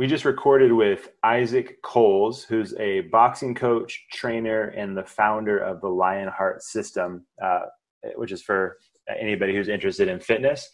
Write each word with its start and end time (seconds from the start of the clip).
we 0.00 0.06
just 0.06 0.24
recorded 0.24 0.72
with 0.72 1.10
Isaac 1.22 1.82
Coles, 1.82 2.42
who's 2.42 2.72
a 2.78 3.02
boxing 3.12 3.54
coach, 3.54 4.06
trainer, 4.10 4.68
and 4.68 4.96
the 4.96 5.04
founder 5.04 5.58
of 5.58 5.82
the 5.82 5.90
Lionheart 5.90 6.62
System, 6.62 7.26
uh, 7.44 7.66
which 8.14 8.32
is 8.32 8.40
for 8.40 8.78
anybody 9.20 9.54
who's 9.54 9.68
interested 9.68 10.08
in 10.08 10.18
fitness. 10.18 10.66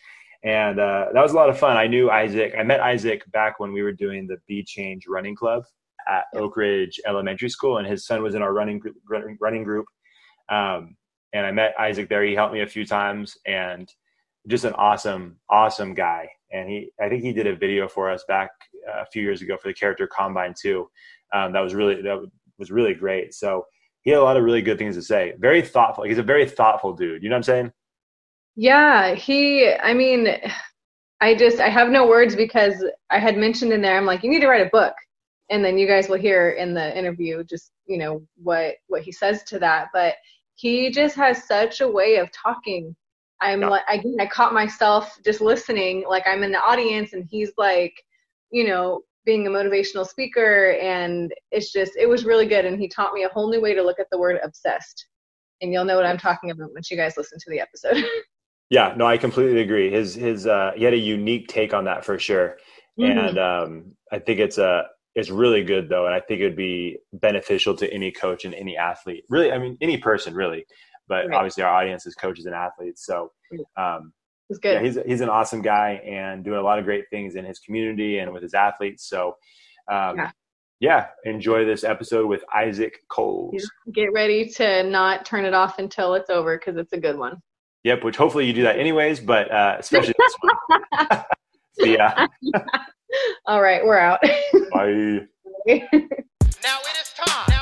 And 0.44 0.78
uh, 0.78 1.06
that 1.12 1.20
was 1.20 1.32
a 1.32 1.34
lot 1.34 1.50
of 1.50 1.58
fun. 1.58 1.76
I 1.76 1.88
knew 1.88 2.08
Isaac. 2.08 2.54
I 2.56 2.62
met 2.62 2.78
Isaac 2.78 3.24
back 3.32 3.58
when 3.58 3.72
we 3.72 3.82
were 3.82 3.90
doing 3.90 4.28
the 4.28 4.36
Be 4.46 4.62
Change 4.62 5.08
Running 5.08 5.34
Club 5.34 5.64
at 6.08 6.26
Oak 6.36 6.56
Ridge 6.56 7.00
Elementary 7.04 7.50
School, 7.50 7.78
and 7.78 7.86
his 7.88 8.06
son 8.06 8.22
was 8.22 8.36
in 8.36 8.42
our 8.42 8.52
running 8.52 8.80
running 9.40 9.64
group. 9.64 9.86
Um, 10.48 10.96
and 11.32 11.44
I 11.44 11.50
met 11.50 11.74
Isaac 11.80 12.08
there. 12.08 12.22
He 12.22 12.36
helped 12.36 12.54
me 12.54 12.60
a 12.60 12.66
few 12.68 12.86
times, 12.86 13.36
and 13.44 13.92
just 14.46 14.64
an 14.64 14.74
awesome, 14.74 15.36
awesome 15.50 15.94
guy. 15.94 16.28
And 16.52 16.68
he, 16.68 16.90
I 17.00 17.08
think 17.08 17.22
he 17.22 17.32
did 17.32 17.46
a 17.46 17.56
video 17.56 17.88
for 17.88 18.10
us 18.10 18.24
back 18.28 18.50
uh, 18.88 19.02
a 19.02 19.06
few 19.06 19.22
years 19.22 19.42
ago 19.42 19.56
for 19.56 19.68
the 19.68 19.74
Character 19.74 20.06
Combine 20.06 20.54
too. 20.60 20.88
Um, 21.32 21.52
that 21.52 21.60
was 21.60 21.74
really 21.74 22.00
that 22.02 22.24
was 22.58 22.70
really 22.70 22.94
great. 22.94 23.34
So 23.34 23.66
he 24.02 24.10
had 24.10 24.20
a 24.20 24.22
lot 24.22 24.36
of 24.36 24.44
really 24.44 24.62
good 24.62 24.78
things 24.78 24.94
to 24.94 25.02
say. 25.02 25.34
Very 25.38 25.60
thoughtful. 25.60 26.04
He's 26.04 26.18
a 26.18 26.22
very 26.22 26.48
thoughtful 26.48 26.92
dude. 26.92 27.22
You 27.22 27.28
know 27.28 27.34
what 27.34 27.38
I'm 27.38 27.42
saying? 27.42 27.72
Yeah, 28.54 29.14
he. 29.14 29.72
I 29.74 29.92
mean, 29.92 30.28
I 31.20 31.34
just 31.34 31.58
I 31.58 31.68
have 31.68 31.88
no 31.88 32.06
words 32.06 32.36
because 32.36 32.84
I 33.10 33.18
had 33.18 33.36
mentioned 33.36 33.72
in 33.72 33.82
there. 33.82 33.96
I'm 33.96 34.06
like, 34.06 34.22
you 34.22 34.30
need 34.30 34.40
to 34.40 34.48
write 34.48 34.66
a 34.66 34.70
book, 34.70 34.94
and 35.50 35.64
then 35.64 35.76
you 35.76 35.86
guys 35.86 36.08
will 36.08 36.18
hear 36.18 36.50
in 36.50 36.72
the 36.74 36.96
interview 36.96 37.42
just 37.44 37.72
you 37.86 37.98
know 37.98 38.22
what 38.42 38.76
what 38.86 39.02
he 39.02 39.10
says 39.10 39.42
to 39.44 39.58
that. 39.58 39.88
But 39.92 40.14
he 40.54 40.90
just 40.90 41.16
has 41.16 41.46
such 41.46 41.80
a 41.80 41.88
way 41.88 42.16
of 42.16 42.30
talking 42.32 42.94
I'm 43.40 43.62
yeah. 43.62 43.68
like, 43.68 43.82
again, 43.88 44.16
I 44.20 44.26
caught 44.26 44.54
myself 44.54 45.18
just 45.24 45.40
listening, 45.40 46.04
like 46.08 46.24
I'm 46.26 46.42
in 46.42 46.52
the 46.52 46.60
audience 46.60 47.12
and 47.12 47.26
he's 47.30 47.52
like, 47.58 47.94
you 48.50 48.66
know, 48.66 49.02
being 49.24 49.46
a 49.46 49.50
motivational 49.50 50.06
speaker. 50.06 50.72
And 50.80 51.32
it's 51.50 51.72
just, 51.72 51.92
it 51.96 52.08
was 52.08 52.24
really 52.24 52.46
good. 52.46 52.64
And 52.64 52.80
he 52.80 52.88
taught 52.88 53.12
me 53.12 53.24
a 53.24 53.28
whole 53.28 53.50
new 53.50 53.60
way 53.60 53.74
to 53.74 53.82
look 53.82 53.98
at 53.98 54.06
the 54.10 54.18
word 54.18 54.38
obsessed. 54.42 55.06
And 55.60 55.72
you'll 55.72 55.84
know 55.84 55.96
what 55.96 56.06
I'm 56.06 56.18
talking 56.18 56.50
about 56.50 56.72
once 56.72 56.90
you 56.90 56.96
guys 56.96 57.16
listen 57.16 57.38
to 57.38 57.50
the 57.50 57.60
episode. 57.60 58.04
yeah, 58.70 58.94
no, 58.96 59.06
I 59.06 59.18
completely 59.18 59.60
agree. 59.60 59.90
His, 59.90 60.14
his, 60.14 60.46
uh, 60.46 60.72
he 60.76 60.84
had 60.84 60.94
a 60.94 60.98
unique 60.98 61.48
take 61.48 61.74
on 61.74 61.84
that 61.84 62.04
for 62.04 62.18
sure. 62.18 62.56
Mm-hmm. 62.98 63.18
And, 63.18 63.38
um, 63.38 63.96
I 64.12 64.18
think 64.18 64.38
it's 64.38 64.58
a, 64.58 64.84
it's 65.14 65.30
really 65.30 65.64
good 65.64 65.88
though. 65.88 66.06
And 66.06 66.14
I 66.14 66.20
think 66.20 66.40
it 66.40 66.44
would 66.44 66.56
be 66.56 66.98
beneficial 67.14 67.74
to 67.76 67.92
any 67.92 68.12
coach 68.12 68.44
and 68.44 68.54
any 68.54 68.76
athlete, 68.76 69.24
really. 69.28 69.50
I 69.50 69.58
mean, 69.58 69.76
any 69.80 69.96
person 69.98 70.34
really 70.34 70.64
but 71.08 71.28
right. 71.28 71.34
obviously 71.34 71.62
our 71.62 71.74
audience 71.74 72.06
is 72.06 72.14
coaches 72.14 72.46
and 72.46 72.54
athletes. 72.54 73.04
So 73.04 73.32
um, 73.76 74.12
he's 74.48 74.58
good. 74.58 74.74
Yeah, 74.74 74.82
he's 74.82 74.98
he's 75.06 75.20
an 75.20 75.28
awesome 75.28 75.62
guy 75.62 76.00
and 76.06 76.44
doing 76.44 76.58
a 76.58 76.62
lot 76.62 76.78
of 76.78 76.84
great 76.84 77.04
things 77.10 77.36
in 77.36 77.44
his 77.44 77.58
community 77.58 78.18
and 78.18 78.32
with 78.32 78.42
his 78.42 78.54
athletes. 78.54 79.08
So 79.08 79.36
um, 79.90 80.16
yeah. 80.16 80.30
yeah. 80.80 81.06
enjoy 81.24 81.64
this 81.64 81.84
episode 81.84 82.26
with 82.26 82.42
Isaac 82.54 83.00
Coles. 83.08 83.70
Get 83.92 84.12
ready 84.12 84.48
to 84.50 84.82
not 84.82 85.24
turn 85.24 85.44
it 85.44 85.54
off 85.54 85.78
until 85.78 86.14
it's 86.14 86.30
over 86.30 86.58
because 86.58 86.76
it's 86.76 86.92
a 86.92 87.00
good 87.00 87.18
one. 87.18 87.40
Yep, 87.84 88.02
which 88.02 88.16
hopefully 88.16 88.46
you 88.46 88.52
do 88.52 88.64
that 88.64 88.80
anyways, 88.80 89.20
but 89.20 89.48
uh, 89.50 89.76
especially 89.78 90.14
this 90.18 90.34
one. 90.40 91.24
yeah. 91.78 92.26
All 93.46 93.62
right, 93.62 93.84
we're 93.84 93.98
out. 93.98 94.20
Bye. 94.72 95.26
now 95.68 96.78
it 96.80 96.96
is 97.00 97.12
time. 97.16 97.55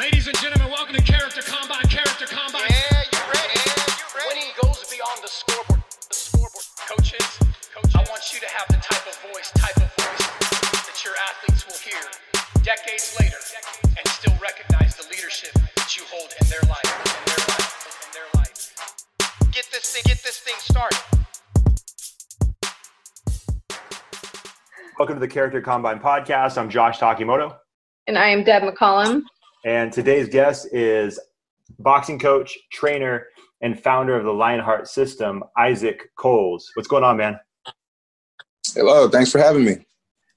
Ladies 0.00 0.26
and 0.26 0.36
gentlemen, 0.38 0.72
welcome 0.72 0.96
to 0.96 1.02
Character 1.02 1.42
Combine. 1.42 1.84
Character 1.84 2.24
Combine. 2.24 2.64
Yeah, 2.64 3.04
you 3.12 3.20
ready? 3.28 3.60
Yeah, 3.60 3.76
you 4.00 4.08
ready? 4.16 4.24
When 4.24 4.38
he 4.40 4.48
goes 4.56 4.88
beyond 4.88 5.20
the 5.20 5.28
scoreboard, 5.28 5.84
the 6.08 6.16
scoreboard, 6.16 6.64
coaches, 6.88 7.28
coaches, 7.68 7.92
I 7.92 8.00
want 8.08 8.24
you 8.32 8.40
to 8.40 8.48
have 8.48 8.68
the 8.72 8.80
type 8.80 9.04
of 9.04 9.12
voice, 9.28 9.52
type 9.52 9.76
of 9.76 9.92
voice 10.00 10.24
that 10.88 10.96
your 11.04 11.12
athletes 11.28 11.68
will 11.68 11.76
hear 11.76 12.00
decades 12.64 13.12
later 13.20 13.36
and 13.84 14.08
still 14.08 14.32
recognize 14.40 14.96
the 14.96 15.04
leadership 15.12 15.52
that 15.76 15.92
you 15.92 16.04
hold 16.08 16.32
in 16.40 16.46
their 16.48 16.64
life, 16.72 16.88
in 16.88 17.24
their 17.28 17.44
life, 17.52 17.76
in 18.00 18.10
their 18.16 18.30
life. 18.40 19.52
Get 19.52 19.68
this 19.72 19.92
thing, 19.92 20.02
get 20.06 20.24
this 20.24 20.40
thing 20.40 20.56
started. 20.56 21.04
Welcome 24.98 25.16
to 25.16 25.20
the 25.20 25.28
Character 25.28 25.60
Combine 25.60 26.00
podcast. 26.00 26.56
I'm 26.56 26.70
Josh 26.70 26.98
Takimoto. 26.98 27.56
And 28.06 28.16
I 28.16 28.28
am 28.28 28.42
Deb 28.42 28.62
McCollum. 28.62 29.22
And 29.64 29.92
today's 29.92 30.28
guest 30.28 30.66
is 30.72 31.20
boxing 31.78 32.18
coach, 32.18 32.58
trainer, 32.72 33.26
and 33.60 33.78
founder 33.78 34.16
of 34.16 34.24
the 34.24 34.32
Lionheart 34.32 34.88
System, 34.88 35.44
Isaac 35.56 36.02
Coles. 36.16 36.68
What's 36.74 36.88
going 36.88 37.04
on, 37.04 37.16
man? 37.16 37.38
Hello, 38.74 39.08
thanks 39.08 39.30
for 39.30 39.38
having 39.38 39.64
me. 39.64 39.76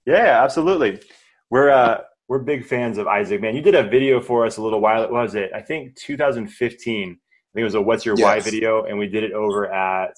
Yeah, 0.06 0.44
absolutely. 0.44 1.02
We're 1.50 1.72
uh, 1.72 2.02
we're 2.28 2.40
big 2.40 2.66
fans 2.66 3.00
of 3.00 3.08
Isaac, 3.08 3.42
man. 3.42 3.56
You 3.56 3.64
did 3.64 3.74
a 3.74 3.84
video 3.84 4.22
for 4.22 4.46
us 4.46 4.58
a 4.58 4.62
little 4.62 4.80
while. 4.80 5.02
What 5.02 5.12
was 5.12 5.34
it? 5.34 5.50
I 5.56 5.62
think 5.62 5.96
2015. 5.96 7.10
I 7.10 7.12
think 7.12 7.20
it 7.56 7.64
was 7.64 7.74
a 7.74 7.82
"What's 7.82 8.06
Your 8.06 8.16
yes. 8.18 8.24
Why" 8.24 8.40
video, 8.40 8.84
and 8.86 9.00
we 9.00 9.08
did 9.08 9.24
it 9.24 9.32
over 9.32 9.72
at 9.74 10.14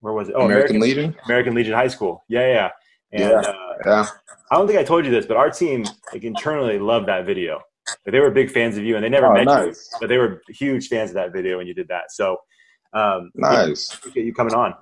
where 0.00 0.14
was 0.14 0.30
it? 0.30 0.34
Oh, 0.36 0.46
American, 0.46 0.76
American 0.76 0.80
Legion. 0.80 1.16
American 1.26 1.54
Legion 1.54 1.74
High 1.74 1.88
School. 1.88 2.24
Yeah, 2.28 2.46
yeah. 2.46 2.70
And, 3.12 3.22
yeah, 3.22 3.50
uh, 3.50 3.74
yeah. 3.84 4.06
I 4.50 4.56
don't 4.56 4.66
think 4.66 4.78
I 4.78 4.84
told 4.84 5.04
you 5.04 5.10
this, 5.10 5.26
but 5.26 5.36
our 5.36 5.50
team 5.50 5.84
like 6.12 6.24
internally 6.24 6.78
loved 6.78 7.08
that 7.08 7.26
video 7.26 7.60
they 8.04 8.20
were 8.20 8.30
big 8.30 8.50
fans 8.50 8.76
of 8.76 8.84
you, 8.84 8.96
and 8.96 9.04
they 9.04 9.08
never 9.08 9.26
oh, 9.26 9.34
met 9.34 9.44
nice. 9.44 9.90
you, 9.92 9.98
but 10.00 10.08
they 10.08 10.18
were 10.18 10.42
huge 10.48 10.88
fans 10.88 11.10
of 11.10 11.14
that 11.14 11.32
video 11.32 11.58
when 11.58 11.66
you 11.66 11.74
did 11.74 11.88
that. 11.88 12.10
So, 12.10 12.36
um, 12.92 13.30
nice. 13.34 13.94
Appreciate 13.94 14.26
you 14.26 14.34
coming 14.34 14.54
on. 14.54 14.74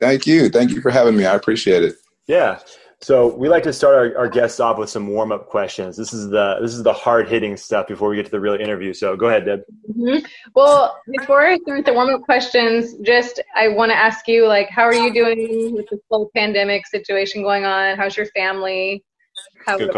Thank 0.00 0.26
you. 0.26 0.48
Thank 0.48 0.70
you 0.70 0.80
for 0.80 0.90
having 0.90 1.16
me. 1.16 1.26
I 1.26 1.34
appreciate 1.34 1.84
it. 1.84 1.96
Yeah. 2.26 2.60
So 3.02 3.34
we 3.34 3.48
like 3.48 3.62
to 3.62 3.72
start 3.72 3.94
our, 3.94 4.18
our 4.18 4.28
guests 4.28 4.60
off 4.60 4.76
with 4.76 4.90
some 4.90 5.06
warm 5.06 5.32
up 5.32 5.48
questions. 5.48 5.96
This 5.96 6.12
is 6.12 6.28
the 6.28 6.58
this 6.60 6.74
is 6.74 6.82
the 6.82 6.92
hard 6.92 7.28
hitting 7.30 7.56
stuff 7.56 7.86
before 7.86 8.10
we 8.10 8.16
get 8.16 8.26
to 8.26 8.30
the 8.30 8.40
real 8.40 8.54
interview. 8.54 8.92
So 8.92 9.16
go 9.16 9.28
ahead, 9.28 9.46
Deb. 9.46 9.60
Mm-hmm. 9.90 10.26
Well, 10.54 10.98
before 11.10 11.46
I 11.46 11.56
start 11.58 11.86
the 11.86 11.94
warm 11.94 12.14
up 12.14 12.22
questions, 12.22 12.96
just 13.02 13.40
I 13.56 13.68
want 13.68 13.90
to 13.90 13.96
ask 13.96 14.28
you 14.28 14.46
like, 14.46 14.68
how 14.68 14.82
are 14.82 14.94
you 14.94 15.14
doing 15.14 15.72
with 15.74 15.86
this 15.90 16.00
whole 16.10 16.30
pandemic 16.36 16.86
situation 16.86 17.42
going 17.42 17.64
on? 17.64 17.96
How's 17.96 18.18
your 18.18 18.26
family? 18.26 19.02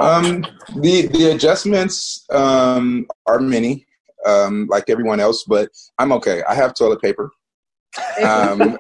Um, 0.03 0.47
the 0.77 1.07
the 1.09 1.31
adjustments 1.35 2.25
um, 2.31 3.07
are 3.27 3.41
many, 3.41 3.87
um, 4.27 4.67
like 4.71 4.85
everyone 4.89 5.21
else, 5.21 5.45
but 5.45 5.71
I'm 5.99 6.13
okay. 6.13 6.43
I 6.49 6.55
have 6.55 6.75
toilet 6.75 7.01
paper. 7.01 7.31
Um, 8.25 8.59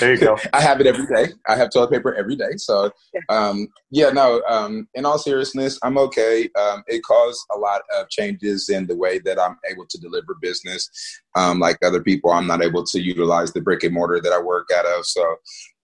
there 0.00 0.14
you 0.14 0.18
go. 0.18 0.36
I 0.52 0.60
have 0.60 0.80
it 0.80 0.86
every 0.86 1.06
day. 1.06 1.32
I 1.48 1.56
have 1.56 1.70
toilet 1.70 1.92
paper 1.92 2.14
every 2.14 2.36
day. 2.36 2.56
So, 2.56 2.90
um, 3.28 3.68
yeah, 3.90 4.10
no. 4.10 4.42
Um, 4.48 4.88
in 4.94 5.04
all 5.04 5.18
seriousness, 5.18 5.78
I'm 5.82 5.98
okay. 5.98 6.48
Um, 6.58 6.82
it 6.86 7.02
caused 7.02 7.40
a 7.54 7.58
lot 7.58 7.82
of 7.96 8.08
changes 8.08 8.68
in 8.68 8.86
the 8.86 8.96
way 8.96 9.18
that 9.20 9.40
I'm 9.40 9.56
able 9.70 9.86
to 9.86 9.98
deliver 9.98 10.36
business. 10.40 10.90
Um, 11.36 11.60
like 11.60 11.78
other 11.84 12.02
people, 12.02 12.30
I'm 12.30 12.46
not 12.46 12.62
able 12.62 12.84
to 12.84 13.00
utilize 13.00 13.52
the 13.52 13.60
brick 13.60 13.84
and 13.84 13.94
mortar 13.94 14.20
that 14.20 14.32
I 14.32 14.40
work 14.40 14.68
out 14.74 14.86
of. 14.86 15.06
So, 15.06 15.36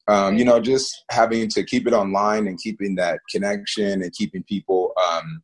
um, 0.08 0.36
you 0.36 0.44
know, 0.44 0.60
just 0.60 1.04
having 1.10 1.48
to 1.48 1.64
keep 1.64 1.86
it 1.86 1.92
online 1.92 2.46
and 2.46 2.58
keeping 2.58 2.94
that 2.96 3.20
connection 3.30 4.02
and 4.02 4.12
keeping 4.12 4.42
people 4.44 4.92
um, 5.10 5.42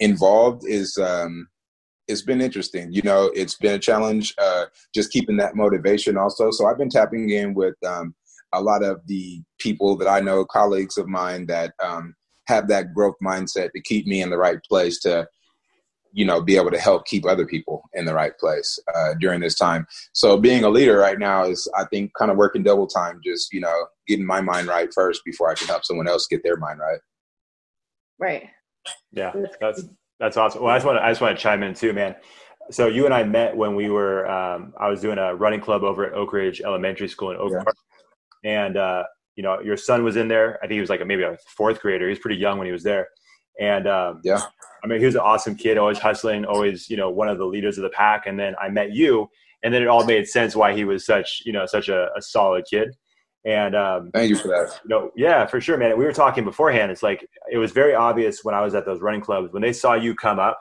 involved 0.00 0.64
is 0.66 0.96
um, 0.98 1.48
it's 2.06 2.22
been 2.22 2.40
interesting. 2.40 2.92
You 2.92 3.02
know, 3.02 3.30
it's 3.34 3.54
been 3.54 3.74
a 3.74 3.78
challenge 3.78 4.34
uh, 4.38 4.66
just 4.94 5.10
keeping 5.10 5.36
that 5.38 5.56
motivation 5.56 6.18
also. 6.18 6.50
So 6.50 6.66
I've 6.66 6.78
been 6.78 6.90
tapping 6.90 7.30
in 7.30 7.54
with 7.54 7.74
um, 7.86 8.14
a 8.52 8.60
lot 8.60 8.82
of 8.82 9.00
the 9.06 9.42
people 9.58 9.96
that 9.96 10.08
I 10.08 10.20
know, 10.20 10.44
colleagues 10.44 10.98
of 10.98 11.08
mine 11.08 11.46
that 11.46 11.72
um, 11.82 12.14
have 12.46 12.68
that 12.68 12.92
growth 12.92 13.16
mindset 13.22 13.70
to 13.72 13.80
keep 13.82 14.06
me 14.06 14.20
in 14.20 14.30
the 14.30 14.36
right 14.36 14.62
place 14.68 15.00
to 15.00 15.26
you 16.14 16.24
know 16.24 16.40
be 16.40 16.56
able 16.56 16.70
to 16.70 16.78
help 16.78 17.04
keep 17.06 17.26
other 17.26 17.44
people 17.44 17.82
in 17.92 18.06
the 18.06 18.14
right 18.14 18.38
place 18.38 18.78
uh, 18.94 19.14
during 19.20 19.40
this 19.40 19.56
time. 19.56 19.86
So 20.12 20.38
being 20.38 20.64
a 20.64 20.68
leader 20.70 20.96
right 20.96 21.18
now 21.18 21.44
is 21.44 21.68
i 21.76 21.84
think 21.84 22.12
kind 22.16 22.30
of 22.30 22.36
working 22.36 22.62
double 22.62 22.86
time 22.86 23.20
just 23.22 23.52
you 23.52 23.60
know 23.60 23.86
getting 24.06 24.24
my 24.24 24.40
mind 24.40 24.68
right 24.68 24.88
first 24.94 25.22
before 25.24 25.50
i 25.50 25.54
can 25.54 25.66
help 25.66 25.84
someone 25.84 26.08
else 26.08 26.26
get 26.28 26.42
their 26.42 26.56
mind 26.56 26.78
right. 26.78 27.00
Right. 28.18 28.48
Yeah 29.12 29.32
that's 29.60 29.84
that's 30.20 30.36
awesome. 30.36 30.62
Well 30.62 30.72
i 30.72 30.76
just 30.76 30.86
want 30.86 30.98
to 30.98 31.04
i 31.04 31.10
just 31.10 31.20
want 31.20 31.36
to 31.36 31.42
chime 31.42 31.62
in 31.62 31.74
too 31.74 31.92
man. 31.92 32.14
So 32.70 32.86
you 32.86 33.04
and 33.04 33.12
i 33.12 33.24
met 33.24 33.56
when 33.56 33.74
we 33.74 33.90
were 33.90 34.28
um, 34.30 34.72
i 34.78 34.88
was 34.88 35.00
doing 35.00 35.18
a 35.18 35.34
running 35.34 35.60
club 35.60 35.82
over 35.82 36.06
at 36.06 36.12
oak 36.14 36.32
ridge 36.32 36.62
elementary 36.64 37.08
school 37.08 37.32
in 37.32 37.36
oak 37.36 37.52
yeah. 37.52 37.64
park. 37.64 37.76
And 38.44 38.76
uh, 38.76 39.04
you 39.36 39.42
know 39.42 39.60
your 39.60 39.76
son 39.76 40.04
was 40.04 40.16
in 40.16 40.28
there. 40.28 40.58
I 40.58 40.66
think 40.66 40.72
he 40.72 40.80
was 40.80 40.90
like 40.90 41.00
a, 41.00 41.04
maybe 41.04 41.24
a 41.24 41.36
fourth 41.56 41.80
grader. 41.80 42.06
He 42.06 42.10
was 42.10 42.18
pretty 42.18 42.40
young 42.40 42.58
when 42.58 42.66
he 42.66 42.72
was 42.72 42.84
there 42.84 43.08
and 43.60 43.86
um, 43.86 44.20
yeah 44.24 44.42
I 44.84 44.86
mean, 44.86 45.00
he 45.00 45.06
was 45.06 45.14
an 45.14 45.22
awesome 45.22 45.56
kid, 45.56 45.78
always 45.78 45.98
hustling, 45.98 46.44
always, 46.44 46.90
you 46.90 46.96
know, 46.98 47.08
one 47.08 47.28
of 47.28 47.38
the 47.38 47.46
leaders 47.46 47.78
of 47.78 47.82
the 47.82 47.88
pack. 47.88 48.26
And 48.26 48.38
then 48.38 48.54
I 48.60 48.68
met 48.68 48.92
you, 48.92 49.30
and 49.62 49.72
then 49.72 49.82
it 49.82 49.88
all 49.88 50.04
made 50.04 50.28
sense 50.28 50.54
why 50.54 50.74
he 50.74 50.84
was 50.84 51.06
such, 51.06 51.40
you 51.46 51.52
know, 51.52 51.64
such 51.64 51.88
a, 51.88 52.10
a 52.14 52.20
solid 52.20 52.66
kid. 52.68 52.94
And 53.46 53.74
um, 53.74 54.10
thank 54.12 54.28
you 54.28 54.36
for 54.36 54.48
that. 54.48 54.78
You 54.84 54.88
know, 54.90 55.10
yeah, 55.16 55.46
for 55.46 55.60
sure, 55.60 55.78
man. 55.78 55.96
We 55.98 56.04
were 56.04 56.12
talking 56.12 56.44
beforehand. 56.44 56.92
It's 56.92 57.02
like 57.02 57.26
it 57.50 57.56
was 57.56 57.72
very 57.72 57.94
obvious 57.94 58.44
when 58.44 58.54
I 58.54 58.60
was 58.60 58.74
at 58.74 58.84
those 58.84 59.00
running 59.00 59.22
clubs 59.22 59.52
when 59.52 59.62
they 59.62 59.72
saw 59.72 59.94
you 59.94 60.14
come 60.14 60.38
up 60.38 60.58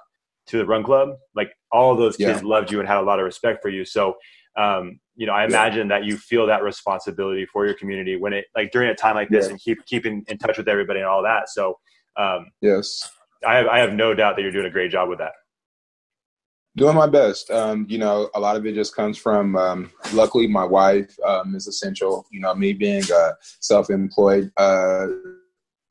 to 0.47 0.57
the 0.57 0.65
run 0.65 0.83
club, 0.83 1.09
like 1.35 1.51
all 1.71 1.91
of 1.91 1.97
those 1.97 2.17
kids 2.17 2.41
yeah. 2.41 2.47
loved 2.47 2.71
you 2.71 2.79
and 2.79 2.87
had 2.87 2.97
a 2.97 3.01
lot 3.01 3.19
of 3.19 3.25
respect 3.25 3.61
for 3.61 3.69
you. 3.69 3.85
So 3.85 4.15
um, 4.57 4.99
you 5.15 5.25
know, 5.25 5.33
I 5.33 5.45
imagine 5.45 5.89
yeah. 5.89 5.99
that 5.99 6.05
you 6.05 6.17
feel 6.17 6.45
that 6.47 6.63
responsibility 6.63 7.45
for 7.45 7.65
your 7.65 7.75
community 7.75 8.15
when 8.17 8.33
it 8.33 8.45
like 8.55 8.71
during 8.71 8.89
a 8.89 8.95
time 8.95 9.15
like 9.15 9.29
this 9.29 9.45
yeah. 9.45 9.51
and 9.51 9.61
keep 9.61 9.85
keeping 9.85 10.23
in 10.27 10.37
touch 10.37 10.57
with 10.57 10.67
everybody 10.67 10.99
and 10.99 11.07
all 11.07 11.23
that. 11.23 11.49
So 11.49 11.77
um, 12.17 12.47
yes, 12.61 13.09
I 13.45 13.55
have 13.55 13.67
I 13.67 13.79
have 13.79 13.93
no 13.93 14.13
doubt 14.13 14.35
that 14.35 14.41
you're 14.41 14.51
doing 14.51 14.65
a 14.65 14.71
great 14.71 14.91
job 14.91 15.09
with 15.09 15.19
that. 15.19 15.33
Doing 16.75 16.95
my 16.95 17.07
best. 17.07 17.51
Um, 17.51 17.85
you 17.87 17.99
know, 17.99 18.29
a 18.33 18.39
lot 18.39 18.55
of 18.55 18.65
it 18.65 18.73
just 18.73 18.95
comes 18.95 19.17
from. 19.17 19.55
Um, 19.55 19.91
luckily, 20.11 20.47
my 20.47 20.63
wife 20.63 21.15
um, 21.25 21.53
is 21.55 21.67
essential. 21.67 22.25
You 22.31 22.39
know, 22.39 22.55
me 22.55 22.73
being 22.73 23.03
a 23.11 23.31
self-employed 23.59 24.51
uh, 24.57 25.07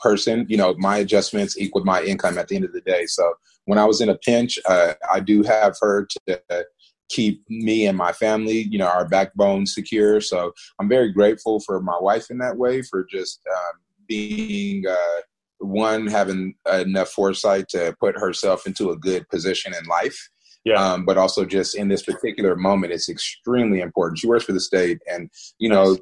person, 0.00 0.44
you 0.48 0.56
know, 0.56 0.74
my 0.78 0.98
adjustments 0.98 1.56
equal 1.56 1.84
my 1.84 2.02
income 2.02 2.36
at 2.36 2.48
the 2.48 2.56
end 2.56 2.64
of 2.64 2.72
the 2.72 2.80
day. 2.80 3.06
So 3.06 3.34
when 3.66 3.78
I 3.78 3.84
was 3.84 4.00
in 4.00 4.08
a 4.08 4.18
pinch, 4.18 4.58
uh, 4.66 4.94
I 5.12 5.20
do 5.20 5.44
have 5.44 5.76
her 5.80 6.08
to 6.26 6.64
keep 7.08 7.44
me 7.48 7.86
and 7.86 7.96
my 7.96 8.12
family, 8.12 8.66
you 8.70 8.78
know, 8.78 8.88
our 8.88 9.06
backbone 9.06 9.66
secure. 9.66 10.20
So 10.20 10.52
I'm 10.80 10.88
very 10.88 11.12
grateful 11.12 11.60
for 11.60 11.80
my 11.80 11.96
wife 12.00 12.30
in 12.30 12.38
that 12.38 12.56
way 12.56 12.82
for 12.82 13.04
just 13.04 13.40
um, 13.46 13.80
being 14.08 14.84
uh, 14.88 15.20
one 15.62 16.06
having 16.06 16.54
enough 16.72 17.08
foresight 17.08 17.68
to 17.70 17.94
put 18.00 18.18
herself 18.18 18.66
into 18.66 18.90
a 18.90 18.96
good 18.96 19.28
position 19.28 19.72
in 19.74 19.84
life. 19.86 20.30
Yeah. 20.64 20.74
Um, 20.74 21.04
but 21.04 21.18
also 21.18 21.44
just 21.44 21.76
in 21.76 21.88
this 21.88 22.02
particular 22.02 22.54
moment, 22.54 22.92
it's 22.92 23.08
extremely 23.08 23.80
important. 23.80 24.18
She 24.18 24.28
works 24.28 24.44
for 24.44 24.52
the 24.52 24.60
state, 24.60 25.00
and 25.10 25.28
you 25.58 25.68
know, 25.68 25.98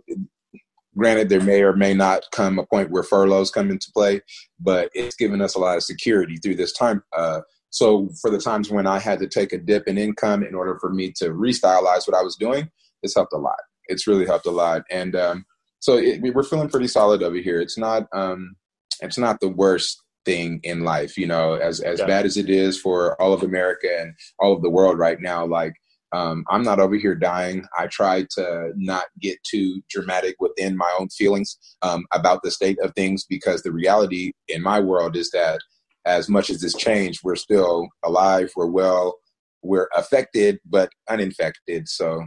granted, 0.97 1.31
there 1.31 1.41
may 1.41 1.63
or 1.63 1.75
may 1.75 1.95
not 1.95 2.25
come 2.31 2.59
a 2.59 2.67
point 2.67 2.91
where 2.91 3.03
furloughs 3.03 3.51
come 3.51 3.71
into 3.71 3.91
play, 3.95 4.21
but 4.59 4.91
it's 4.93 5.17
given 5.17 5.41
us 5.41 5.55
a 5.55 5.59
lot 5.59 5.79
of 5.79 5.83
security 5.83 6.37
through 6.37 6.57
this 6.57 6.73
time. 6.73 7.03
Uh, 7.17 7.41
so 7.71 8.11
for 8.21 8.31
the 8.31 8.41
times 8.41 8.71
when 8.71 8.87
I 8.87 8.99
had 8.99 9.19
to 9.21 9.29
take 9.29 9.53
a 9.53 9.59
dip 9.59 9.89
in 9.89 9.97
income 9.97 10.43
in 10.43 10.55
order 10.55 10.77
for 10.79 10.91
me 10.91 11.13
to 11.17 11.31
restylize 11.31 12.07
what 12.07 12.17
I 12.17 12.23
was 12.23 12.37
doing, 12.37 12.69
it's 13.03 13.15
helped 13.15 13.33
a 13.33 13.39
lot. 13.39 13.61
It's 13.87 14.07
really 14.07 14.27
helped 14.27 14.47
a 14.47 14.51
lot, 14.51 14.83
and 14.91 15.17
um, 15.17 15.47
so 15.79 15.97
it, 15.97 16.21
we're 16.21 16.43
feeling 16.43 16.69
pretty 16.69 16.89
solid 16.89 17.23
over 17.23 17.37
here. 17.37 17.61
It's 17.61 17.79
not 17.79 18.07
um, 18.13 18.57
it's 19.03 19.19
not 19.19 19.41
the 19.41 19.49
worst 19.49 20.03
thing 20.25 20.61
in 20.63 20.85
life, 20.85 21.17
you 21.17 21.27
know, 21.27 21.55
as 21.55 21.81
as 21.81 22.01
yeah. 22.01 22.07
bad 22.07 22.27
as 22.27 22.37
it 22.37 22.51
is 22.51 22.79
for 22.79 23.21
all 23.21 23.33
of 23.33 23.43
America 23.43 23.89
and 24.01 24.15
all 24.39 24.53
of 24.55 24.63
the 24.63 24.71
world 24.71 24.99
right 24.99 25.21
now. 25.21 25.47
Like 25.47 25.75
um, 26.13 26.45
I'm 26.49 26.63
not 26.63 26.81
over 26.81 26.97
here 26.97 27.15
dying. 27.15 27.65
I 27.79 27.87
try 27.87 28.27
to 28.33 28.73
not 28.77 29.05
get 29.21 29.39
too 29.45 29.81
dramatic 29.89 30.37
within 30.41 30.77
my 30.77 30.93
own 30.99 31.09
feelings 31.09 31.57
um, 31.83 32.05
about 32.13 32.43
the 32.43 32.51
state 32.51 32.79
of 32.83 32.95
things 32.95 33.25
because 33.29 33.63
the 33.63 33.73
reality 33.73 34.33
in 34.49 34.63
my 34.63 34.81
world 34.81 35.17
is 35.17 35.31
that 35.31 35.61
as 36.07 36.29
much 36.29 36.51
as 36.51 36.61
this 36.61 36.75
changed, 36.75 37.21
we're 37.23 37.37
still 37.37 37.89
alive, 38.05 38.51
we're 38.57 38.67
well, 38.67 39.19
we're 39.63 39.89
affected 39.95 40.59
but 40.65 40.91
uninfected. 41.09 41.89
So, 41.89 42.27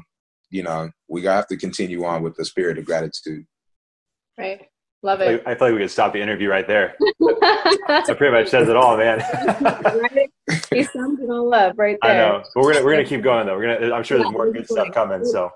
you 0.50 0.64
know, 0.64 0.92
we 1.10 1.24
have 1.24 1.48
to 1.48 1.58
continue 1.58 2.06
on 2.06 2.24
with 2.24 2.36
the 2.36 2.46
spirit 2.46 2.78
of 2.78 2.86
gratitude. 2.86 3.46
Right. 4.38 4.62
Love 5.04 5.20
it. 5.20 5.44
I 5.46 5.54
feel 5.54 5.68
like 5.68 5.74
we 5.76 5.82
could 5.82 5.92
stop 5.92 6.14
the 6.14 6.22
interview 6.22 6.50
right 6.50 6.66
there. 6.66 6.96
that 7.20 8.16
pretty 8.18 8.32
much 8.32 8.48
says 8.48 8.70
it 8.70 8.78
all, 8.78 8.96
man. 8.96 9.20
right? 9.20 10.32
He 10.72 10.84
sums 10.84 11.20
it 11.20 11.30
all 11.30 11.54
up 11.54 11.78
right 11.78 11.98
there. 12.02 12.12
I 12.12 12.16
know, 12.16 12.44
but 12.56 12.64
we're 12.64 12.74
gonna 12.74 12.86
we're 12.86 12.94
gonna 12.94 13.06
keep 13.06 13.22
going 13.22 13.46
though. 13.46 13.58
We're 13.58 13.80
gonna. 13.80 13.94
I'm 13.94 14.04
sure 14.04 14.18
there's 14.18 14.32
more 14.32 14.50
good 14.50 14.68
stuff 14.68 14.94
coming. 14.94 15.26
So. 15.26 15.52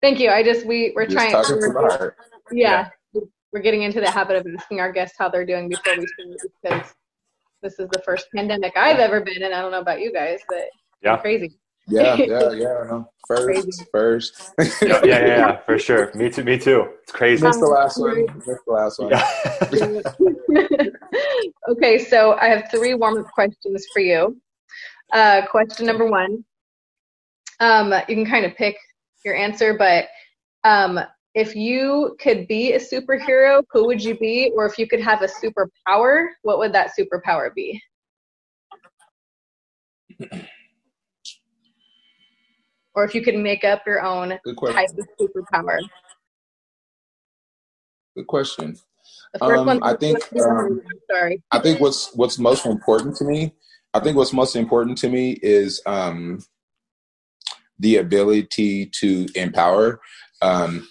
Thank 0.00 0.18
you. 0.18 0.30
I 0.30 0.42
just 0.42 0.64
we 0.64 0.94
we're 0.96 1.06
just 1.06 1.16
trying. 1.16 1.34
We're, 1.34 2.16
yeah, 2.50 2.88
yeah, 3.12 3.20
we're 3.52 3.60
getting 3.60 3.82
into 3.82 4.00
the 4.00 4.10
habit 4.10 4.36
of 4.36 4.46
asking 4.58 4.80
our 4.80 4.90
guests 4.90 5.16
how 5.18 5.28
they're 5.28 5.44
doing 5.44 5.68
before 5.68 5.94
we 5.98 6.06
start 6.06 6.50
because 6.62 6.94
this 7.62 7.78
is 7.78 7.88
the 7.90 8.00
first 8.02 8.28
pandemic 8.34 8.74
I've 8.76 8.98
ever 8.98 9.20
been 9.20 9.42
in. 9.42 9.52
I 9.52 9.60
don't 9.60 9.72
know 9.72 9.80
about 9.80 10.00
you 10.00 10.10
guys, 10.10 10.40
but 10.48 10.64
yeah, 11.02 11.18
crazy. 11.18 11.58
Yeah, 11.90 12.16
yeah, 12.16 12.52
yeah. 12.52 13.02
First, 13.28 13.84
first. 13.92 14.52
yeah, 14.82 15.04
yeah, 15.04 15.26
yeah, 15.26 15.60
for 15.60 15.78
sure. 15.78 16.10
Me 16.16 16.28
too. 16.28 16.42
Me 16.42 16.58
too. 16.58 16.88
It's 17.02 17.12
crazy. 17.12 17.44
Missed 17.44 17.60
the 17.60 17.66
last 17.66 18.00
one. 18.00 18.24
Missed 18.44 18.64
the 18.66 18.72
last 18.72 18.98
one. 18.98 19.10
Yeah. 19.10 20.90
okay, 21.68 21.98
so 21.98 22.32
I 22.40 22.46
have 22.46 22.68
three 22.72 22.94
warm-up 22.94 23.30
questions 23.32 23.86
for 23.92 24.00
you. 24.00 24.36
Uh, 25.12 25.46
question 25.46 25.86
number 25.86 26.06
one. 26.06 26.44
Um, 27.60 27.92
you 28.08 28.16
can 28.16 28.26
kind 28.26 28.44
of 28.44 28.56
pick 28.56 28.76
your 29.24 29.36
answer, 29.36 29.78
but 29.78 30.06
um, 30.64 30.98
if 31.34 31.54
you 31.54 32.16
could 32.18 32.48
be 32.48 32.72
a 32.72 32.80
superhero, 32.80 33.62
who 33.70 33.86
would 33.86 34.02
you 34.02 34.18
be? 34.18 34.50
Or 34.56 34.66
if 34.66 34.76
you 34.76 34.88
could 34.88 35.00
have 35.00 35.22
a 35.22 35.28
superpower, 35.28 36.30
what 36.42 36.58
would 36.58 36.72
that 36.72 36.90
superpower 36.98 37.54
be? 37.54 37.80
or 42.96 43.04
if 43.04 43.14
you 43.14 43.22
could 43.22 43.36
make 43.36 43.62
up 43.62 43.82
your 43.86 44.02
own 44.02 44.30
type 44.30 44.88
of 44.98 45.06
superpower. 45.20 45.78
Good 48.16 48.26
question. 48.26 48.76
Um, 49.40 49.80
I 49.82 49.94
think 49.94 50.18
um, 50.42 50.80
sorry. 51.10 51.42
I 51.52 51.58
think 51.58 51.80
what's 51.80 52.14
what's 52.14 52.38
most 52.38 52.64
important 52.64 53.14
to 53.16 53.24
me. 53.24 53.52
I 53.92 54.00
think 54.00 54.16
what's 54.16 54.32
most 54.32 54.56
important 54.56 54.96
to 54.98 55.10
me 55.10 55.38
is 55.42 55.82
um, 55.86 56.42
the 57.78 57.96
ability 57.96 58.86
to 59.00 59.26
empower. 59.34 60.00
Um, 60.40 60.88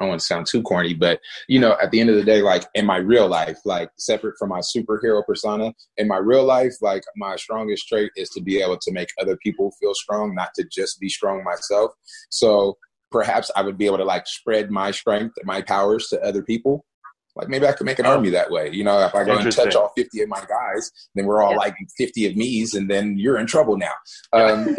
I 0.00 0.04
don't 0.04 0.10
want 0.10 0.20
to 0.20 0.26
sound 0.26 0.46
too 0.46 0.62
corny, 0.62 0.94
but 0.94 1.20
you 1.46 1.60
know, 1.60 1.76
at 1.82 1.90
the 1.90 2.00
end 2.00 2.08
of 2.08 2.16
the 2.16 2.24
day, 2.24 2.40
like 2.40 2.64
in 2.74 2.86
my 2.86 2.96
real 2.96 3.28
life, 3.28 3.58
like 3.66 3.90
separate 3.98 4.36
from 4.38 4.48
my 4.48 4.60
superhero 4.60 5.24
persona, 5.26 5.74
in 5.98 6.08
my 6.08 6.16
real 6.16 6.44
life, 6.44 6.72
like 6.80 7.02
my 7.16 7.36
strongest 7.36 7.86
trait 7.86 8.10
is 8.16 8.30
to 8.30 8.40
be 8.40 8.62
able 8.62 8.78
to 8.78 8.92
make 8.92 9.10
other 9.20 9.36
people 9.36 9.72
feel 9.78 9.94
strong, 9.94 10.34
not 10.34 10.54
to 10.54 10.64
just 10.64 10.98
be 11.00 11.10
strong 11.10 11.44
myself. 11.44 11.92
So 12.30 12.78
perhaps 13.10 13.50
I 13.54 13.62
would 13.62 13.76
be 13.76 13.86
able 13.86 13.98
to 13.98 14.04
like 14.04 14.26
spread 14.26 14.70
my 14.70 14.90
strength, 14.90 15.34
my 15.44 15.60
powers 15.60 16.08
to 16.08 16.20
other 16.22 16.42
people 16.42 16.84
like 17.36 17.48
maybe 17.48 17.66
I 17.66 17.72
could 17.72 17.86
make 17.86 17.98
an 17.98 18.06
oh. 18.06 18.12
army 18.12 18.30
that 18.30 18.50
way. 18.50 18.70
You 18.72 18.84
know, 18.84 18.98
if 19.00 19.14
I 19.14 19.24
go 19.24 19.36
and 19.36 19.52
touch 19.52 19.74
all 19.74 19.92
50 19.96 20.22
of 20.22 20.28
my 20.28 20.40
guys, 20.40 20.90
then 21.14 21.26
we're 21.26 21.42
all 21.42 21.52
yeah. 21.52 21.58
like 21.58 21.76
50 21.96 22.26
of 22.26 22.36
me's 22.36 22.74
and 22.74 22.90
then 22.90 23.18
you're 23.18 23.38
in 23.38 23.46
trouble 23.46 23.76
now. 23.76 23.92
Um, 24.32 24.66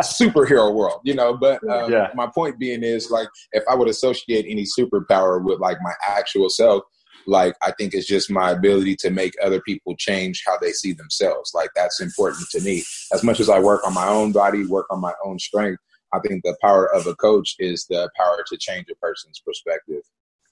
superhero 0.00 0.74
world, 0.74 1.00
you 1.04 1.14
know, 1.14 1.36
but 1.36 1.66
um, 1.68 1.90
yeah. 1.90 2.08
my 2.14 2.26
point 2.26 2.58
being 2.58 2.82
is 2.82 3.10
like, 3.10 3.28
if 3.52 3.64
I 3.70 3.74
would 3.74 3.88
associate 3.88 4.46
any 4.48 4.64
superpower 4.64 5.42
with 5.42 5.60
like 5.60 5.78
my 5.82 5.92
actual 6.06 6.50
self, 6.50 6.82
like 7.26 7.54
I 7.62 7.72
think 7.72 7.94
it's 7.94 8.06
just 8.06 8.30
my 8.30 8.50
ability 8.50 8.96
to 8.96 9.10
make 9.10 9.32
other 9.42 9.60
people 9.60 9.94
change 9.96 10.42
how 10.46 10.58
they 10.58 10.72
see 10.72 10.92
themselves. 10.92 11.52
Like 11.54 11.70
that's 11.74 12.00
important 12.00 12.48
to 12.50 12.60
me. 12.60 12.82
As 13.12 13.22
much 13.22 13.40
as 13.40 13.48
I 13.48 13.60
work 13.60 13.86
on 13.86 13.94
my 13.94 14.08
own 14.08 14.32
body, 14.32 14.66
work 14.66 14.86
on 14.90 15.00
my 15.00 15.12
own 15.24 15.38
strength, 15.38 15.80
I 16.12 16.18
think 16.18 16.42
the 16.42 16.56
power 16.60 16.92
of 16.92 17.06
a 17.06 17.14
coach 17.14 17.54
is 17.58 17.86
the 17.88 18.10
power 18.16 18.44
to 18.46 18.56
change 18.58 18.86
a 18.90 18.96
person's 18.96 19.40
perspective. 19.44 20.02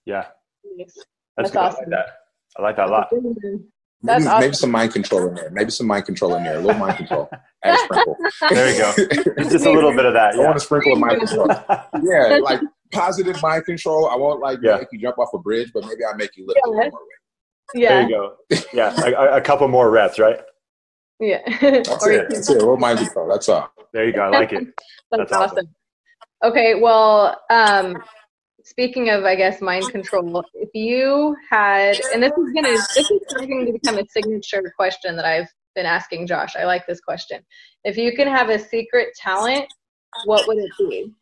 Yeah, 0.07 0.27
that's, 0.79 1.05
That's 1.37 1.57
awesome. 1.57 1.79
I 1.79 1.83
like 1.83 1.91
that. 1.91 2.07
I 2.59 2.63
like 2.63 2.77
that 2.77 2.89
a 2.89 2.91
lot. 2.91 3.09
Maybe, 4.03 4.25
awesome. 4.25 4.41
maybe, 4.41 4.55
some 4.55 4.71
mind 4.71 4.93
control 4.93 5.29
in 5.29 5.35
there. 5.35 5.51
Maybe 5.51 5.71
some 5.71 5.87
mind 5.87 6.07
control 6.07 6.35
in 6.37 6.45
there. 6.45 6.59
A 6.59 6.61
little 6.61 6.81
mind 6.81 6.97
control. 6.97 7.29
Add 7.65 7.79
sprinkle. 7.81 8.17
There 8.49 8.73
you 8.73 8.79
go. 8.79 9.43
Just 9.51 9.67
a 9.67 9.71
little 9.71 9.95
bit 9.95 10.07
of 10.07 10.15
that. 10.15 10.35
Yeah. 10.35 10.41
I 10.41 10.45
want 10.47 10.57
to 10.57 10.65
sprinkle 10.65 10.95
of 10.95 10.99
mind 10.99 11.19
control. 11.19 11.49
Yeah, 12.03 12.39
like 12.43 12.61
positive 12.93 13.41
mind 13.43 13.67
control. 13.67 14.09
I 14.09 14.17
won't 14.17 14.41
like 14.41 14.59
yeah. 14.63 14.79
make 14.79 14.89
you 14.91 14.99
jump 14.99 15.19
off 15.19 15.29
a 15.35 15.39
bridge, 15.39 15.71
but 15.75 15.85
maybe 15.85 16.03
I'll 16.09 16.17
make 16.17 16.37
you 16.37 16.47
lift 16.47 16.61
yeah. 16.65 16.69
a 16.69 16.71
little 16.71 16.91
more 16.91 17.01
weight. 17.01 17.83
Yeah. 17.83 17.89
There 17.89 18.03
you 18.03 18.09
go. 18.09 18.37
Yeah, 18.73 19.01
a, 19.05 19.37
a 19.37 19.41
couple 19.41 19.69
more 19.69 19.91
reps, 19.91 20.19
right? 20.19 20.41
Yeah. 21.21 21.41
That's 21.61 22.07
it. 22.07 22.27
That's 22.31 22.51
it. 22.51 22.57
A 22.57 22.61
little 22.61 22.79
mind 22.79 23.01
control. 23.01 23.29
That's 23.29 23.49
all. 23.49 23.71
There 23.93 24.07
you 24.07 24.13
go. 24.13 24.23
I 24.23 24.29
like 24.29 24.53
it. 24.53 24.67
That's, 25.11 25.31
That's 25.31 25.33
awesome. 25.33 25.59
awesome. 25.59 25.75
Okay, 26.43 26.75
well, 26.75 27.39
um, 27.51 28.03
speaking 28.71 29.11
of, 29.11 29.25
I 29.25 29.35
guess, 29.35 29.61
mind 29.61 29.91
control, 29.91 30.45
if 30.55 30.71
you 30.75 31.37
had, 31.51 31.99
and 32.15 32.23
this 32.23 32.33
is 32.33 32.53
gonna, 32.55 32.77
this 32.95 33.11
is 33.11 33.21
starting 33.29 33.67
to 33.67 33.73
become 33.73 33.99
a 33.99 34.07
signature 34.09 34.63
question 34.77 35.17
that 35.17 35.25
I've 35.25 35.49
been 35.75 35.87
asking 35.87 36.29
Josh. 36.29 36.55
I 36.57 36.65
like 36.65 36.87
this 36.87 37.01
question. 37.01 37.43
If 37.85 37.97
you 37.97 38.15
can 38.15 38.29
have 38.29 38.49
a 38.49 38.59
secret 38.59 39.09
talent, 39.17 39.67
what 40.25 40.47
would 40.47 40.59
it 40.59 40.71
be? 40.79 41.13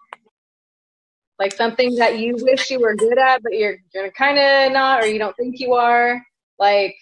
Like 1.39 1.53
something 1.53 1.95
that 1.97 2.19
you 2.19 2.37
wish 2.39 2.71
you 2.71 2.81
were 2.81 2.95
good 2.95 3.19
at, 3.19 3.43
but 3.43 3.55
you're 3.55 3.77
you're 3.95 4.11
kind 4.11 4.39
of 4.39 4.73
not, 4.73 5.03
or 5.03 5.07
you 5.07 5.19
don't 5.19 5.37
think 5.37 5.59
you 5.59 5.75
are. 5.75 6.21
Like, 6.59 6.97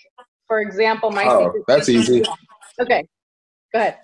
for 0.47 0.61
example, 0.61 1.11
my 1.11 1.27
oh, 1.27 1.53
that's 1.67 1.89
easy. 1.89 2.23
Okay, 2.81 3.09
go 3.73 3.81
ahead. 3.81 3.99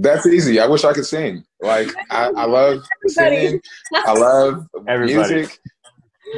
That's 0.00 0.26
easy. 0.26 0.60
I 0.60 0.66
wish 0.66 0.84
I 0.84 0.92
could 0.92 1.06
sing. 1.06 1.44
Like 1.62 1.88
I, 2.10 2.26
I 2.28 2.44
love 2.44 2.82
singing. 3.06 3.60
I 3.94 4.12
love 4.12 4.66
Everybody. 4.86 5.34
music, 5.34 5.58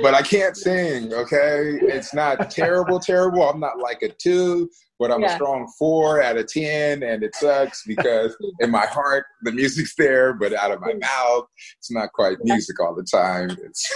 but 0.02 0.14
I 0.14 0.22
can't 0.22 0.56
sing. 0.56 1.12
Okay, 1.12 1.78
it's 1.82 2.14
not 2.14 2.50
terrible, 2.50 3.00
terrible. 3.00 3.48
I'm 3.48 3.58
not 3.58 3.78
like 3.78 4.02
a 4.02 4.10
two, 4.10 4.70
but 4.98 5.10
I'm 5.10 5.22
yeah. 5.22 5.32
a 5.32 5.34
strong 5.34 5.72
four 5.78 6.22
out 6.22 6.36
of 6.36 6.46
ten, 6.46 7.02
and 7.02 7.22
it 7.24 7.34
sucks 7.34 7.82
because 7.86 8.36
in 8.60 8.70
my 8.70 8.86
heart 8.86 9.24
the 9.42 9.52
music's 9.52 9.94
there, 9.96 10.34
but 10.34 10.54
out 10.54 10.70
of 10.70 10.80
my 10.80 10.92
mm. 10.92 11.00
mouth 11.00 11.46
it's 11.78 11.90
not 11.90 12.12
quite 12.12 12.36
music 12.44 12.80
all 12.80 12.94
the 12.94 13.04
time. 13.04 13.50
It's 13.64 13.92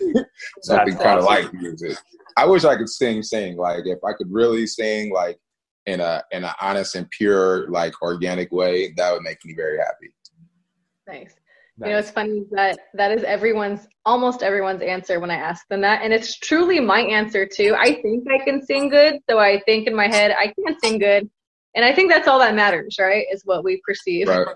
something 0.62 0.96
kind 0.96 1.18
of 1.18 1.24
like 1.24 1.52
music. 1.52 1.98
I 2.36 2.46
wish 2.46 2.64
I 2.64 2.76
could 2.76 2.88
sing, 2.88 3.22
sing. 3.22 3.56
Like 3.56 3.82
if 3.84 3.98
I 4.04 4.12
could 4.14 4.28
really 4.30 4.66
sing, 4.66 5.12
like 5.12 5.38
in 5.86 6.00
a 6.00 6.22
in 6.30 6.44
an 6.44 6.52
honest 6.60 6.94
and 6.94 7.08
pure, 7.10 7.68
like 7.70 8.00
organic 8.02 8.52
way, 8.52 8.92
that 8.96 9.12
would 9.12 9.22
make 9.22 9.44
me 9.44 9.54
very 9.54 9.78
happy. 9.78 10.12
Nice. 11.06 11.34
Nice. 11.78 11.88
You 11.88 11.92
know, 11.94 11.98
it's 11.98 12.10
funny 12.10 12.44
that 12.50 12.78
that 12.94 13.12
is 13.12 13.24
everyone's, 13.24 13.88
almost 14.04 14.42
everyone's 14.42 14.82
answer 14.82 15.18
when 15.20 15.30
I 15.30 15.36
ask 15.36 15.66
them 15.68 15.80
that. 15.80 16.02
And 16.02 16.12
it's 16.12 16.38
truly 16.38 16.80
my 16.80 17.00
answer 17.00 17.46
too. 17.46 17.74
I 17.78 17.94
think 18.02 18.26
I 18.30 18.44
can 18.44 18.64
sing 18.64 18.90
good. 18.90 19.18
So 19.28 19.38
I 19.38 19.60
think 19.64 19.88
in 19.88 19.96
my 19.96 20.06
head, 20.06 20.32
I 20.38 20.52
can't 20.52 20.78
sing 20.84 20.98
good. 20.98 21.30
And 21.74 21.84
I 21.84 21.94
think 21.94 22.12
that's 22.12 22.28
all 22.28 22.38
that 22.40 22.54
matters, 22.54 22.96
right? 23.00 23.24
Is 23.32 23.42
what 23.46 23.64
we 23.64 23.80
perceive. 23.86 24.28
Right. 24.28 24.46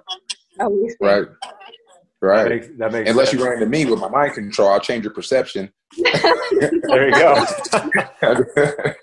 right. 1.00 1.26
Right. 2.26 2.42
That 2.42 2.48
makes, 2.48 2.66
that 2.78 2.92
makes 2.92 3.10
Unless 3.10 3.30
sense. 3.30 3.40
you 3.40 3.46
run 3.46 3.54
into 3.54 3.66
me 3.66 3.84
with 3.86 4.00
my 4.00 4.08
mind 4.08 4.34
control, 4.34 4.70
I'll 4.70 4.80
change 4.80 5.04
your 5.04 5.14
perception. 5.14 5.70
there 5.96 7.08
you 7.08 7.12
go. 7.12 7.44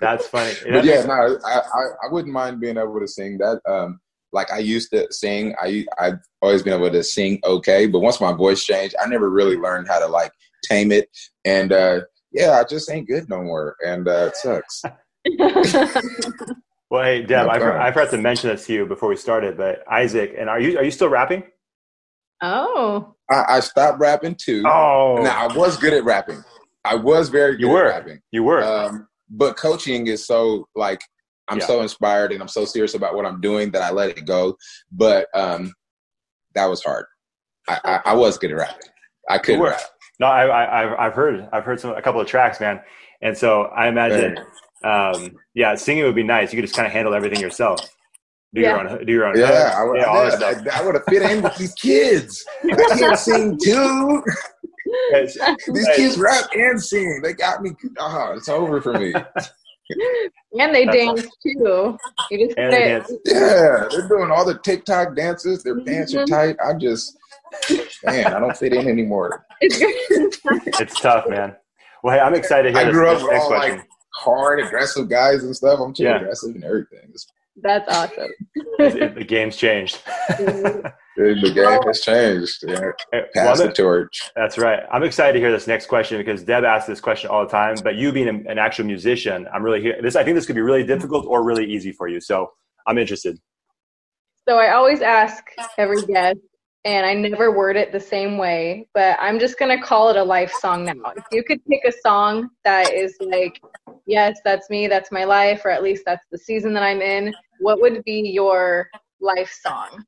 That's 0.00 0.26
funny. 0.26 0.52
But 0.68 0.84
yeah, 0.84 1.04
no, 1.04 1.38
I, 1.44 1.58
I, 1.58 1.82
I 2.04 2.10
wouldn't 2.10 2.34
mind 2.34 2.60
being 2.60 2.76
able 2.76 2.98
to 2.98 3.06
sing 3.06 3.38
that. 3.38 3.60
Um, 3.68 4.00
like 4.32 4.50
I 4.50 4.58
used 4.58 4.90
to 4.90 5.06
sing. 5.12 5.54
I 5.60 5.86
I've 5.98 6.18
always 6.42 6.62
been 6.62 6.74
able 6.74 6.90
to 6.90 7.04
sing 7.04 7.40
okay, 7.44 7.86
but 7.86 8.00
once 8.00 8.20
my 8.20 8.32
voice 8.32 8.64
changed, 8.64 8.96
I 9.00 9.06
never 9.06 9.30
really 9.30 9.56
learned 9.56 9.86
how 9.86 10.00
to 10.00 10.06
like 10.06 10.32
tame 10.64 10.90
it. 10.90 11.08
And 11.44 11.72
uh, 11.72 12.00
yeah, 12.32 12.58
I 12.60 12.64
just 12.64 12.90
ain't 12.90 13.08
good 13.08 13.28
no 13.28 13.42
more, 13.42 13.76
and 13.86 14.08
uh, 14.08 14.30
it 14.32 14.36
sucks. 14.36 14.82
well, 16.90 17.04
hey 17.04 17.22
Deb, 17.22 17.48
I, 17.48 17.86
I 17.86 17.92
forgot 17.92 18.10
to 18.10 18.18
mention 18.18 18.50
this 18.50 18.66
to 18.66 18.72
you 18.72 18.86
before 18.86 19.08
we 19.08 19.16
started, 19.16 19.56
but 19.56 19.84
Isaac, 19.90 20.34
and 20.36 20.50
are 20.50 20.60
you 20.60 20.78
are 20.78 20.84
you 20.84 20.90
still 20.90 21.08
rapping? 21.08 21.44
Oh. 22.42 23.14
I, 23.30 23.44
I 23.48 23.60
stopped 23.60 23.98
rapping 23.98 24.36
too. 24.36 24.62
Oh. 24.66 25.20
Now 25.22 25.48
I 25.48 25.56
was 25.56 25.76
good 25.76 25.92
at 25.92 26.04
rapping. 26.04 26.42
I 26.84 26.94
was 26.94 27.28
very 27.28 27.52
good 27.52 27.60
you 27.60 27.68
were. 27.68 27.86
at 27.86 27.98
rapping. 27.98 28.20
You 28.30 28.44
were. 28.44 28.62
Um, 28.62 29.08
but 29.28 29.56
coaching 29.56 30.06
is 30.06 30.26
so 30.26 30.68
like 30.74 31.00
I'm 31.48 31.58
yeah. 31.58 31.66
so 31.66 31.82
inspired 31.82 32.32
and 32.32 32.40
I'm 32.40 32.48
so 32.48 32.64
serious 32.64 32.94
about 32.94 33.14
what 33.14 33.26
I'm 33.26 33.40
doing 33.40 33.70
that 33.72 33.82
I 33.82 33.90
let 33.90 34.10
it 34.10 34.24
go. 34.26 34.56
But 34.90 35.28
um, 35.34 35.72
that 36.54 36.66
was 36.66 36.82
hard. 36.82 37.06
I, 37.68 37.80
I, 37.84 38.00
I 38.10 38.14
was 38.14 38.38
good 38.38 38.50
at 38.50 38.56
rapping. 38.56 38.90
I 39.28 39.38
could 39.38 39.60
rap. 39.60 39.80
No, 40.18 40.26
I, 40.26 40.46
I, 40.46 41.06
I've 41.06 41.14
heard, 41.14 41.48
I've 41.52 41.64
heard 41.64 41.80
some, 41.80 41.90
a 41.94 42.02
couple 42.02 42.20
of 42.20 42.26
tracks, 42.26 42.60
man. 42.60 42.80
And 43.20 43.36
so 43.36 43.62
I 43.64 43.88
imagine, 43.88 44.38
um, 44.84 45.32
yeah, 45.54 45.74
singing 45.74 46.04
would 46.04 46.14
be 46.14 46.22
nice. 46.22 46.52
You 46.52 46.56
could 46.56 46.64
just 46.64 46.76
kind 46.76 46.86
of 46.86 46.92
handle 46.92 47.14
everything 47.14 47.40
yourself. 47.40 47.80
Do 48.56 48.62
yeah. 48.62 48.68
your 48.70 48.88
own, 48.88 49.04
do 49.04 49.12
your 49.12 49.26
own. 49.26 49.38
Yeah, 49.38 49.74
I 49.76 49.84
would, 49.84 50.00
yeah, 50.00 50.06
I, 50.06 50.80
I 50.80 50.82
would 50.82 50.94
have 50.94 51.04
fit 51.04 51.30
in 51.30 51.42
with 51.42 51.54
these 51.58 51.74
kids. 51.74 52.42
I 52.64 52.96
can't 52.98 53.18
sing 53.18 53.58
too. 53.62 54.22
these 55.74 55.88
kids 55.94 56.16
rap 56.16 56.46
and 56.54 56.82
sing. 56.82 57.20
They 57.22 57.34
got 57.34 57.62
me. 57.62 57.72
Oh, 57.98 58.32
it's 58.34 58.48
over 58.48 58.80
for 58.80 58.94
me. 58.94 59.12
and 59.12 60.74
they 60.74 60.86
That's 60.86 60.96
dance 60.96 61.20
awesome. 61.20 61.30
too. 61.42 61.98
You 62.30 62.46
just 62.46 62.56
dance. 62.56 63.12
Yeah, 63.26 63.88
they're 63.90 64.08
doing 64.08 64.30
all 64.30 64.46
the 64.46 64.58
TikTok 64.64 65.14
dances. 65.14 65.62
Their 65.62 65.78
pants 65.82 66.14
mm-hmm. 66.14 66.32
are 66.32 66.54
tight. 66.54 66.56
I 66.64 66.72
just, 66.78 67.14
man, 68.04 68.32
I 68.32 68.40
don't 68.40 68.56
fit 68.56 68.72
in 68.72 68.88
anymore. 68.88 69.44
it's 69.60 70.98
tough, 70.98 71.28
man. 71.28 71.54
Well, 72.02 72.16
hey, 72.16 72.22
I'm 72.22 72.34
excited 72.34 72.72
to 72.72 72.78
hear 72.78 72.88
I 72.88 72.90
grew 72.90 73.10
up 73.10 73.22
with 73.22 73.38
all 73.38 73.48
question. 73.48 73.76
like 73.76 73.88
hard, 74.14 74.60
aggressive 74.60 75.10
guys 75.10 75.44
and 75.44 75.54
stuff. 75.54 75.78
I'm 75.78 75.92
too 75.92 76.04
yeah. 76.04 76.16
aggressive 76.16 76.54
and 76.54 76.64
everything. 76.64 77.10
It's 77.12 77.26
that's 77.62 77.88
awesome. 77.94 78.30
the 78.78 79.24
game's 79.26 79.56
changed. 79.56 80.00
the 80.36 81.52
game 81.54 81.82
has 81.86 82.00
changed. 82.00 82.64
Yeah. 82.66 82.90
Pass 83.34 83.58
well, 83.58 83.68
the 83.68 83.72
torch. 83.72 84.30
That's 84.36 84.58
right. 84.58 84.80
I'm 84.92 85.02
excited 85.02 85.32
to 85.34 85.38
hear 85.38 85.50
this 85.50 85.66
next 85.66 85.86
question 85.86 86.18
because 86.18 86.42
Deb 86.42 86.64
asks 86.64 86.86
this 86.86 87.00
question 87.00 87.30
all 87.30 87.44
the 87.44 87.50
time. 87.50 87.76
But 87.82 87.96
you 87.96 88.12
being 88.12 88.28
an 88.28 88.58
actual 88.58 88.84
musician, 88.84 89.48
I'm 89.52 89.62
really 89.62 89.80
here. 89.80 89.98
This 90.02 90.16
I 90.16 90.24
think 90.24 90.34
this 90.34 90.46
could 90.46 90.56
be 90.56 90.62
really 90.62 90.84
difficult 90.84 91.26
or 91.26 91.44
really 91.44 91.64
easy 91.64 91.92
for 91.92 92.08
you. 92.08 92.20
So 92.20 92.52
I'm 92.86 92.98
interested. 92.98 93.38
So 94.48 94.58
I 94.58 94.72
always 94.72 95.00
ask 95.00 95.44
every 95.76 96.02
guest, 96.02 96.38
and 96.84 97.04
I 97.04 97.14
never 97.14 97.50
word 97.50 97.76
it 97.76 97.90
the 97.90 97.98
same 97.98 98.38
way, 98.38 98.86
but 98.94 99.18
I'm 99.20 99.40
just 99.40 99.58
gonna 99.58 99.82
call 99.82 100.08
it 100.08 100.16
a 100.16 100.22
life 100.22 100.52
song 100.60 100.84
now. 100.84 101.12
If 101.16 101.24
you 101.32 101.42
could 101.42 101.60
pick 101.66 101.80
a 101.84 101.92
song 102.00 102.50
that 102.62 102.94
is 102.94 103.16
like, 103.20 103.60
yes, 104.06 104.38
that's 104.44 104.70
me, 104.70 104.86
that's 104.86 105.10
my 105.10 105.24
life, 105.24 105.62
or 105.64 105.70
at 105.72 105.82
least 105.82 106.04
that's 106.06 106.24
the 106.30 106.38
season 106.38 106.72
that 106.74 106.84
I'm 106.84 107.02
in, 107.02 107.34
what 107.60 107.80
would 107.80 108.02
be 108.04 108.30
your 108.30 108.88
life 109.20 109.52
song? 109.62 110.04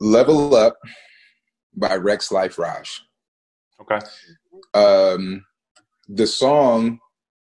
Level 0.00 0.54
Up 0.54 0.76
by 1.76 1.96
Rexx 1.96 2.32
Life 2.32 2.58
Raj. 2.58 3.02
Okay. 3.80 3.98
Um, 4.74 5.44
the 6.08 6.26
song 6.26 6.98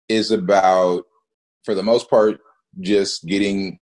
is 0.09 0.31
about, 0.31 1.05
for 1.63 1.73
the 1.73 1.83
most 1.83 2.09
part, 2.09 2.39
just 2.81 3.25
getting 3.25 3.79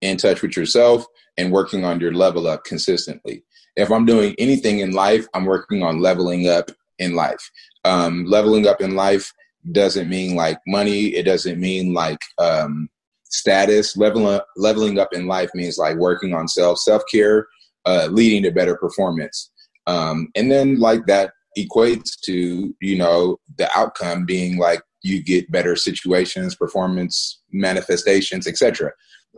in 0.00 0.16
touch 0.16 0.42
with 0.42 0.56
yourself 0.56 1.06
and 1.38 1.52
working 1.52 1.84
on 1.84 2.00
your 2.00 2.12
level 2.12 2.46
up 2.46 2.64
consistently. 2.64 3.44
If 3.76 3.90
I'm 3.90 4.04
doing 4.04 4.34
anything 4.38 4.80
in 4.80 4.92
life, 4.92 5.26
I'm 5.32 5.44
working 5.44 5.82
on 5.82 6.00
leveling 6.00 6.48
up 6.48 6.70
in 6.98 7.14
life. 7.14 7.50
Um, 7.84 8.24
leveling 8.26 8.66
up 8.66 8.80
in 8.80 8.94
life 8.94 9.32
doesn't 9.70 10.08
mean 10.08 10.34
like 10.34 10.58
money. 10.66 11.08
It 11.14 11.24
doesn't 11.24 11.60
mean 11.60 11.94
like 11.94 12.18
um, 12.38 12.88
status. 13.26 13.96
Leveling 13.96 14.34
up, 14.34 14.46
leveling 14.56 14.98
up 14.98 15.10
in 15.12 15.26
life 15.26 15.50
means 15.54 15.78
like 15.78 15.96
working 15.96 16.34
on 16.34 16.48
self, 16.48 16.78
self 16.78 17.02
care, 17.10 17.46
uh, 17.84 18.08
leading 18.10 18.42
to 18.42 18.50
better 18.50 18.76
performance. 18.76 19.50
Um, 19.86 20.28
and 20.34 20.50
then 20.50 20.80
like 20.80 21.06
that 21.06 21.32
equates 21.58 22.18
to 22.24 22.74
you 22.80 22.96
know 22.96 23.38
the 23.58 23.68
outcome 23.76 24.24
being 24.24 24.58
like 24.58 24.80
you 25.02 25.22
get 25.22 25.50
better 25.50 25.76
situations, 25.76 26.54
performance 26.54 27.40
manifestations, 27.52 28.46
etc. 28.46 28.92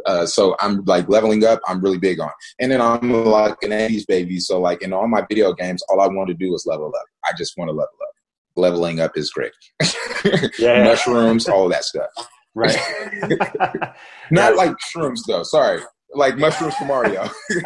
Uh, 0.07 0.27
so 0.27 0.57
I'm 0.61 0.85
like 0.85 1.09
leveling 1.09 1.45
up. 1.45 1.61
I'm 1.67 1.81
really 1.81 1.99
big 1.99 2.21
on, 2.21 2.31
and 2.61 2.71
then 2.71 2.81
I'm 2.81 3.11
like 3.13 3.57
an 3.63 3.71
80s 3.71 4.07
baby. 4.07 4.39
So 4.41 4.61
like 4.61 4.83
in 4.83 4.93
all 4.93 5.07
my 5.09 5.25
video 5.29 5.53
games, 5.53 5.83
all 5.89 6.01
I 6.01 6.09
want 6.09 6.29
to 6.29 6.35
do 6.35 6.55
is 6.55 6.67
level 6.67 6.89
up. 6.89 7.07
I 7.25 7.33
just 7.37 7.57
want 7.57 7.69
to 7.69 7.73
level 7.73 7.95
up 8.03 8.04
leveling 8.57 9.01
up 9.01 9.17
is 9.17 9.31
great. 9.31 9.53
yeah. 10.59 10.85
Mushrooms, 10.85 11.49
all 11.49 11.69
that 11.69 11.85
stuff. 11.85 12.11
Right. 12.55 12.77
Not 14.31 14.57
like 14.57 14.75
shrooms 14.95 15.21
though. 15.27 15.43
Sorry. 15.43 15.81
Like 16.15 16.37
mushrooms 16.39 16.77
from 16.77 16.87
Mario. 16.89 17.29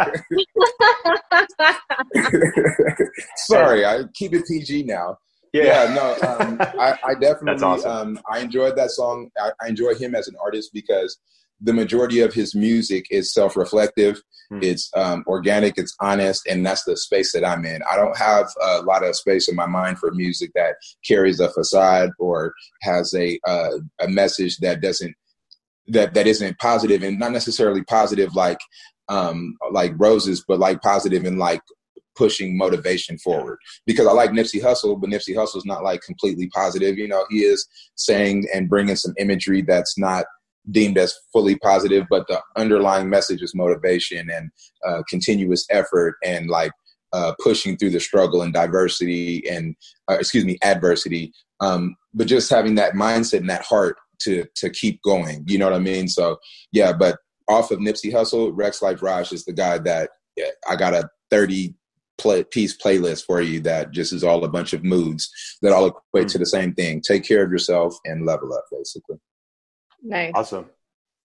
Sorry, 3.37 3.85
I 3.85 4.04
keep 4.14 4.33
it 4.33 4.47
PG 4.47 4.85
now. 4.85 5.18
Yeah, 5.52 5.64
yeah 5.64 5.95
no, 5.95 6.12
um, 6.28 6.57
I, 6.61 6.99
I, 7.04 7.14
definitely, 7.14 7.62
awesome. 7.62 7.90
um, 7.90 8.21
I 8.30 8.38
enjoyed 8.40 8.76
that 8.76 8.90
song. 8.90 9.30
I, 9.38 9.50
I 9.62 9.68
enjoy 9.68 9.95
him 9.95 10.14
as 10.14 10.28
an 10.28 10.37
artist 10.42 10.71
because 10.73 11.18
the 11.61 11.73
majority 11.73 12.21
of 12.21 12.33
his 12.33 12.55
music 12.55 13.07
is 13.11 13.33
self-reflective 13.33 14.21
mm. 14.53 14.62
it's 14.62 14.91
um, 14.97 15.25
organic 15.27 15.77
it's 15.77 15.95
honest 16.00 16.47
and 16.47 16.65
that's 16.65 16.85
the 16.85 16.97
space 16.97 17.33
that 17.33 17.45
i'm 17.45 17.65
in 17.65 17.81
i 17.91 17.97
don't 17.97 18.17
have 18.17 18.47
a 18.62 18.83
lot 18.83 19.05
of 19.05 19.17
space 19.17 19.49
in 19.49 19.57
my 19.57 19.67
mind 19.67 19.99
for 19.99 20.11
music 20.12 20.50
that 20.55 20.75
carries 21.07 21.41
a 21.41 21.50
facade 21.50 22.11
or 22.19 22.55
has 22.83 23.15
a 23.15 23.38
uh, 23.47 23.79
a 24.00 24.09
message 24.09 24.59
that 24.59 24.81
doesn't 24.81 25.15
that 25.87 26.15
that 26.15 26.27
isn't 26.27 26.59
positive 26.59 27.03
and 27.03 27.19
not 27.19 27.33
necessarily 27.33 27.83
positive 27.85 28.35
like 28.35 28.59
um 29.09 29.57
like 29.73 29.93
roses 29.97 30.45
but 30.47 30.59
like 30.59 30.81
positive 30.83 31.25
and 31.25 31.38
like 31.38 31.62
pushing 32.19 32.59
motivation 32.59 33.17
forward 33.19 33.59
because 33.87 34.07
I 34.07 34.12
like 34.12 34.31
Nipsey 34.31 34.61
Hussle, 34.61 35.00
but 35.00 35.09
Nipsey 35.09 35.37
Hussle's 35.37 35.65
not 35.65 35.85
like 35.85 36.03
completely 36.03 36.49
positive. 36.49 36.99
You 36.99 37.07
know, 37.07 37.25
he 37.31 37.38
is 37.38 37.67
saying 37.95 38.47
and 38.53 38.69
bringing 38.69 38.97
some 38.97 39.15
imagery 39.19 39.62
that's 39.62 39.97
not 39.97 40.27
deemed 40.71 40.99
as 40.99 41.15
fully 41.33 41.57
positive, 41.57 42.07
but 42.11 42.27
the 42.29 42.41
underlying 42.57 43.09
message 43.09 43.43
is 43.43 43.55
motivation 43.55 44.29
and 44.31 44.51
uh, 44.87 45.03
continuous 45.09 45.67
effort 45.71 46.17
and 46.25 46.49
like 46.49 46.73
uh, 47.13 47.33
pushing 47.43 47.77
through 47.77 47.91
the 47.91 48.01
struggle 48.01 48.43
and 48.43 48.53
diversity 48.53 49.49
and 49.49 49.75
uh, 50.11 50.17
excuse 50.19 50.45
me 50.45 50.59
adversity. 50.63 51.33
Um, 51.61 51.97
but 52.15 52.27
just 52.27 52.51
having 52.51 52.75
that 52.77 52.95
mindset 52.95 53.39
and 53.39 53.51
that 53.51 53.65
heart 53.65 53.97
to 54.23 54.45
to 54.57 54.71
keep 54.71 55.01
going. 55.03 55.45
You 55.47 55.59
know 55.59 55.67
what 55.67 55.75
I 55.75 55.81
mean? 55.81 56.09
So 56.09 56.39
yeah, 56.73 56.93
but 56.93 57.19
off 57.49 57.71
of 57.71 57.79
Nipsey 57.79 58.13
Hussle, 58.13 58.55
Rexx 58.55 58.83
Life 58.83 59.03
Raj 59.03 59.33
is 59.33 59.45
the 59.45 59.53
guy 59.53 59.79
that 59.79 60.11
yeah, 60.37 60.51
I 60.69 60.77
got 60.77 60.95
a 60.95 61.09
thirty 61.31 61.75
play, 62.19 62.45
piece 62.45 62.77
playlist 62.77 63.25
for 63.25 63.41
you 63.41 63.61
that 63.61 63.93
just 63.93 64.13
is 64.13 64.25
all 64.25 64.45
a 64.45 64.49
bunch 64.49 64.73
of 64.73 64.85
moods 64.85 65.31
that 65.63 65.73
all 65.73 65.87
equate 65.87 66.25
mm-hmm. 66.25 66.27
to 66.29 66.39
the 66.39 66.47
same 66.47 66.75
thing. 66.75 67.01
Take 67.01 67.25
care 67.25 67.45
of 67.45 67.51
yourself 67.51 67.97
and 68.05 68.27
level 68.27 68.53
up, 68.53 68.65
basically. 68.71 69.17
Nice. 70.02 70.33
Awesome. 70.35 70.67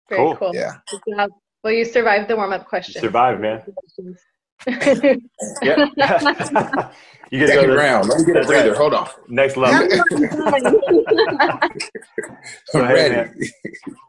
Very 0.08 0.22
cool. 0.22 0.36
cool. 0.36 0.54
Yeah. 0.54 0.76
Well, 1.62 1.72
you 1.72 1.84
survived 1.84 2.28
the 2.28 2.36
warm 2.36 2.52
up 2.52 2.66
question. 2.66 3.00
Survived, 3.00 3.40
man. 3.40 3.62
yeah. 4.66 5.14
you 7.30 7.38
get 7.38 7.48
Second 7.48 7.70
round. 7.70 8.08
Let 8.08 8.18
me 8.18 8.24
get 8.26 8.36
a 8.44 8.46
breather. 8.46 8.74
Hold 8.74 8.94
on. 8.94 9.08
Next 9.28 9.56
level. 9.58 9.88
so, 12.66 12.84
hey, 12.84 13.28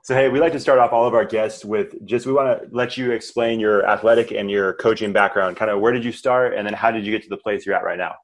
so 0.04 0.16
hey, 0.16 0.30
we 0.30 0.40
like 0.40 0.54
to 0.54 0.60
start 0.60 0.80
off 0.80 0.92
all 0.92 1.06
of 1.06 1.14
our 1.14 1.26
guests 1.26 1.64
with 1.64 2.06
just 2.06 2.26
we 2.26 2.34
want 2.34 2.62
to 2.62 2.68
let 2.76 2.98
you 2.98 3.12
explain 3.12 3.60
your 3.60 3.88
athletic 3.88 4.32
and 4.32 4.50
your 4.50 4.74
coaching 4.74 5.14
background. 5.14 5.56
Kind 5.56 5.72
of 5.72 5.80
where 5.80 5.92
did 5.92 6.04
you 6.04 6.12
start, 6.12 6.54
and 6.54 6.66
then 6.66 6.74
how 6.74 6.92
did 6.92 7.06
you 7.06 7.12
get 7.12 7.24
to 7.24 7.30
the 7.30 7.38
place 7.38 7.66
you're 7.66 7.76
at 7.76 7.84
right 7.84 7.98
now? 7.98 8.16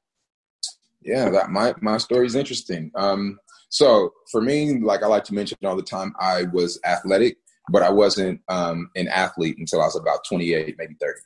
Yeah, 1.00 1.30
that 1.30 1.50
my 1.50 1.74
my 1.80 1.98
story 1.98 2.26
is 2.26 2.34
interesting. 2.34 2.90
Um, 2.94 3.38
so 3.68 4.12
for 4.30 4.40
me, 4.40 4.78
like 4.78 5.02
I 5.02 5.06
like 5.06 5.24
to 5.24 5.34
mention 5.34 5.58
all 5.64 5.76
the 5.76 5.82
time, 5.82 6.14
I 6.20 6.44
was 6.52 6.80
athletic. 6.84 7.36
but 7.70 7.82
I 7.82 7.90
wasn't 7.90 8.40
um, 8.48 8.88
an 8.96 9.08
athlete 9.08 9.56
until 9.58 9.82
I 9.82 9.84
was 9.84 9.96
about 9.96 10.20
28, 10.26 10.76
maybe 10.78 10.94
30. 11.00 11.20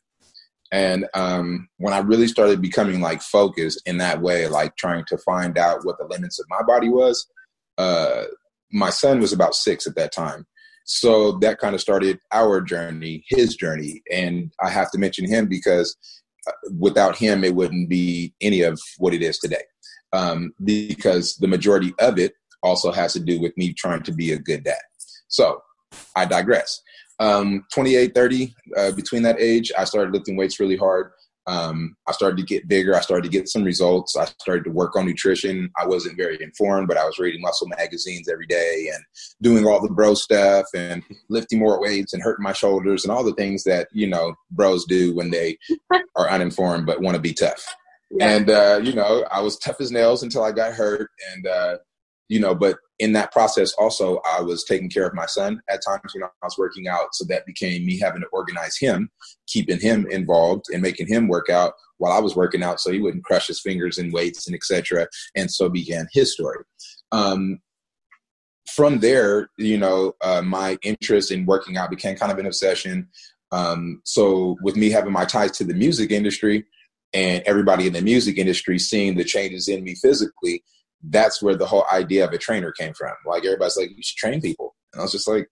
And 0.72 1.06
um, 1.14 1.68
when 1.76 1.92
I 1.92 1.99
really 1.99 2.26
started 2.26 2.61
becoming 2.61 3.00
like 3.00 3.22
focused 3.22 3.80
in 3.87 3.99
that 3.99 4.22
way, 4.22 4.49
like 4.49 4.75
trying 4.76 5.04
to 5.08 5.18
find 5.18 5.56
out 5.58 5.84
what 5.84 5.99
the 5.99 6.06
limits 6.06 6.40
of 6.40 6.46
my 6.49 6.62
body 6.66 6.88
was, 6.88 7.28
uh, 7.78 8.25
my 8.72 8.90
son 8.90 9.20
was 9.20 9.32
about 9.32 9.54
six 9.54 9.87
at 9.87 9.94
that 9.96 10.12
time. 10.12 10.46
So 10.84 11.32
that 11.38 11.58
kind 11.58 11.75
of 11.75 11.80
started 11.80 12.18
our 12.32 12.61
journey, 12.61 13.25
his 13.28 13.54
journey. 13.54 14.02
And 14.11 14.50
I 14.61 14.70
have 14.70 14.90
to 14.92 14.99
mention 14.99 15.28
him 15.28 15.46
because 15.46 15.96
uh, 16.49 16.52
without 16.76 17.16
him, 17.16 17.44
it 17.44 17.54
wouldn't 17.54 17.88
be 17.88 18.34
any 18.40 18.62
of 18.62 18.80
what 18.99 19.14
it 19.14 19.22
is 19.22 19.38
today. 19.38 19.62
Um, 20.12 20.52
because 20.62 21.37
the 21.37 21.49
majority 21.49 21.95
of 21.99 22.19
it 22.19 22.35
also 22.62 22.92
has 22.92 23.12
to 23.14 23.21
do 23.21 23.40
with 23.40 23.57
me 23.57 23.73
trying 23.73 24.02
to 24.02 24.12
be 24.12 24.33
a 24.33 24.38
good 24.38 24.64
dad. 24.64 24.81
So 25.28 25.62
I 26.14 26.25
digress. 26.26 26.81
Um, 27.19 27.64
28, 27.73 28.14
30, 28.14 28.54
uh, 28.76 28.92
between 28.92 29.23
that 29.23 29.40
age, 29.40 29.73
I 29.76 29.85
started 29.85 30.12
lifting 30.12 30.37
weights 30.37 30.61
really 30.61 30.76
hard. 30.76 31.12
Um, 31.47 31.97
I 32.07 32.12
started 32.12 32.37
to 32.37 32.45
get 32.45 32.69
bigger. 32.69 32.95
I 32.95 33.00
started 33.00 33.25
to 33.25 33.37
get 33.37 33.49
some 33.49 33.64
results. 33.64 34.16
I 34.16 34.26
started 34.26 34.64
to 34.64 34.71
work 34.71 34.95
on 34.95 35.07
nutrition. 35.07 35.71
I 35.76 35.87
wasn't 35.87 36.16
very 36.16 36.40
informed, 36.40 36.87
but 36.87 36.97
I 36.97 37.04
was 37.04 37.19
reading 37.19 37.40
muscle 37.40 37.69
magazines 37.69 38.28
every 38.28 38.47
day 38.47 38.90
and 38.95 39.02
doing 39.40 39.66
all 39.66 39.81
the 39.81 39.92
bro 39.92 40.14
stuff 40.14 40.66
and 40.75 41.02
lifting 41.28 41.59
more 41.59 41.81
weights 41.81 42.12
and 42.12 42.23
hurting 42.23 42.45
my 42.45 42.52
shoulders 42.52 43.04
and 43.04 43.12
all 43.12 43.25
the 43.25 43.35
things 43.35 43.64
that, 43.64 43.88
you 43.92 44.07
know, 44.07 44.35
bros 44.52 44.85
do 44.87 45.14
when 45.14 45.31
they 45.31 45.59
are 46.16 46.31
uninformed 46.31 46.87
but 46.87 47.00
want 47.00 47.16
to 47.16 47.23
be 47.23 47.35
tough. 47.35 47.64
And, 48.21 48.50
uh, 48.50 48.81
you 48.83 48.92
know, 48.92 49.25
I 49.31 49.40
was 49.40 49.59
tough 49.59 49.81
as 49.81 49.90
nails 49.90 50.23
until 50.23 50.45
I 50.45 50.52
got 50.52 50.75
hurt. 50.75 51.11
And, 51.33 51.47
uh, 51.47 51.76
you 52.28 52.40
know, 52.40 52.54
but 52.54 52.78
in 52.99 53.12
that 53.12 53.33
process 53.33 53.73
also 53.75 54.21
I 54.31 54.40
was 54.40 54.64
taking 54.64 54.88
care 54.88 55.07
of 55.07 55.14
my 55.14 55.26
son 55.26 55.61
at 55.69 55.83
times 55.87 56.14
when 56.14 56.23
I 56.23 56.28
was 56.42 56.57
working 56.57 56.88
out. 56.88 57.14
So 57.14 57.25
that 57.28 57.47
became 57.47 57.85
me 57.85 57.99
having 57.99 58.23
to 58.23 58.28
organize 58.33 58.76
him, 58.78 59.11
keeping 59.47 59.81
him 59.81 60.07
involved 60.11 60.66
and 60.73 60.83
making 60.83 61.09
him 61.09 61.28
work 61.28 61.50
out 61.50 61.73
while 61.99 62.12
I 62.12 62.21
was 62.21 62.37
working 62.37 62.62
out 62.62 62.81
so 62.81 62.90
he 62.90 63.00
wouldn't 63.00 63.25
crush 63.25 63.49
his 63.49 63.61
fingers 63.61 63.99
in 63.99 64.12
weights 64.12 64.47
and 64.47 64.57
etc. 64.57 65.09
And 65.37 65.50
so 65.50 65.69
began 65.69 66.09
his 66.12 66.33
story. 66.33 66.64
Um, 67.12 67.59
from 68.71 69.00
there, 69.00 69.49
you 69.59 69.76
know, 69.76 70.14
uh, 70.23 70.42
my 70.42 70.78
interest 70.83 71.31
in 71.31 71.45
working 71.45 71.76
out 71.76 71.90
became 71.90 72.16
kind 72.16 72.33
of 72.33 72.38
an 72.38 72.47
obsession. 72.47 73.09
Um, 73.50 74.00
so 74.04 74.57
with 74.62 74.76
me 74.76 74.90
having 74.90 75.12
my 75.12 75.25
ties 75.25 75.50
to 75.52 75.64
the 75.64 75.75
music 75.75 76.11
industry 76.11 76.64
and 77.14 77.42
everybody 77.45 77.87
in 77.87 77.92
the 77.92 78.02
music 78.02 78.38
industry 78.38 78.78
seeing 78.78 79.16
the 79.16 79.25
changes 79.25 79.69
in 79.69 79.85
me 79.85 79.95
physically, 79.95 80.62
that's 81.09 81.42
where 81.42 81.57
the 81.57 81.66
whole 81.66 81.85
idea 81.92 82.25
of 82.25 82.33
a 82.33 82.38
trainer 82.38 82.73
came 82.73 82.95
from. 82.95 83.12
Like 83.26 83.45
everybody's 83.45 83.76
like, 83.76 83.90
you 83.90 84.02
should 84.02 84.19
train 84.19 84.40
people. 84.40 84.75
And 84.92 85.00
I 85.00 85.02
was 85.02 85.12
just 85.12 85.28
like, 85.28 85.49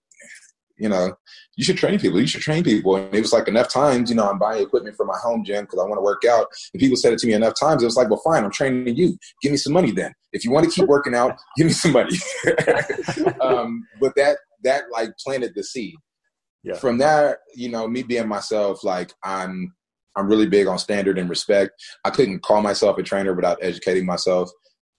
you 0.81 0.89
know, 0.89 1.15
you 1.57 1.65
should 1.65 1.77
train 1.77 1.99
people. 1.99 2.21
You 2.21 2.27
should 2.27 2.41
train 2.41 2.65
people. 2.65 2.97
And 2.97 3.15
it 3.15 3.21
was 3.21 3.35
like 3.35 3.49
enough 3.49 3.69
times, 3.69 4.09
you 4.09 4.17
know, 4.17 4.29
I'm 4.29 4.39
buying 4.39 4.63
equipment 4.63 4.97
for 4.97 5.05
my 5.05 5.17
home 5.23 5.45
gym 5.45 5.65
because 5.65 5.79
I 5.79 5.83
want 5.85 5.99
to 5.99 6.03
work 6.03 6.25
out. 6.25 6.47
And 6.73 6.81
people 6.81 6.97
said 6.97 7.13
it 7.13 7.19
to 7.21 7.27
me 7.27 7.35
enough 7.35 7.55
times. 7.61 7.83
It 7.83 7.87
was 7.87 7.97
like, 7.97 8.09
well, 8.09 8.23
fine, 8.25 8.45
I'm 8.45 8.51
training 8.51 8.97
you. 8.97 9.19
Give 9.43 9.53
me 9.53 9.59
some 9.59 9.75
money 9.75 9.91
then. 9.91 10.15
If 10.33 10.45
you 10.45 10.51
want 10.51 10.65
to 10.65 10.73
keep 10.73 10.89
working 10.89 11.15
out, 11.15 11.39
give 11.57 11.67
me 11.67 11.73
some 11.73 11.93
money. 11.93 12.17
um, 13.43 13.87
but 14.01 14.15
that 14.17 14.39
that 14.63 14.85
like 14.91 15.11
planted 15.23 15.53
the 15.55 15.63
seed. 15.63 15.95
Yeah. 16.63 16.75
From 16.75 16.99
there, 16.99 17.39
you 17.55 17.71
know, 17.71 17.87
me 17.89 18.03
being 18.03 18.29
myself, 18.29 18.85
like 18.85 19.13
I'm 19.23 19.75
I'm 20.21 20.29
really 20.29 20.49
big 20.49 20.67
on 20.67 20.79
standard 20.79 21.19
and 21.19 21.29
respect. 21.29 21.73
I 22.05 22.11
couldn't 22.11 22.43
call 22.43 22.63
myself 22.63 22.99
a 22.99 23.03
trainer 23.03 23.35
without 23.35 23.59
educating 23.63 24.07
myself. 24.07 24.51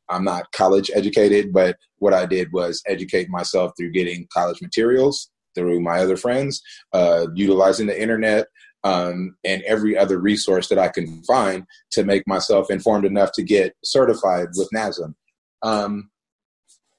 I'm 0.10 0.25
not 0.25 0.51
college 0.51 0.92
educated, 0.94 1.54
but 1.54 1.78
what 2.00 2.13
I 2.13 2.25
did 2.25 2.51
was 2.51 2.82
educate 2.88 3.30
myself 3.30 3.72
through 3.78 3.92
getting 3.92 4.28
college 4.34 4.62
materials 4.62 5.30
through 5.56 5.82
my 5.82 6.00
other 6.00 6.18
friends, 6.18 6.62
uh, 6.94 7.28
utilizing 7.36 7.88
the 7.88 8.01
internet, 8.01 8.48
um, 8.84 9.36
and 9.44 9.62
every 9.63 9.98
other 9.98 10.20
resource 10.20 10.68
that 10.70 10.80
I 10.80 10.88
can 10.88 11.24
find 11.24 11.63
to 11.92 12.04
make 12.04 12.28
myself 12.28 12.72
informed 12.72 13.06
enough 13.06 13.32
to 13.34 13.44
get 13.44 13.74
certified 13.84 14.48
with 14.56 14.70
NASM. 14.74 15.13
Um, 15.62 16.10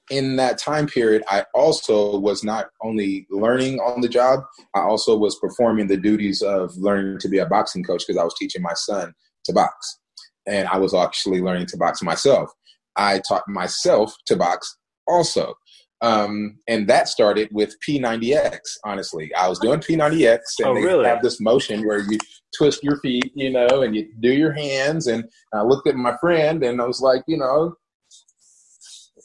in 0.09 0.35
that 0.35 0.57
time 0.57 0.87
period, 0.87 1.23
I 1.29 1.45
also 1.53 2.17
was 2.19 2.43
not 2.43 2.67
only 2.81 3.25
learning 3.29 3.79
on 3.79 4.01
the 4.01 4.09
job, 4.09 4.41
I 4.75 4.81
also 4.81 5.17
was 5.17 5.37
performing 5.39 5.87
the 5.87 5.97
duties 5.97 6.41
of 6.41 6.75
learning 6.77 7.19
to 7.19 7.29
be 7.29 7.37
a 7.39 7.45
boxing 7.45 7.83
coach 7.83 8.03
because 8.05 8.19
I 8.19 8.23
was 8.23 8.35
teaching 8.37 8.61
my 8.61 8.73
son 8.73 9.13
to 9.45 9.53
box. 9.53 9.99
And 10.45 10.67
I 10.67 10.77
was 10.77 10.93
actually 10.93 11.41
learning 11.41 11.67
to 11.67 11.77
box 11.77 12.01
myself. 12.01 12.51
I 12.95 13.21
taught 13.27 13.47
myself 13.47 14.13
to 14.27 14.35
box 14.35 14.77
also. 15.07 15.55
Um, 16.01 16.57
and 16.67 16.85
that 16.89 17.07
started 17.07 17.47
with 17.53 17.75
P90X, 17.87 18.59
honestly. 18.83 19.33
I 19.35 19.47
was 19.47 19.57
doing 19.59 19.79
P90X 19.79 20.39
and 20.59 20.67
oh, 20.67 20.75
they 20.75 20.81
really? 20.81 21.05
have 21.05 21.21
this 21.21 21.39
motion 21.39 21.87
where 21.87 21.99
you 21.99 22.17
twist 22.57 22.83
your 22.83 22.99
feet, 22.99 23.31
you 23.35 23.49
know, 23.49 23.83
and 23.83 23.95
you 23.95 24.09
do 24.19 24.33
your 24.33 24.51
hands. 24.51 25.07
And 25.07 25.23
I 25.53 25.61
looked 25.61 25.87
at 25.87 25.95
my 25.95 26.17
friend 26.17 26.61
and 26.61 26.81
I 26.81 26.85
was 26.85 26.99
like, 26.99 27.23
you 27.25 27.37
know, 27.37 27.75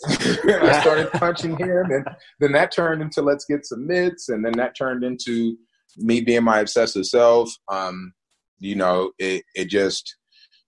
I 0.07 0.81
started 0.81 1.11
punching 1.13 1.57
him. 1.57 1.91
And 1.91 2.07
then 2.41 2.53
that 2.53 2.73
turned 2.73 3.03
into 3.03 3.23
let's 3.23 3.45
get 3.45 3.67
some 3.67 3.87
mitts. 3.87 4.29
And 4.29 4.45
then 4.45 4.53
that 4.53 4.77
turned 4.77 5.05
into 5.05 5.57
me 5.97 6.21
being 6.21 6.45
my 6.45 6.61
obsessive 6.61 7.07
self. 7.07 7.51
Um, 7.71 8.13
you 8.59 8.77
know, 8.77 9.13
it, 9.19 9.45
it 9.55 9.69
just 9.69 10.17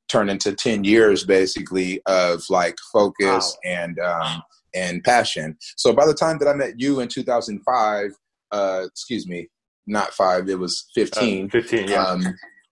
turned 0.08 0.30
into 0.30 0.52
10 0.52 0.84
years 0.84 1.24
basically 1.24 2.00
of 2.06 2.42
like 2.50 2.76
focus 2.92 3.56
wow. 3.64 3.70
and 3.72 3.98
um, 4.00 4.42
and 4.74 5.02
passion. 5.04 5.56
So 5.76 5.92
by 5.92 6.06
the 6.06 6.14
time 6.14 6.38
that 6.38 6.48
I 6.48 6.54
met 6.54 6.78
you 6.78 7.00
in 7.00 7.08
2005, 7.08 8.12
uh, 8.52 8.82
excuse 8.86 9.26
me, 9.26 9.48
not 9.86 10.12
five, 10.12 10.48
it 10.48 10.58
was 10.58 10.86
15. 10.94 11.46
Uh, 11.46 11.48
15, 11.50 11.88
yeah. 11.88 12.02
Um, 12.02 12.24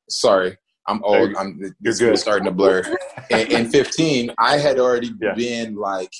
sorry, 0.08 0.56
I'm 0.86 1.02
old. 1.04 1.34
I'm 1.36 1.60
you're 1.80 1.94
good. 1.94 2.18
starting 2.18 2.44
to 2.44 2.52
blur. 2.52 2.82
in, 3.30 3.52
in 3.52 3.70
15, 3.70 4.32
I 4.38 4.58
had 4.58 4.78
already 4.78 5.12
yeah. 5.20 5.34
been 5.34 5.74
like 5.74 6.12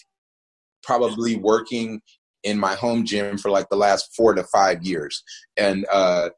probably 0.88 1.36
working 1.36 2.00
in 2.44 2.58
my 2.58 2.74
home 2.74 3.04
gym 3.04 3.36
for 3.36 3.50
like 3.50 3.68
the 3.68 3.76
last 3.76 4.08
four 4.16 4.32
to 4.34 4.42
five 4.44 4.82
years, 4.82 5.22
and 5.58 5.86
uh, 5.92 6.30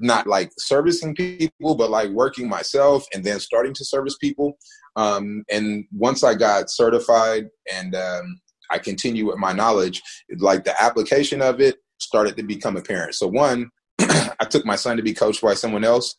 not 0.00 0.26
like 0.26 0.50
servicing 0.58 1.14
people, 1.14 1.76
but 1.76 1.88
like 1.88 2.10
working 2.10 2.48
myself 2.48 3.06
and 3.14 3.22
then 3.22 3.38
starting 3.38 3.72
to 3.74 3.84
service 3.84 4.16
people. 4.20 4.58
Um, 4.96 5.44
and 5.50 5.84
once 5.92 6.24
I 6.24 6.34
got 6.34 6.68
certified 6.68 7.46
and 7.72 7.94
um, 7.94 8.40
I 8.70 8.78
continue 8.78 9.26
with 9.26 9.38
my 9.38 9.52
knowledge, 9.52 10.02
like 10.38 10.64
the 10.64 10.82
application 10.82 11.40
of 11.40 11.60
it 11.60 11.76
started 11.98 12.36
to 12.36 12.42
become 12.42 12.76
apparent. 12.76 13.14
So 13.14 13.28
one, 13.28 13.70
I 14.00 14.46
took 14.50 14.66
my 14.66 14.76
son 14.76 14.96
to 14.96 15.02
be 15.02 15.14
coached 15.14 15.42
by 15.42 15.54
someone 15.54 15.84
else, 15.84 16.16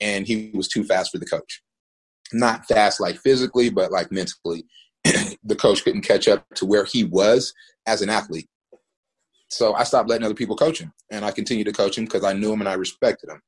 and 0.00 0.26
he 0.26 0.50
was 0.52 0.66
too 0.66 0.82
fast 0.82 1.12
for 1.12 1.18
the 1.18 1.26
coach. 1.26 1.62
Not 2.32 2.66
fast 2.66 3.00
like 3.00 3.18
physically, 3.18 3.70
but 3.70 3.92
like 3.92 4.10
mentally. 4.10 4.64
the 5.44 5.56
coach 5.56 5.84
couldn't 5.84 6.02
catch 6.02 6.28
up 6.28 6.44
to 6.54 6.66
where 6.66 6.84
he 6.84 7.04
was 7.04 7.52
as 7.86 8.02
an 8.02 8.10
athlete. 8.10 8.48
So 9.48 9.74
I 9.74 9.82
stopped 9.82 10.08
letting 10.08 10.24
other 10.24 10.34
people 10.34 10.56
coach 10.56 10.78
him, 10.80 10.92
and 11.10 11.24
I 11.24 11.32
continued 11.32 11.64
to 11.64 11.72
coach 11.72 11.98
him 11.98 12.04
because 12.04 12.24
I 12.24 12.32
knew 12.32 12.52
him 12.52 12.60
and 12.60 12.68
I 12.68 12.74
respected 12.74 13.30
him. 13.30 13.42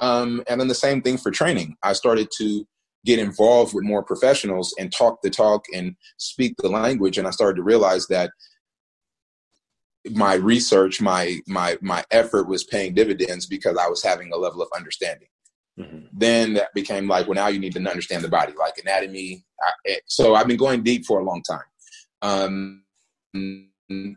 Um, 0.00 0.42
and 0.48 0.60
then 0.60 0.68
the 0.68 0.74
same 0.74 1.02
thing 1.02 1.18
for 1.18 1.30
training. 1.30 1.76
I 1.82 1.92
started 1.92 2.28
to 2.38 2.66
get 3.04 3.18
involved 3.18 3.74
with 3.74 3.84
more 3.84 4.02
professionals 4.02 4.74
and 4.78 4.92
talk 4.92 5.20
the 5.22 5.30
talk 5.30 5.64
and 5.74 5.94
speak 6.18 6.54
the 6.58 6.68
language, 6.68 7.18
and 7.18 7.26
I 7.26 7.30
started 7.30 7.56
to 7.56 7.62
realize 7.62 8.06
that 8.08 8.30
my 10.10 10.34
research, 10.34 11.00
my 11.00 11.38
my 11.46 11.76
my 11.80 12.04
effort 12.10 12.48
was 12.48 12.64
paying 12.64 12.94
dividends 12.94 13.46
because 13.46 13.76
I 13.76 13.88
was 13.88 14.02
having 14.02 14.32
a 14.32 14.36
level 14.36 14.62
of 14.62 14.68
understanding. 14.74 15.28
Mm-hmm. 15.78 16.06
Then 16.12 16.54
that 16.54 16.72
became 16.74 17.06
like, 17.06 17.26
well, 17.26 17.34
now 17.34 17.48
you 17.48 17.58
need 17.58 17.74
to 17.74 17.90
understand 17.90 18.24
the 18.24 18.28
body, 18.28 18.52
like 18.58 18.78
anatomy. 18.78 19.44
I, 19.86 19.98
so 20.06 20.34
I've 20.34 20.48
been 20.48 20.56
going 20.56 20.82
deep 20.82 21.04
for 21.04 21.20
a 21.20 21.24
long 21.24 21.42
time. 21.42 21.60
Um, 22.22 22.82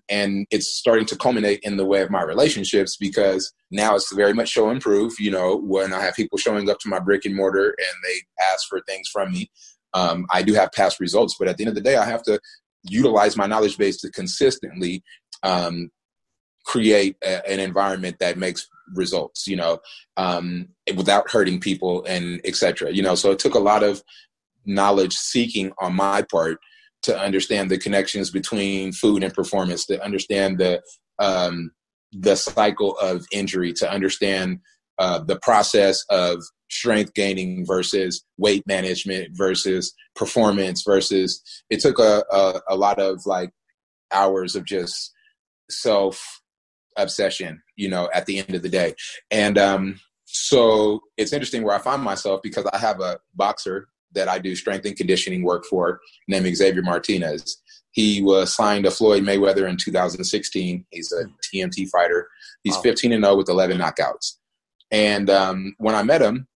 and 0.10 0.48
it's 0.50 0.68
starting 0.68 1.06
to 1.06 1.16
culminate 1.16 1.60
in 1.64 1.78
the 1.78 1.86
way 1.86 2.02
of 2.02 2.10
my 2.10 2.24
relationships 2.24 2.98
because 2.98 3.54
now 3.70 3.96
it's 3.96 4.12
very 4.14 4.34
much 4.34 4.50
show 4.50 4.70
and 4.70 4.82
prove 4.82 5.14
you 5.20 5.30
know 5.30 5.58
when 5.58 5.94
i 5.94 6.02
have 6.02 6.16
people 6.16 6.40
showing 6.40 6.70
up 6.70 6.80
to 6.80 6.90
my 6.90 7.00
brick 7.00 7.24
and 7.26 7.36
mortar 7.36 7.68
and 7.68 8.04
they 8.04 8.46
ask 8.52 8.68
for 8.68 8.82
things 8.82 9.08
from 9.10 9.32
me 9.32 9.50
um, 9.94 10.26
i 10.32 10.42
do 10.42 10.54
have 10.54 10.72
past 10.72 11.00
results 11.00 11.36
but 11.38 11.48
at 11.48 11.58
the 11.58 11.64
end 11.64 11.70
of 11.70 11.76
the 11.76 11.82
day 11.82 11.98
i 11.98 12.06
have 12.06 12.24
to 12.24 12.40
utilize 12.84 13.38
my 13.38 13.46
knowledge 13.46 13.78
base 13.78 14.02
to 14.02 14.10
consistently 14.10 15.04
um, 15.44 15.92
create 16.70 17.16
a, 17.24 17.34
an 17.50 17.60
environment 17.60 18.18
that 18.20 18.38
makes 18.38 18.68
results 18.96 19.48
you 19.48 19.56
know 19.56 19.80
um, 20.18 20.68
without 20.96 21.30
hurting 21.30 21.60
people 21.60 22.04
and 22.06 22.42
etc 22.44 22.92
you 22.92 23.04
know? 23.04 23.16
So 23.16 23.32
it 23.32 23.40
took 23.40 23.56
a 23.56 23.60
lot 23.60 23.84
of 23.84 24.04
knowledge 24.66 25.14
seeking 25.14 25.72
on 25.80 25.96
my 25.96 26.22
part 26.22 26.60
to 27.04 27.18
understand 27.18 27.70
the 27.70 27.78
connections 27.78 28.30
between 28.30 28.92
food 28.92 29.24
and 29.24 29.34
performance, 29.34 29.86
to 29.88 30.04
understand 30.04 30.58
the 30.58 30.82
um, 31.18 31.72
the 32.12 32.36
cycle 32.36 32.98
of 32.98 33.26
injury, 33.32 33.74
to 33.74 33.92
understand 33.92 34.60
uh, 34.98 35.20
the 35.20 35.40
process 35.40 36.04
of 36.10 36.44
strength 36.70 37.14
gaining 37.14 37.66
versus 37.66 38.24
weight 38.38 38.66
management 38.68 39.30
versus 39.36 39.94
performance 40.16 40.84
versus 40.84 41.42
it 41.70 41.80
took 41.80 42.00
a, 42.00 42.24
a, 42.32 42.62
a 42.70 42.76
lot 42.76 43.00
of 43.00 43.26
like 43.26 43.52
hours 44.14 44.56
of 44.56 44.66
just 44.66 45.14
self 45.70 46.39
obsession, 47.02 47.62
you 47.76 47.90
know, 47.90 48.10
at 48.14 48.26
the 48.26 48.40
end 48.40 48.56
of 48.56 48.62
the 48.62 48.70
day. 48.70 48.94
And 49.32 49.58
um, 49.58 50.00
so 50.26 51.02
it's 51.18 51.34
interesting 51.34 51.64
where 51.64 51.76
I 51.76 51.80
find 51.80 52.04
myself 52.04 52.42
because 52.44 52.66
I 52.72 52.78
have 52.78 53.00
a 53.00 53.20
boxer 53.36 53.88
that 54.14 54.28
I 54.28 54.40
do 54.40 54.56
strength 54.56 54.86
and 54.86 54.96
conditioning 54.96 55.44
work 55.44 55.66
for 55.66 56.00
named 56.28 56.56
Xavier 56.56 56.82
Martinez. 56.82 57.62
He 57.92 58.22
was 58.22 58.54
signed 58.54 58.86
to 58.86 58.92
Floyd 58.92 59.24
Mayweather 59.24 59.68
in 59.68 59.78
2016. 59.78 60.86
He's 60.92 61.12
a 61.12 61.26
TMT 61.54 61.90
fighter. 61.90 62.28
He's 62.64 62.76
wow. 62.76 62.82
15 62.82 63.14
and 63.14 63.24
0 63.24 63.38
with 63.38 63.50
11 63.50 63.78
knockouts. 63.78 64.36
And 64.92 65.30
um, 65.30 65.76
when 65.78 65.96
I 65.96 66.04
met 66.04 66.22
him, 66.22 66.48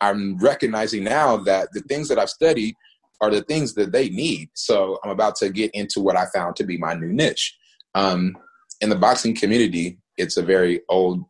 I'm 0.00 0.38
recognizing 0.38 1.04
now 1.04 1.36
that 1.38 1.68
the 1.72 1.80
things 1.80 2.08
that 2.08 2.18
I've 2.18 2.30
studied 2.30 2.74
are 3.20 3.30
the 3.30 3.42
things 3.42 3.74
that 3.74 3.92
they 3.92 4.08
need. 4.08 4.50
So 4.54 4.98
I'm 5.02 5.10
about 5.10 5.36
to 5.36 5.48
get 5.48 5.70
into 5.74 6.00
what 6.00 6.16
I 6.16 6.26
found 6.26 6.56
to 6.56 6.64
be 6.64 6.76
my 6.76 6.94
new 6.94 7.12
niche. 7.12 7.56
Um, 7.94 8.36
in 8.80 8.88
the 8.88 8.96
boxing 8.96 9.34
community, 9.34 9.98
it's 10.16 10.36
a 10.36 10.42
very 10.42 10.80
old 10.88 11.24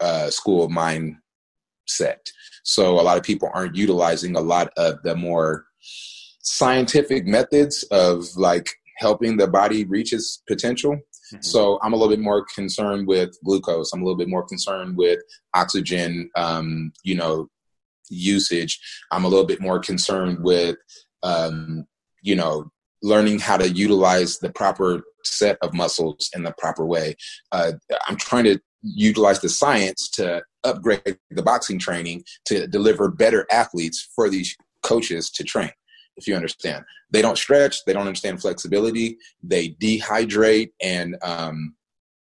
uh, 0.00 0.30
school 0.30 0.64
of 0.64 0.70
mindset. 0.70 2.18
So 2.64 3.00
a 3.00 3.02
lot 3.02 3.16
of 3.16 3.22
people 3.22 3.50
aren't 3.54 3.76
utilizing 3.76 4.36
a 4.36 4.40
lot 4.40 4.70
of 4.76 5.02
the 5.02 5.14
more 5.14 5.64
scientific 6.42 7.26
methods 7.26 7.82
of 7.90 8.24
like 8.36 8.70
helping 8.98 9.36
the 9.36 9.48
body 9.48 9.84
reach 9.84 10.12
its 10.12 10.42
potential. 10.48 10.92
Mm-hmm. 10.92 11.42
So 11.42 11.78
I'm 11.82 11.92
a 11.92 11.96
little 11.96 12.14
bit 12.14 12.22
more 12.22 12.44
concerned 12.54 13.06
with 13.06 13.30
glucose. 13.44 13.92
I'm 13.92 14.02
a 14.02 14.04
little 14.04 14.18
bit 14.18 14.28
more 14.28 14.46
concerned 14.46 14.96
with 14.96 15.20
oxygen, 15.54 16.30
um, 16.36 16.92
you 17.04 17.14
know, 17.14 17.48
usage. 18.10 18.78
I'm 19.12 19.24
a 19.24 19.28
little 19.28 19.46
bit 19.46 19.60
more 19.60 19.78
concerned 19.78 20.38
with, 20.40 20.76
um, 21.22 21.86
you 22.22 22.34
know, 22.34 22.70
learning 23.02 23.38
how 23.38 23.56
to 23.56 23.68
utilize 23.68 24.38
the 24.38 24.50
proper 24.50 25.02
set 25.24 25.58
of 25.62 25.74
muscles 25.74 26.30
in 26.34 26.42
the 26.42 26.54
proper 26.58 26.86
way. 26.86 27.14
Uh, 27.52 27.72
I'm 28.08 28.16
trying 28.16 28.44
to 28.44 28.60
utilize 28.82 29.40
the 29.40 29.48
science 29.48 30.08
to 30.10 30.42
upgrade 30.64 31.18
the 31.30 31.42
boxing 31.42 31.78
training 31.78 32.24
to 32.46 32.66
deliver 32.66 33.10
better 33.10 33.46
athletes 33.50 34.08
for 34.14 34.28
these 34.28 34.56
coaches 34.82 35.30
to 35.30 35.44
train 35.44 35.70
if 36.16 36.26
you 36.26 36.34
understand. 36.34 36.84
They 37.10 37.22
don't 37.22 37.38
stretch, 37.38 37.84
they 37.84 37.92
don't 37.92 38.06
understand 38.06 38.40
flexibility, 38.40 39.16
they 39.42 39.70
dehydrate 39.70 40.70
and 40.82 41.16
um, 41.22 41.74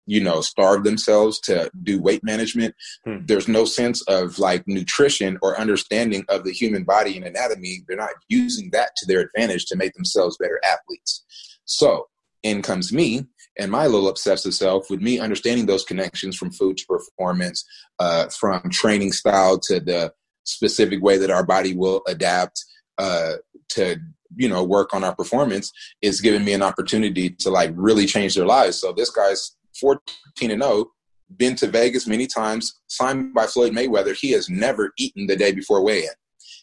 you 0.06 0.22
know 0.22 0.42
starve 0.42 0.84
themselves 0.84 1.40
to 1.42 1.70
do 1.84 2.02
weight 2.02 2.24
management. 2.24 2.74
Hmm. 3.04 3.18
There's 3.26 3.48
no 3.48 3.66
sense 3.66 4.02
of 4.04 4.40
like 4.40 4.64
nutrition 4.68 5.38
or 5.42 5.60
understanding 5.60 6.24
of 6.30 6.46
the 6.46 6.54
human 6.54 6.84
body 6.84 7.18
and 7.18 7.26
anatomy. 7.26 7.84
They're 7.88 7.98
not 7.98 8.12
using 8.30 8.70
that 8.72 8.92
to 8.98 9.06
their 9.06 9.20
advantage 9.20 9.66
to 9.66 9.76
make 9.76 9.94
themselves 9.94 10.38
better 10.38 10.62
athletes. 10.64 11.26
So 11.66 12.08
in 12.48 12.62
comes 12.62 12.92
me 12.94 13.26
and 13.58 13.72
my 13.72 13.86
little 13.88 14.08
obsessive 14.08 14.54
self 14.54 14.90
with 14.90 15.02
me 15.02 15.20
understanding 15.20 15.66
those 15.66 15.84
connections 15.84 16.36
from 16.36 16.52
food 16.52 16.78
to 16.78 16.86
performance, 16.86 17.66
uh, 18.00 18.28
from 18.30 18.70
training 18.70 19.12
style 19.12 19.60
to 19.60 19.80
the 19.80 20.14
specific 20.44 21.02
way 21.02 21.18
that 21.18 21.32
our 21.32 21.46
body 21.46 21.74
will 21.74 22.02
adapt 22.08 22.64
uh, 22.98 23.34
to 23.70 23.98
you 24.36 24.48
know 24.48 24.64
work 24.64 24.94
on 24.94 25.04
our 25.04 25.16
performance 25.16 25.72
is 26.02 26.22
giving 26.22 26.44
me 26.44 26.54
an 26.54 26.62
opportunity 26.62 27.30
to 27.30 27.50
like 27.50 27.72
really 27.76 28.06
change 28.06 28.36
their 28.36 28.46
lives. 28.46 28.80
So 28.80 28.94
this 28.94 29.10
guy's 29.10 29.56
14 29.80 30.52
and 30.52 30.62
0 30.62 30.92
been 31.36 31.56
to 31.56 31.68
vegas 31.68 32.08
many 32.08 32.26
times 32.26 32.80
signed 32.88 33.34
by 33.34 33.48
floyd 33.48 33.74
mayweather. 33.74 34.16
He 34.16 34.32
has 34.32 34.50
never 34.50 34.94
eaten 34.98 35.28
the 35.28 35.36
day 35.36 35.52
before 35.52 35.84
weigh-in 35.84 36.14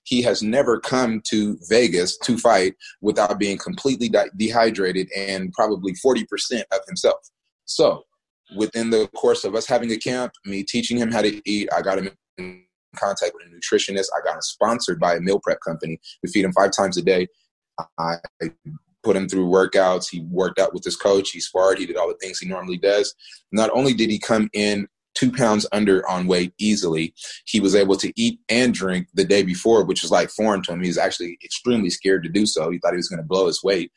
he 0.05 0.23
has 0.23 0.43
never 0.43 0.79
come 0.79 1.21
to 1.25 1.59
vegas 1.69 2.17
to 2.19 2.39
fight 2.39 2.75
without 3.01 3.39
being 3.39 3.59
completely 3.59 4.09
de- 4.09 4.31
dehydrated 4.37 5.09
and 5.17 5.53
probably 5.53 5.93
40% 5.95 6.27
of 6.73 6.81
himself 6.87 7.19
so 7.65 8.05
within 8.57 8.91
the 8.91 9.09
course 9.17 9.45
of 9.45 9.55
us 9.55 9.67
having 9.67 9.91
a 9.93 9.97
camp 9.97 10.33
me 10.45 10.63
teaching 10.63 10.97
him 10.97 11.11
how 11.11 11.23
to 11.23 11.41
eat 11.49 11.69
i 11.73 11.81
got 11.81 11.99
him 11.99 12.11
in 12.39 12.65
contact 12.95 13.33
with 13.35 13.47
a 13.47 13.51
nutritionist. 13.51 14.07
I 14.17 14.25
got 14.25 14.37
him 14.37 14.43
sponsored 14.43 15.01
by 15.01 15.15
a 15.15 15.21
meal 15.21 15.41
prep 15.41 15.61
company. 15.61 15.99
We 16.23 16.31
feed 16.31 16.45
him 16.45 16.53
five 16.53 16.71
times 16.73 16.97
a 16.97 17.03
day. 17.03 17.29
I 17.99 18.17
put 19.03 19.17
him 19.17 19.29
through 19.29 19.49
workouts. 19.49 20.09
He 20.11 20.21
worked 20.31 20.59
out 20.59 20.73
with 20.73 20.85
his 20.85 20.97
coach. 20.97 21.31
He 21.31 21.41
sparred. 21.41 21.79
He 21.79 21.87
did 21.87 21.97
all 21.97 22.09
the 22.09 22.17
things 22.21 22.39
he 22.39 22.49
normally 22.49 22.79
does. 22.79 23.15
Not 23.53 23.71
only 23.71 23.93
did 23.95 24.11
he 24.11 24.19
come 24.19 24.49
in 24.53 24.89
two 25.15 25.33
pounds 25.33 25.67
under 25.73 26.09
on 26.09 26.27
weight 26.27 26.53
easily, 26.59 27.15
he 27.47 27.61
was 27.61 27.75
able 27.75 27.97
to 27.97 28.13
eat 28.17 28.41
and 28.49 28.75
drink 28.75 29.09
the 29.15 29.25
day 29.25 29.43
before, 29.43 29.85
which 29.85 30.03
was 30.03 30.11
like 30.11 30.31
foreign 30.31 30.63
to 30.63 30.73
him. 30.73 30.83
He 30.83 30.89
was 30.89 30.99
actually 30.99 31.39
extremely 31.45 31.91
scared 31.91 32.23
to 32.25 32.29
do 32.29 32.47
so. 32.47 32.71
He 32.71 32.79
thought 32.79 32.93
he 32.93 32.99
was 32.99 33.09
going 33.09 33.23
to 33.23 33.29
blow 33.29 33.47
his 33.47 33.63
weight. 33.63 33.93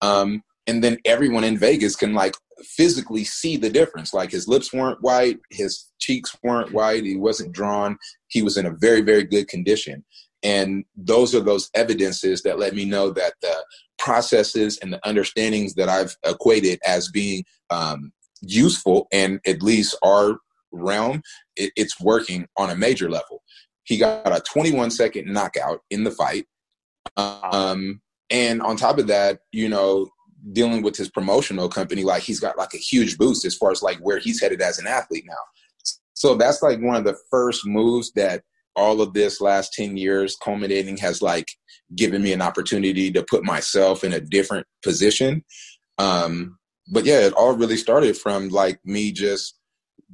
Um, 0.00 0.42
and 0.66 0.84
then 0.84 0.98
everyone 1.04 1.44
in 1.44 1.58
Vegas 1.58 1.96
can 1.96 2.14
like 2.14 2.34
physically 2.62 3.24
see 3.24 3.56
the 3.56 3.70
difference. 3.70 4.14
Like 4.14 4.30
his 4.30 4.46
lips 4.46 4.72
weren't 4.72 5.02
white, 5.02 5.38
his 5.50 5.88
cheeks 5.98 6.36
weren't 6.42 6.72
white, 6.72 7.04
he 7.04 7.16
wasn't 7.16 7.52
drawn. 7.52 7.96
He 8.28 8.42
was 8.42 8.56
in 8.56 8.66
a 8.66 8.76
very, 8.78 9.00
very 9.00 9.24
good 9.24 9.48
condition. 9.48 10.04
And 10.42 10.84
those 10.96 11.34
are 11.34 11.40
those 11.40 11.70
evidences 11.74 12.42
that 12.42 12.58
let 12.58 12.74
me 12.74 12.84
know 12.84 13.10
that 13.10 13.34
the 13.42 13.64
processes 13.98 14.78
and 14.78 14.92
the 14.92 15.06
understandings 15.06 15.74
that 15.74 15.88
I've 15.88 16.16
equated 16.24 16.78
as 16.86 17.10
being 17.10 17.44
um, 17.70 18.12
useful 18.40 19.06
and 19.12 19.40
at 19.46 19.62
least 19.62 19.96
our 20.02 20.38
realm, 20.72 21.22
it, 21.56 21.72
it's 21.76 22.00
working 22.00 22.46
on 22.56 22.70
a 22.70 22.76
major 22.76 23.10
level. 23.10 23.42
He 23.84 23.98
got 23.98 24.26
a 24.26 24.40
21 24.40 24.90
second 24.90 25.26
knockout 25.32 25.80
in 25.90 26.04
the 26.04 26.10
fight. 26.10 26.46
Um, 27.16 28.00
and 28.30 28.62
on 28.62 28.76
top 28.76 28.98
of 28.98 29.08
that, 29.08 29.40
you 29.52 29.68
know, 29.68 30.08
dealing 30.52 30.82
with 30.82 30.96
his 30.96 31.10
promotional 31.10 31.68
company, 31.68 32.04
like 32.04 32.22
he's 32.22 32.40
got 32.40 32.56
like 32.56 32.74
a 32.74 32.78
huge 32.78 33.18
boost 33.18 33.44
as 33.44 33.56
far 33.56 33.70
as 33.70 33.82
like 33.82 33.98
where 33.98 34.18
he's 34.18 34.40
headed 34.40 34.62
as 34.62 34.78
an 34.78 34.86
athlete 34.86 35.24
now. 35.26 35.34
So 36.14 36.34
that's 36.34 36.62
like 36.62 36.80
one 36.80 36.96
of 36.96 37.04
the 37.04 37.16
first 37.30 37.66
moves 37.66 38.12
that 38.12 38.42
all 38.76 39.00
of 39.00 39.14
this 39.14 39.40
last 39.40 39.72
10 39.74 39.96
years 39.96 40.36
culminating 40.42 40.96
has 40.98 41.22
like 41.22 41.48
given 41.96 42.22
me 42.22 42.32
an 42.32 42.42
opportunity 42.42 43.10
to 43.10 43.22
put 43.22 43.44
myself 43.44 44.04
in 44.04 44.12
a 44.12 44.20
different 44.20 44.66
position. 44.82 45.44
Um, 45.98 46.58
but 46.92 47.04
yeah, 47.04 47.20
it 47.20 47.32
all 47.32 47.56
really 47.56 47.76
started 47.76 48.16
from 48.16 48.48
like 48.48 48.80
me 48.84 49.12
just 49.12 49.59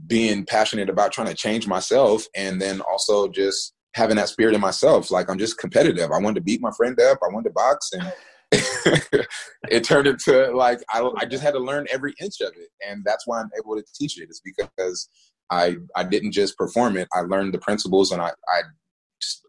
being 0.07 0.45
passionate 0.45 0.89
about 0.89 1.13
trying 1.13 1.29
to 1.29 1.35
change 1.35 1.67
myself 1.67 2.27
and 2.35 2.61
then 2.61 2.81
also 2.83 3.29
just 3.29 3.75
having 3.95 4.17
that 4.17 4.29
spirit 4.29 4.55
in 4.55 4.61
myself. 4.61 5.11
Like 5.11 5.31
I'm 5.31 5.39
just 5.39 5.59
competitive. 5.59 6.11
I 6.13 6.19
wanted 6.19 6.37
to 6.37 6.41
beat 6.43 6.61
my 6.61 6.71
friend 6.77 6.99
up. 7.01 7.19
I 7.23 7.33
wanted 7.33 7.49
to 7.49 7.55
box 7.55 7.91
and 7.93 8.13
it 8.53 9.83
turned 9.83 10.07
into 10.07 10.53
like 10.55 10.79
I, 10.93 11.09
I 11.19 11.25
just 11.25 11.43
had 11.43 11.55
to 11.55 11.59
learn 11.59 11.87
every 11.91 12.15
inch 12.21 12.41
of 12.41 12.53
it 12.57 12.69
and 12.87 13.03
that's 13.05 13.27
why 13.27 13.41
i'm 13.41 13.51
able 13.59 13.75
to 13.75 13.85
teach 13.93 14.21
it 14.21 14.29
it's 14.29 14.41
because 14.41 15.09
i 15.51 15.77
i 15.97 16.05
didn't 16.05 16.31
just 16.31 16.57
perform 16.57 16.97
it 16.97 17.09
i 17.13 17.21
learned 17.23 17.53
the 17.53 17.59
principles 17.59 18.13
and 18.13 18.23
i 18.23 18.31
i, 18.49 18.63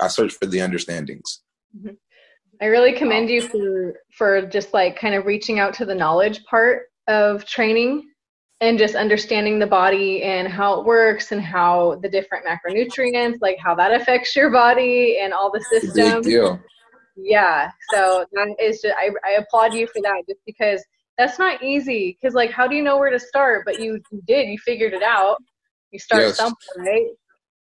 I 0.02 0.08
searched 0.08 0.38
for 0.38 0.48
the 0.48 0.62
understandings 0.62 1.44
mm-hmm. 1.78 1.94
i 2.60 2.66
really 2.66 2.94
commend 2.94 3.30
you 3.30 3.42
for 3.42 4.00
for 4.18 4.48
just 4.48 4.74
like 4.74 5.00
kind 5.00 5.14
of 5.14 5.28
reaching 5.28 5.60
out 5.60 5.76
to 5.76 5.86
the 5.86 5.96
knowledge 5.96 6.44
part 6.46 6.84
of 7.08 7.46
training 7.46 8.04
and 8.60 8.80
just 8.80 8.96
understanding 8.96 9.60
the 9.60 9.68
body 9.68 10.24
and 10.24 10.48
how 10.48 10.80
it 10.80 10.86
works 10.86 11.32
and 11.32 11.42
how 11.42 12.00
the 12.02 12.10
different 12.10 12.46
macronutrients 12.46 13.38
like 13.42 13.58
how 13.64 13.76
that 13.76 13.94
affects 13.94 14.36
your 14.36 14.50
body 14.50 15.20
and 15.22 15.34
all 15.34 15.52
the 15.52 15.64
systems 15.70 16.26
big 16.26 16.34
deal. 16.34 16.60
yeah 17.16 17.70
so 17.94 18.26
that 18.32 18.56
is 18.60 18.82
just 18.82 18.96
I, 18.98 19.12
I 19.24 19.32
applaud 19.34 19.74
you 19.74 19.88
for 19.88 20.02
that 20.02 20.24
just 20.28 20.42
because 20.46 20.84
that's 21.18 21.40
not 21.40 21.64
easy 21.64 22.18
because 22.20 22.36
like 22.36 22.52
how 22.52 22.68
do 22.68 22.76
you 22.76 22.84
know 22.84 22.98
where 22.98 23.10
to 23.10 23.20
start? 23.20 23.64
But 23.66 23.80
you, 23.80 24.00
you 24.12 24.22
did 24.26 24.48
you 24.48 24.58
figured 24.60 24.94
it 24.94 25.04
out. 25.04 25.38
You 25.92 26.00
start 26.00 26.24
yes. 26.24 26.38
somewhere 26.38 26.56
right? 26.78 27.08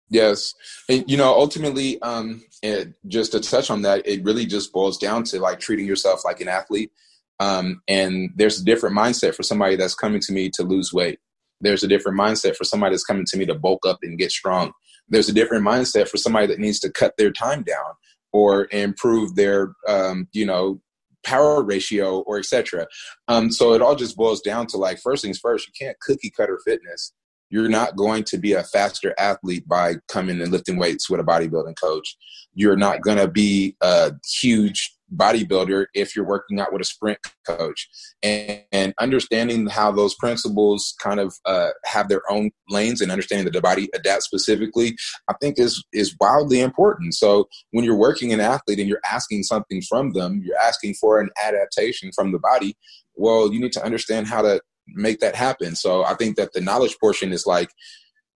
Yes. 0.09 0.53
And, 0.89 1.09
you 1.09 1.17
know 1.17 1.33
ultimately 1.33 2.01
um 2.01 2.43
it, 2.61 2.93
just 3.07 3.33
to 3.33 3.39
touch 3.39 3.69
on 3.69 3.81
that 3.81 4.07
it 4.07 4.23
really 4.23 4.45
just 4.45 4.71
boils 4.71 4.97
down 4.97 5.23
to 5.25 5.39
like 5.39 5.59
treating 5.59 5.85
yourself 5.85 6.21
like 6.23 6.39
an 6.41 6.47
athlete 6.47 6.91
um 7.39 7.81
and 7.87 8.29
there's 8.35 8.59
a 8.59 8.65
different 8.65 8.95
mindset 8.95 9.35
for 9.35 9.43
somebody 9.43 9.75
that's 9.75 9.95
coming 9.95 10.21
to 10.21 10.33
me 10.33 10.49
to 10.51 10.63
lose 10.63 10.93
weight. 10.93 11.19
There's 11.61 11.83
a 11.83 11.87
different 11.87 12.19
mindset 12.19 12.55
for 12.55 12.63
somebody 12.63 12.93
that's 12.93 13.05
coming 13.05 13.25
to 13.27 13.37
me 13.37 13.45
to 13.45 13.55
bulk 13.55 13.85
up 13.87 13.99
and 14.03 14.17
get 14.17 14.31
strong. 14.31 14.71
There's 15.07 15.29
a 15.29 15.33
different 15.33 15.65
mindset 15.65 16.07
for 16.07 16.17
somebody 16.17 16.47
that 16.47 16.59
needs 16.59 16.79
to 16.81 16.91
cut 16.91 17.13
their 17.17 17.31
time 17.31 17.63
down 17.63 17.93
or 18.31 18.67
improve 18.71 19.35
their 19.35 19.73
um, 19.87 20.27
you 20.33 20.45
know 20.45 20.81
power 21.23 21.63
ratio 21.63 22.19
or 22.19 22.37
etc 22.37 22.85
um, 23.29 23.49
so 23.49 23.73
it 23.73 23.81
all 23.81 23.95
just 23.95 24.17
boils 24.17 24.41
down 24.41 24.67
to 24.67 24.77
like 24.77 24.99
first 24.99 25.23
things 25.23 25.39
first 25.39 25.67
you 25.67 25.73
can't 25.79 25.99
cookie 26.01 26.31
cutter 26.35 26.59
fitness. 26.65 27.13
You're 27.49 27.69
not 27.69 27.95
going 27.95 28.23
to 28.25 28.39
be 28.39 28.53
a 28.53 28.63
faster 28.63 29.13
athlete 29.19 29.67
by 29.67 29.97
coming 30.07 30.41
and 30.41 30.51
lifting 30.51 30.77
weights 30.77 31.07
with 31.07 31.19
a 31.19 31.23
bodybuilding 31.23 31.75
coach. 31.79 32.17
You're 32.55 32.75
not 32.75 33.01
going 33.01 33.19
to 33.19 33.27
be 33.27 33.75
a 33.79 34.11
huge 34.41 34.91
bodybuilder 35.15 35.85
if 35.93 36.15
you're 36.15 36.25
working 36.25 36.59
out 36.59 36.71
with 36.71 36.81
a 36.81 36.85
sprint 36.85 37.19
coach 37.45 37.87
and, 38.21 38.63
and 38.71 38.93
understanding 38.99 39.67
how 39.67 39.91
those 39.91 40.15
principles 40.15 40.95
kind 41.01 41.19
of 41.19 41.33
uh, 41.45 41.69
have 41.85 42.09
their 42.09 42.21
own 42.31 42.51
lanes 42.69 43.01
and 43.01 43.11
understanding 43.11 43.45
that 43.45 43.53
the 43.53 43.61
body 43.61 43.89
adapts 43.93 44.25
specifically 44.25 44.95
i 45.29 45.33
think 45.41 45.59
is 45.59 45.83
is 45.93 46.15
wildly 46.19 46.59
important 46.59 47.13
so 47.13 47.47
when 47.71 47.83
you're 47.83 47.95
working 47.95 48.33
an 48.33 48.39
athlete 48.39 48.79
and 48.79 48.89
you're 48.89 49.01
asking 49.11 49.43
something 49.43 49.81
from 49.87 50.11
them 50.13 50.41
you're 50.43 50.59
asking 50.59 50.93
for 50.93 51.19
an 51.19 51.29
adaptation 51.43 52.11
from 52.13 52.31
the 52.31 52.39
body 52.39 52.75
well 53.15 53.51
you 53.51 53.59
need 53.59 53.71
to 53.73 53.83
understand 53.83 54.27
how 54.27 54.41
to 54.41 54.59
make 54.87 55.19
that 55.19 55.35
happen. 55.35 55.75
So 55.75 56.03
I 56.03 56.15
think 56.15 56.35
that 56.37 56.53
the 56.53 56.61
knowledge 56.61 56.97
portion 56.99 57.31
is 57.31 57.45
like 57.45 57.69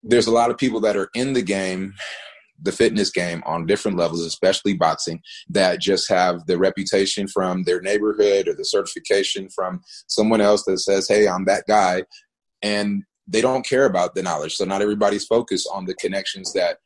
there's 0.03 0.27
a 0.27 0.31
lot 0.31 0.49
of 0.51 0.57
people 0.57 0.79
that 0.81 0.95
are 0.95 1.09
in 1.13 1.33
the 1.33 1.41
game 1.41 1.93
the 2.61 2.71
fitness 2.71 3.11
game 3.11 3.43
on 3.45 3.65
different 3.65 3.97
levels, 3.97 4.21
especially 4.21 4.73
boxing, 4.73 5.21
that 5.49 5.79
just 5.79 6.09
have 6.09 6.45
the 6.47 6.57
reputation 6.57 7.27
from 7.27 7.63
their 7.63 7.81
neighborhood 7.81 8.47
or 8.47 8.55
the 8.55 8.65
certification 8.65 9.49
from 9.49 9.81
someone 10.07 10.41
else 10.41 10.63
that 10.65 10.79
says, 10.79 11.07
Hey, 11.07 11.27
I'm 11.27 11.45
that 11.45 11.65
guy. 11.67 12.03
And 12.61 13.03
they 13.27 13.41
don't 13.41 13.65
care 13.65 13.85
about 13.85 14.15
the 14.15 14.23
knowledge. 14.23 14.55
So 14.55 14.65
not 14.65 14.81
everybody's 14.81 15.25
focused 15.25 15.69
on 15.71 15.85
the 15.85 15.95
connections 15.95 16.53
that 16.53 16.77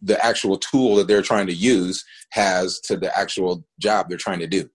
the 0.00 0.24
actual 0.24 0.56
tool 0.56 0.96
that 0.96 1.08
they're 1.08 1.22
trying 1.22 1.46
to 1.48 1.54
use 1.54 2.04
has 2.30 2.80
to 2.80 2.96
the 2.96 3.16
actual 3.16 3.64
job 3.80 4.08
they're 4.08 4.18
trying 4.18 4.38
to 4.38 4.46
do. 4.46 4.68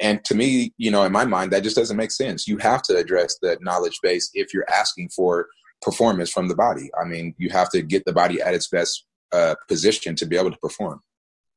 And 0.00 0.24
to 0.24 0.34
me, 0.34 0.72
you 0.78 0.90
know, 0.90 1.04
in 1.04 1.12
my 1.12 1.26
mind, 1.26 1.52
that 1.52 1.62
just 1.62 1.76
doesn't 1.76 1.96
make 1.96 2.10
sense. 2.10 2.48
You 2.48 2.56
have 2.58 2.82
to 2.82 2.96
address 2.96 3.36
the 3.40 3.58
knowledge 3.60 3.98
base 4.02 4.30
if 4.32 4.54
you're 4.54 4.68
asking 4.70 5.10
for 5.14 5.46
performance 5.82 6.30
from 6.30 6.48
the 6.48 6.56
body. 6.56 6.90
I 7.00 7.04
mean, 7.04 7.34
you 7.38 7.50
have 7.50 7.70
to 7.70 7.82
get 7.82 8.04
the 8.06 8.12
body 8.12 8.40
at 8.40 8.54
its 8.54 8.68
best 8.68 9.06
uh, 9.32 9.54
position 9.68 10.14
to 10.16 10.26
be 10.26 10.36
able 10.36 10.50
to 10.50 10.58
perform. 10.58 11.00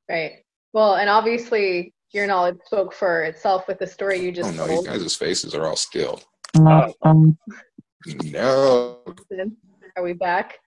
Right. 0.10 0.44
Well, 0.74 0.96
and 0.96 1.10
obviously 1.10 1.94
your 2.12 2.28
knowledge 2.28 2.58
spoke 2.66 2.94
for 2.94 3.24
itself 3.24 3.68
with 3.68 3.80
the 3.80 3.88
story 3.88 4.20
you 4.20 4.32
just 4.32 4.54
oh, 4.54 4.66
no, 4.66 4.68
told. 4.68 4.86
You 4.86 4.92
guys' 4.92 5.16
faces 5.16 5.56
are 5.56 5.66
all 5.66 5.76
still. 5.76 6.22
Uh, 6.56 6.92
no. 8.24 9.00
Are 9.96 10.04
we 10.04 10.14
back? 10.14 10.58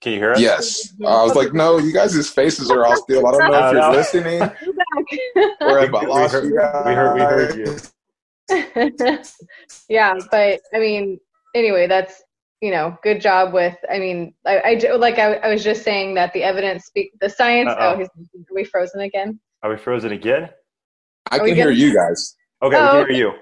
Can 0.00 0.12
you 0.12 0.18
hear 0.18 0.32
us? 0.32 0.40
Yes. 0.40 0.94
Uh, 1.00 1.20
I 1.20 1.22
was 1.22 1.36
like, 1.36 1.54
no, 1.54 1.78
you 1.78 1.92
guys' 1.92 2.28
faces 2.28 2.70
are 2.70 2.84
all 2.84 2.96
still. 2.96 3.26
I 3.26 3.30
don't 3.30 3.50
know 3.50 3.68
if 3.68 3.72
you're 3.72 3.92
listening 3.92 4.42
or 5.60 5.78
if 5.78 5.94
I 5.94 6.04
lost 6.06 6.42
we, 6.42 6.48
you 6.48 6.58
guys. 6.58 6.82
We 6.84 6.92
heard, 6.92 7.14
we 7.14 7.20
heard 7.20 7.56
you. 7.56 7.76
yeah, 9.88 10.14
but 10.30 10.60
I 10.74 10.78
mean, 10.78 11.18
anyway, 11.54 11.86
that's 11.86 12.22
you 12.62 12.70
know, 12.70 12.96
good 13.02 13.20
job 13.20 13.52
with. 13.52 13.76
I 13.90 13.98
mean, 13.98 14.34
I, 14.46 14.78
I 14.86 14.92
like 14.96 15.18
I, 15.18 15.34
I 15.34 15.48
was 15.52 15.62
just 15.64 15.82
saying 15.82 16.14
that 16.14 16.32
the 16.32 16.42
evidence 16.44 16.84
speak 16.86 17.10
the 17.20 17.28
science. 17.28 17.68
Oh, 17.72 17.74
Uh-oh. 17.74 17.94
Oh, 17.94 17.98
he's, 17.98 18.08
are 18.08 18.54
we 18.54 18.64
frozen 18.64 19.00
again? 19.00 19.38
Are 19.62 19.70
we 19.70 19.76
frozen 19.76 20.12
again? 20.12 20.48
I 21.30 21.38
can 21.38 21.54
hear 21.54 21.66
good? 21.70 21.78
you 21.78 21.94
guys. 21.94 22.36
Okay, 22.62 22.76
Oh, 22.76 22.82
we 22.84 22.88
can 22.88 22.96
oh, 23.02 23.06
hear 23.06 23.10
you. 23.10 23.32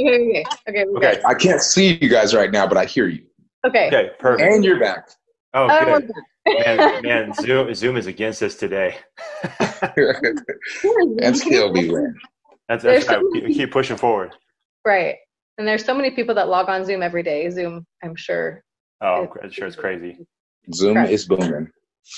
Okay, 0.00 0.46
okay, 0.68 0.84
okay, 0.84 0.84
Okay. 0.96 1.14
good. 1.16 1.24
I 1.26 1.34
can't 1.34 1.60
see 1.60 1.98
you 2.00 2.08
guys 2.08 2.34
right 2.34 2.50
now, 2.50 2.66
but 2.66 2.78
I 2.78 2.86
hear 2.86 3.06
you. 3.06 3.24
okay. 3.66 3.86
Okay, 3.88 4.10
perfect. 4.18 4.50
And 4.50 4.64
you're 4.64 4.80
back. 4.80 5.08
Oh, 5.54 5.68
Oh, 5.70 5.84
good. 5.84 6.08
back. 6.08 6.76
Man, 6.80 7.02
man, 7.02 7.34
Zoom, 7.34 7.74
Zoom 7.74 7.96
is 7.98 8.06
against 8.06 8.42
us 8.42 8.54
today. 8.54 8.96
and 9.96 11.36
still 11.36 11.72
be 11.72 11.90
win. 11.90 12.14
That's, 12.68 12.82
There's 12.82 13.06
that's 13.06 13.08
right. 13.08 13.20
so 13.34 13.40
We 13.46 13.54
keep 13.54 13.70
pushing 13.72 13.96
forward. 13.98 14.34
right. 14.86 15.16
And 15.58 15.68
there's 15.68 15.84
so 15.84 15.92
many 15.94 16.10
people 16.12 16.34
that 16.36 16.48
log 16.48 16.70
on 16.70 16.86
Zoom 16.86 17.02
every 17.02 17.22
day. 17.22 17.50
Zoom, 17.50 17.86
I'm 18.02 18.16
sure. 18.16 18.62
Oh, 19.02 19.26
I'm 19.42 19.50
sure 19.50 19.66
it's 19.66 19.76
crazy. 19.76 20.26
Zoom 20.74 20.94
Correct. 20.94 21.10
is 21.10 21.26
booming. 21.26 21.70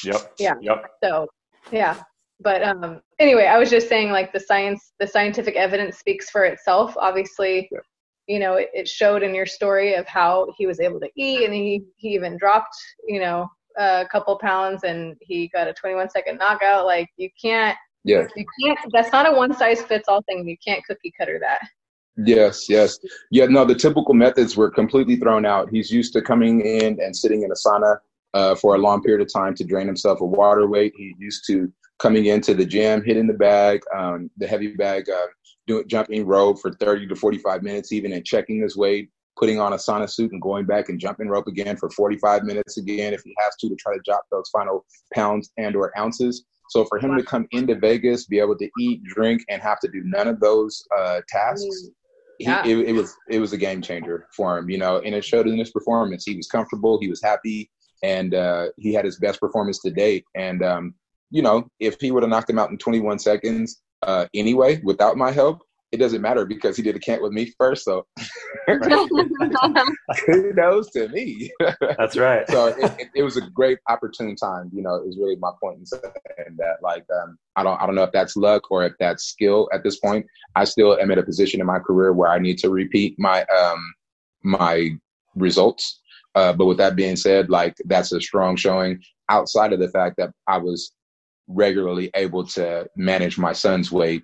Yep. 0.04 0.34
Yeah. 0.38 0.54
Yep. 0.60 0.84
So, 1.02 1.26
yeah. 1.70 2.02
But 2.40 2.62
um, 2.62 3.00
anyway, 3.20 3.46
I 3.46 3.58
was 3.58 3.70
just 3.70 3.88
saying, 3.88 4.10
like 4.10 4.32
the 4.32 4.40
science, 4.40 4.92
the 4.98 5.06
scientific 5.06 5.54
evidence 5.54 5.98
speaks 5.98 6.28
for 6.30 6.44
itself. 6.44 6.94
Obviously, 6.96 7.68
Yeah. 7.70 7.78
you 8.26 8.40
know, 8.40 8.54
it, 8.56 8.68
it 8.74 8.88
showed 8.88 9.22
in 9.22 9.34
your 9.34 9.46
story 9.46 9.94
of 9.94 10.06
how 10.08 10.48
he 10.58 10.66
was 10.66 10.80
able 10.80 10.98
to 11.00 11.08
eat, 11.16 11.44
and 11.44 11.54
he 11.54 11.84
he 11.96 12.08
even 12.14 12.36
dropped, 12.36 12.74
you 13.06 13.20
know, 13.20 13.46
a 13.78 14.04
couple 14.10 14.36
pounds, 14.38 14.82
and 14.82 15.14
he 15.20 15.48
got 15.48 15.68
a 15.68 15.72
21 15.74 16.10
second 16.10 16.38
knockout. 16.38 16.84
Like 16.84 17.08
you 17.16 17.30
can't, 17.40 17.76
Yeah. 18.02 18.26
you 18.34 18.44
can't. 18.60 18.78
That's 18.92 19.12
not 19.12 19.32
a 19.32 19.36
one 19.36 19.54
size 19.54 19.82
fits 19.82 20.08
all 20.08 20.22
thing. 20.22 20.46
You 20.48 20.56
can't 20.66 20.84
cookie 20.84 21.12
cutter 21.16 21.38
that. 21.40 21.60
Yes, 22.16 22.68
yes. 22.68 22.98
Yeah, 23.30 23.46
no, 23.46 23.64
the 23.64 23.74
typical 23.74 24.14
methods 24.14 24.56
were 24.56 24.70
completely 24.70 25.16
thrown 25.16 25.46
out. 25.46 25.70
He's 25.70 25.90
used 25.90 26.12
to 26.12 26.22
coming 26.22 26.60
in 26.60 27.00
and 27.00 27.16
sitting 27.16 27.42
in 27.42 27.50
a 27.50 27.54
sauna 27.54 27.96
uh, 28.34 28.54
for 28.54 28.74
a 28.74 28.78
long 28.78 29.02
period 29.02 29.22
of 29.26 29.32
time 29.32 29.54
to 29.54 29.64
drain 29.64 29.86
himself 29.86 30.20
of 30.20 30.28
water 30.28 30.66
weight. 30.66 30.92
He's 30.96 31.14
used 31.18 31.46
to 31.46 31.72
coming 31.98 32.26
into 32.26 32.52
the 32.54 32.66
gym, 32.66 33.02
hitting 33.02 33.26
the 33.26 33.32
bag, 33.32 33.82
um, 33.96 34.30
the 34.36 34.46
heavy 34.46 34.74
bag, 34.74 35.08
uh, 35.08 35.26
doing 35.66 35.88
jumping 35.88 36.26
rope 36.26 36.60
for 36.60 36.72
30 36.72 37.06
to 37.08 37.16
45 37.16 37.62
minutes, 37.62 37.92
even 37.92 38.12
and 38.12 38.24
checking 38.24 38.60
his 38.60 38.76
weight, 38.76 39.10
putting 39.38 39.58
on 39.58 39.72
a 39.72 39.76
sauna 39.76 40.10
suit 40.10 40.32
and 40.32 40.42
going 40.42 40.66
back 40.66 40.88
and 40.88 41.00
jumping 41.00 41.28
rope 41.28 41.46
again 41.46 41.76
for 41.76 41.88
45 41.90 42.42
minutes 42.42 42.76
again 42.76 43.14
if 43.14 43.22
he 43.22 43.34
has 43.38 43.54
to 43.56 43.68
to 43.68 43.76
try 43.76 43.94
to 43.94 44.00
drop 44.04 44.24
those 44.30 44.48
final 44.50 44.84
pounds 45.14 45.50
and 45.56 45.76
or 45.76 45.96
ounces. 45.98 46.44
So 46.70 46.84
for 46.86 46.98
him 46.98 47.16
to 47.16 47.22
come 47.22 47.46
into 47.52 47.74
Vegas, 47.74 48.26
be 48.26 48.38
able 48.38 48.56
to 48.56 48.68
eat, 48.80 49.02
drink, 49.04 49.42
and 49.50 49.60
have 49.60 49.78
to 49.80 49.88
do 49.88 50.02
none 50.04 50.26
of 50.26 50.40
those 50.40 50.82
uh, 50.96 51.20
tasks, 51.28 51.90
he, 52.42 52.48
Yeah. 52.50 52.66
it, 52.66 52.76
it 52.90 52.92
was 52.92 53.14
it 53.28 53.38
was 53.40 53.52
a 53.52 53.58
game 53.66 53.80
changer 53.82 54.26
for 54.36 54.58
him, 54.58 54.68
you 54.68 54.78
know, 54.78 54.98
and 55.04 55.14
it 55.14 55.24
showed 55.24 55.46
in 55.48 55.58
his 55.58 55.70
performance. 55.70 56.24
He 56.24 56.36
was 56.36 56.46
comfortable, 56.46 56.98
he 57.00 57.08
was 57.08 57.22
happy, 57.22 57.70
and 58.02 58.34
uh, 58.34 58.66
he 58.76 58.92
had 58.92 59.04
his 59.04 59.18
best 59.18 59.40
performance 59.40 59.78
to 59.82 59.90
date. 59.90 60.24
And 60.34 60.62
um, 60.62 60.94
you 61.30 61.42
know, 61.42 61.66
if 61.80 61.96
he 62.00 62.10
would 62.10 62.22
have 62.22 62.30
knocked 62.30 62.50
him 62.50 62.58
out 62.58 62.70
in 62.70 62.78
21 62.78 63.18
seconds 63.18 63.82
uh, 64.02 64.26
anyway, 64.34 64.80
without 64.84 65.16
my 65.16 65.30
help, 65.30 65.62
it 65.92 65.98
doesn't 65.98 66.22
matter 66.22 66.46
because 66.46 66.76
he 66.76 66.82
did 66.82 66.96
a 66.96 66.98
camp 66.98 67.22
with 67.22 67.32
me 67.32 67.52
first. 67.58 67.84
So 67.84 68.06
kudos 70.26 70.90
to 70.92 71.08
me. 71.08 71.52
That's 71.98 72.16
right. 72.16 72.48
so 72.48 72.66
it, 72.68 72.92
it, 72.98 73.08
it 73.16 73.22
was 73.22 73.36
a 73.36 73.42
great 73.42 73.78
opportune 73.88 74.34
time. 74.34 74.70
You 74.72 74.82
know, 74.82 75.02
is 75.06 75.18
really 75.18 75.36
my 75.36 75.50
point 75.62 75.80
in 75.80 75.86
saying 75.86 76.56
that. 76.56 76.76
Like, 76.82 77.04
um, 77.22 77.38
I 77.56 77.62
don't, 77.62 77.80
I 77.80 77.86
don't 77.86 77.94
know 77.94 78.04
if 78.04 78.12
that's 78.12 78.36
luck 78.36 78.70
or 78.70 78.84
if 78.84 78.94
that's 78.98 79.24
skill 79.24 79.68
at 79.72 79.84
this 79.84 80.00
point. 80.00 80.26
I 80.56 80.64
still 80.64 80.98
am 80.98 81.10
at 81.10 81.18
a 81.18 81.22
position 81.22 81.60
in 81.60 81.66
my 81.66 81.78
career 81.78 82.12
where 82.12 82.30
I 82.30 82.38
need 82.38 82.58
to 82.58 82.70
repeat 82.70 83.14
my, 83.18 83.44
um, 83.44 83.94
my 84.42 84.90
results. 85.34 86.00
Uh, 86.34 86.52
but 86.54 86.64
with 86.64 86.78
that 86.78 86.96
being 86.96 87.16
said, 87.16 87.50
like 87.50 87.76
that's 87.84 88.12
a 88.12 88.20
strong 88.20 88.56
showing 88.56 88.98
outside 89.28 89.72
of 89.72 89.80
the 89.80 89.88
fact 89.88 90.16
that 90.16 90.30
I 90.46 90.56
was 90.56 90.92
regularly 91.48 92.10
able 92.14 92.46
to 92.46 92.86
manage 92.96 93.38
my 93.38 93.52
son's 93.52 93.92
weight. 93.92 94.22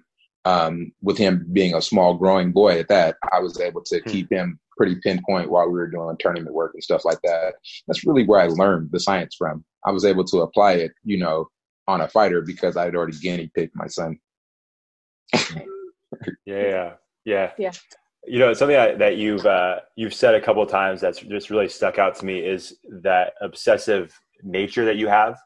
Um, 0.48 0.92
with 1.02 1.18
him 1.18 1.46
being 1.52 1.74
a 1.74 1.82
small 1.82 2.14
growing 2.14 2.52
boy 2.52 2.78
at 2.78 2.88
that, 2.88 3.16
I 3.32 3.38
was 3.40 3.61
able 3.61 3.82
to 3.84 4.00
Hmm. 4.00 4.11
keep 4.11 4.32
him 4.32 4.58
pretty 4.76 4.96
pinpoint 5.02 5.50
while 5.50 5.66
we 5.66 5.78
were 5.78 5.90
doing 5.90 6.16
tournament 6.18 6.54
work 6.54 6.72
and 6.74 6.82
stuff 6.82 7.04
like 7.04 7.20
that. 7.24 7.54
That's 7.87 8.06
really 8.06 8.24
where 8.24 8.40
I 8.40 8.46
learned 8.46 8.90
the 8.92 9.00
science 9.00 9.34
from. 9.37 9.64
I 9.84 9.90
was 9.90 10.04
able 10.04 10.24
to 10.24 10.38
apply 10.38 10.72
it, 10.74 10.92
you 11.04 11.18
know, 11.18 11.48
on 11.87 12.00
a 12.00 12.08
fighter 12.08 12.40
because 12.42 12.76
I 12.76 12.84
had 12.84 12.94
already 12.94 13.18
guinea 13.18 13.50
pigged 13.54 13.74
my 13.74 13.88
son. 13.88 14.18
Yeah, 16.46 16.94
yeah, 17.24 17.52
Yeah. 17.58 17.72
You 18.26 18.38
know, 18.38 18.52
something 18.54 18.76
that, 18.76 18.98
that 18.98 19.16
you've 19.16 19.44
uh, 19.46 19.80
you've 19.96 20.14
said 20.14 20.34
a 20.34 20.40
couple 20.40 20.62
of 20.62 20.70
times 20.70 21.00
that's 21.00 21.20
just 21.20 21.50
really 21.50 21.68
stuck 21.68 21.98
out 21.98 22.14
to 22.16 22.26
me 22.26 22.40
is 22.40 22.78
that 23.02 23.34
obsessive 23.40 24.18
nature 24.42 24.84
that 24.87 24.96
you 24.96 25.06
have, 25.08 25.38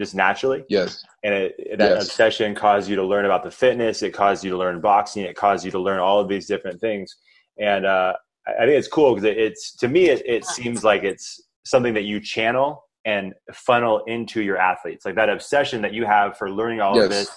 just 0.00 0.14
naturally, 0.14 0.64
Yes. 0.68 1.04
and 1.22 1.34
it, 1.34 1.78
that 1.78 1.92
Yes. 1.92 2.04
obsession 2.06 2.54
caused 2.54 2.88
you 2.88 2.96
to 2.96 3.04
learn 3.04 3.26
about 3.26 3.42
the 3.44 3.50
fitness. 3.50 4.02
It 4.02 4.12
caused 4.12 4.42
you 4.42 4.50
to 4.50 4.56
learn 4.56 4.80
boxing. 4.80 5.24
It 5.24 5.36
caused 5.36 5.64
you 5.64 5.70
to 5.72 5.78
learn 5.78 6.00
all 6.00 6.18
of 6.20 6.28
these 6.28 6.46
different 6.46 6.80
things, 6.80 7.14
and 7.58 7.84
uh, 7.86 8.14
I 8.48 8.64
think 8.64 8.78
it's 8.78 8.88
cool 8.88 9.14
because 9.14 9.24
it, 9.24 9.38
it's 9.38 9.76
to 9.76 9.88
me 9.88 10.08
it, 10.08 10.22
it 10.26 10.44
seems 10.46 10.82
like 10.82 11.04
it's 11.04 11.40
something 11.64 11.94
that 11.94 12.04
you 12.04 12.20
channel 12.20 12.84
and 13.04 13.34
funnel 13.52 14.02
into 14.06 14.42
your 14.42 14.56
athletes, 14.56 15.04
like 15.04 15.14
that 15.16 15.28
obsession 15.28 15.82
that 15.82 15.92
you 15.92 16.04
have 16.06 16.36
for 16.36 16.50
learning 16.50 16.80
all 16.80 17.00
of 17.00 17.10
this 17.10 17.30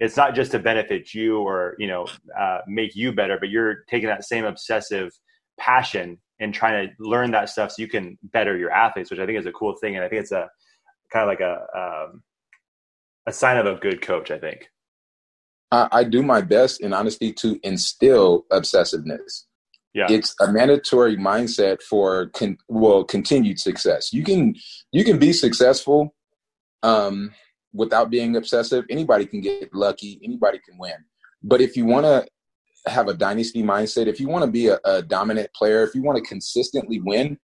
it's 0.00 0.16
not 0.16 0.34
just 0.34 0.50
to 0.52 0.58
benefit 0.58 1.14
you 1.14 1.38
or 1.38 1.76
you 1.78 1.86
know 1.86 2.10
uh, 2.38 2.58
make 2.66 2.94
you 2.94 3.12
better 3.12 3.38
but 3.38 3.48
you're 3.48 3.84
taking 3.88 4.08
that 4.08 4.24
same 4.24 4.44
obsessive 4.44 5.10
passion 5.58 6.18
and 6.40 6.52
trying 6.52 6.88
to 6.88 6.94
learn 6.98 7.30
that 7.30 7.48
stuff 7.48 7.70
so 7.70 7.80
you 7.80 7.88
can 7.88 8.18
better 8.24 8.56
your 8.56 8.70
athletes 8.70 9.10
which 9.10 9.20
i 9.20 9.26
think 9.26 9.38
is 9.38 9.46
a 9.46 9.52
cool 9.52 9.74
thing 9.80 9.96
and 9.96 10.04
i 10.04 10.08
think 10.08 10.20
it's 10.20 10.32
a 10.32 10.48
kind 11.14 11.22
of 11.22 11.28
like 11.28 11.40
a 11.40 11.54
um, 11.78 12.22
a 13.26 13.32
sign 13.32 13.56
of 13.56 13.66
a 13.66 13.76
good 13.76 14.02
coach 14.02 14.30
i 14.30 14.38
think 14.38 14.68
I, 15.74 15.88
I 15.92 16.04
do 16.04 16.22
my 16.22 16.40
best 16.40 16.80
in 16.80 16.92
honesty 16.92 17.32
to 17.34 17.58
instill 17.62 18.46
obsessiveness. 18.52 19.44
yeah 19.92 20.06
It's 20.08 20.34
a 20.40 20.50
mandatory 20.50 21.16
mindset 21.16 21.82
for 21.82 22.26
con- 22.28 22.58
well 22.68 23.04
continued 23.04 23.58
success. 23.58 24.12
You 24.12 24.22
can 24.24 24.54
you 24.92 25.04
can 25.04 25.18
be 25.18 25.32
successful 25.32 26.14
um, 26.82 27.32
without 27.72 28.10
being 28.10 28.36
obsessive. 28.36 28.84
Anybody 28.88 29.26
can 29.26 29.40
get 29.40 29.74
lucky. 29.74 30.20
Anybody 30.22 30.60
can 30.66 30.78
win. 30.78 30.98
But 31.42 31.60
if 31.60 31.76
you 31.76 31.84
want 31.86 32.06
to 32.06 32.26
have 32.86 33.08
a 33.08 33.14
dynasty 33.14 33.62
mindset, 33.62 34.06
if 34.06 34.20
you 34.20 34.28
want 34.28 34.44
to 34.44 34.50
be 34.50 34.68
a, 34.68 34.78
a 34.84 35.02
dominant 35.02 35.50
player, 35.54 35.82
if 35.82 35.94
you 35.94 36.02
want 36.02 36.18
to 36.18 36.24
consistently 36.24 37.00
win, 37.00 37.38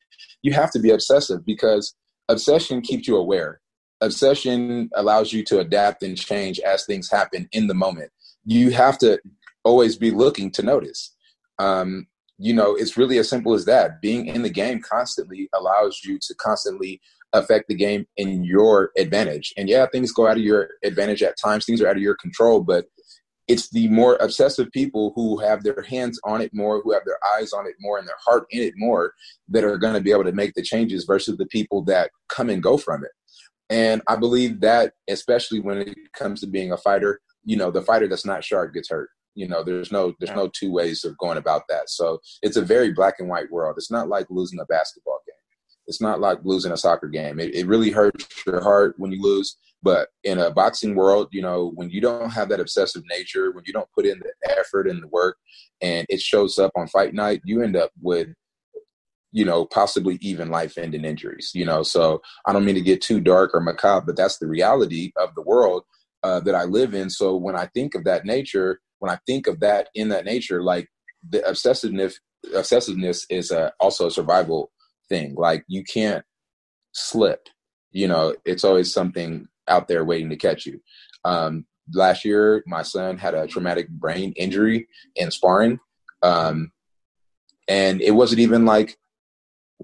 you 0.41 0.51
have 0.53 0.71
to 0.71 0.80
be 0.80 0.91
obsessive 0.91 1.45
because 1.45 1.95
obsession 2.30 2.82
keeps 2.82 3.08
you 3.08 3.16
aware. 3.16 3.62
Obsession 4.02 4.90
allows 4.96 5.34
you 5.34 5.44
to 5.46 5.60
adapt 5.60 6.04
and 6.04 6.18
change 6.18 6.60
as 6.60 6.86
things 6.86 7.10
happen 7.10 7.48
in 7.52 7.68
the 7.68 7.74
moment. 7.74 8.12
You 8.46 8.72
have 8.72 8.98
to 9.00 9.20
always 9.63 9.98
be 9.98 10.12
looking 10.12 10.52
to 10.52 10.63
notice. 10.63 11.16
Um, 11.60 12.08
you 12.38 12.54
know, 12.54 12.76
it's 12.76 12.98
really 12.98 13.18
as 13.18 13.30
simple 13.30 13.54
as 13.54 13.66
that. 13.66 14.00
Being 14.02 14.28
in 14.28 14.44
the 14.44 14.50
game 14.50 14.82
constantly 14.82 15.50
allows 15.54 16.02
you 16.06 16.20
to 16.22 16.36
constantly 16.36 17.02
affect 17.34 17.68
the 17.68 17.76
game 17.76 18.06
in 18.16 18.44
your 18.44 18.92
advantage. 18.98 19.54
And 19.58 19.68
yeah, 19.68 19.86
things 19.92 20.12
go 20.12 20.28
out 20.28 20.38
of 20.38 20.44
your 20.44 20.70
advantage 20.84 21.24
at 21.24 21.36
times, 21.44 21.66
things 21.66 21.82
are 21.82 21.88
out 21.88 21.98
of 21.98 22.02
your 22.02 22.16
control, 22.16 22.62
but 22.62 22.86
it's 23.48 23.70
the 23.70 23.88
more 23.88 24.18
obsessive 24.18 24.72
people 24.72 25.14
who 25.16 25.38
have 25.38 25.64
their 25.64 25.82
hands 25.82 26.20
on 26.24 26.42
it 26.42 26.54
more, 26.54 26.82
who 26.82 26.92
have 26.92 27.06
their 27.06 27.20
eyes 27.36 27.54
on 27.54 27.66
it 27.66 27.76
more, 27.80 27.98
and 27.98 28.08
their 28.08 28.16
heart 28.24 28.46
in 28.52 28.62
it 28.62 28.74
more, 28.78 29.14
that 29.48 29.64
are 29.64 29.78
going 29.78 29.94
to 29.94 30.02
be 30.02 30.12
able 30.12 30.26
to 30.26 30.34
make 30.34 30.54
the 30.54 30.62
changes 30.62 31.06
versus 31.06 31.38
the 31.38 31.46
people 31.46 31.82
that 31.84 32.12
come 32.30 32.50
and 32.50 32.62
go 32.62 32.78
from 32.78 33.04
it. 33.04 33.12
And 33.70 34.02
I 34.08 34.16
believe 34.16 34.62
that, 34.62 34.94
especially 35.10 35.60
when 35.60 35.80
it 35.80 35.98
comes 36.14 36.42
to 36.42 36.48
being 36.48 36.72
a 36.72 36.78
fighter, 36.78 37.20
you 37.44 37.58
know, 37.58 37.72
the 37.72 37.82
fighter 37.82 38.08
that's 38.08 38.26
not 38.26 38.44
sharp 38.44 38.74
gets 38.74 38.90
hurt. 38.90 39.10
You 39.36 39.48
know, 39.48 39.64
there's 39.64 39.92
no 39.92 40.14
there's 40.20 40.36
no 40.36 40.50
two 40.50 40.72
ways 40.72 41.06
of 41.06 41.18
going 41.18 41.38
about 41.38 41.64
that. 41.70 41.90
So 41.90 42.20
it's 42.42 42.58
a 42.58 42.62
very 42.62 42.92
black 42.92 43.16
and 43.20 43.30
white 43.30 43.52
world. 43.52 43.76
It's 43.78 43.92
not 43.92 44.10
like 44.10 44.26
losing 44.30 44.60
a 44.60 44.66
basketball 44.66 45.20
game. 45.28 45.36
It's 45.86 46.02
not 46.02 46.20
like 46.20 46.40
losing 46.44 46.72
a 46.72 46.78
soccer 46.78 47.08
game. 47.08 47.40
It, 47.40 47.54
it 47.56 47.68
really 47.68 47.92
hurts 47.92 48.28
your 48.46 48.62
heart 48.62 48.96
when 48.98 49.12
you 49.12 49.22
lose 49.22 49.58
but 49.88 50.10
in 50.26 50.38
a 50.38 50.52
boxing 50.52 50.95
world, 50.95 51.30
you 51.32 51.41
know, 51.41 51.71
when 51.76 51.89
you 51.89 52.02
don't 52.02 52.32
have 52.32 52.50
that 52.50 52.60
obsessive 52.60 53.04
nature, 53.10 53.54
when 53.54 53.63
you 53.65 53.71
don't 53.71 53.89
put 53.95 54.06
in 54.06 54.19
the 54.19 54.60
effort 54.60 54.86
and 54.86 55.02
the 55.02 55.08
work 55.08 55.38
and 55.82 56.06
it 56.10 56.19
shows 56.19 56.60
up 56.60 56.73
on 56.76 56.89
fight 56.89 57.13
night, 57.13 57.39
you 57.45 57.62
end 57.62 57.78
up 57.78 57.91
with, 58.02 58.28
you 59.32 59.45
know, 59.45 59.63
possibly 59.63 60.17
even 60.19 60.50
life 60.50 60.78
ending 60.78 61.06
injuries, 61.06 61.52
you 61.56 61.63
know. 61.63 61.84
So 61.84 62.21
I 62.45 62.52
don't 62.52 62.65
mean 62.65 62.76
to 62.76 62.82
get 62.82 63.00
too 63.00 63.21
dark 63.21 63.52
or 63.54 63.62
macabre, 63.62 64.08
but 64.08 64.17
that's 64.17 64.39
the 64.39 64.47
reality 64.47 65.13
of 65.15 65.34
the 65.36 65.41
world 65.41 65.84
uh, 66.21 66.41
that 66.41 66.54
I 66.54 66.65
live 66.65 66.93
in. 66.93 67.10
So 67.10 67.38
when 67.38 67.56
I 67.56 67.67
think 67.67 67.95
of 67.95 68.04
that 68.04 68.26
nature, 68.26 68.82
when 69.00 69.10
I 69.10 69.19
think 69.26 69.47
of 69.47 69.62
that 69.62 69.88
in 69.95 70.10
that 70.10 70.26
nature, 70.26 70.62
like 70.63 70.89
the 71.30 71.39
obsessiveness, 71.39 72.15
obsessiveness 72.54 73.23
is 73.30 73.52
a, 73.52 73.71
also 73.80 74.08
a 74.08 74.12
survival 74.12 74.69
thing. 75.08 75.36
Like 75.36 75.63
you 75.69 75.86
can't 75.86 76.26
slip, 76.91 77.47
you 77.91 78.10
know, 78.10 78.36
it's 78.43 78.65
always 78.65 78.93
something 78.93 79.47
out 79.67 79.88
there 79.88 80.06
waiting 80.06 80.30
to 80.30 80.36
catch 80.36 80.65
you. 80.65 80.82
Um, 81.25 81.65
last 81.93 82.25
year, 82.25 82.63
my 82.67 82.82
son 82.82 83.17
had 83.17 83.34
a 83.34 83.47
traumatic 83.47 83.89
brain 83.89 84.34
injury 84.36 84.88
in 85.15 85.32
sparring. 85.32 85.80
Um, 86.23 86.71
and 87.67 88.01
it 88.01 88.12
wasn't 88.12 88.39
even 88.39 88.65
like 88.65 88.97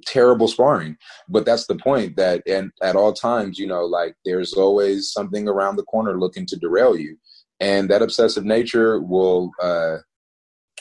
terrible 0.05 0.47
sparring 0.47 0.97
but 1.29 1.45
that's 1.45 1.67
the 1.67 1.75
point 1.75 2.15
that 2.15 2.41
and 2.47 2.71
at 2.81 2.95
all 2.95 3.13
times 3.13 3.59
you 3.59 3.67
know 3.67 3.85
like 3.85 4.15
there's 4.25 4.53
always 4.53 5.11
something 5.11 5.47
around 5.47 5.75
the 5.75 5.83
corner 5.83 6.19
looking 6.19 6.47
to 6.47 6.55
derail 6.55 6.97
you 6.97 7.15
and 7.59 7.89
that 7.89 8.01
obsessive 8.01 8.43
nature 8.43 8.99
will 8.99 9.51
uh 9.61 9.97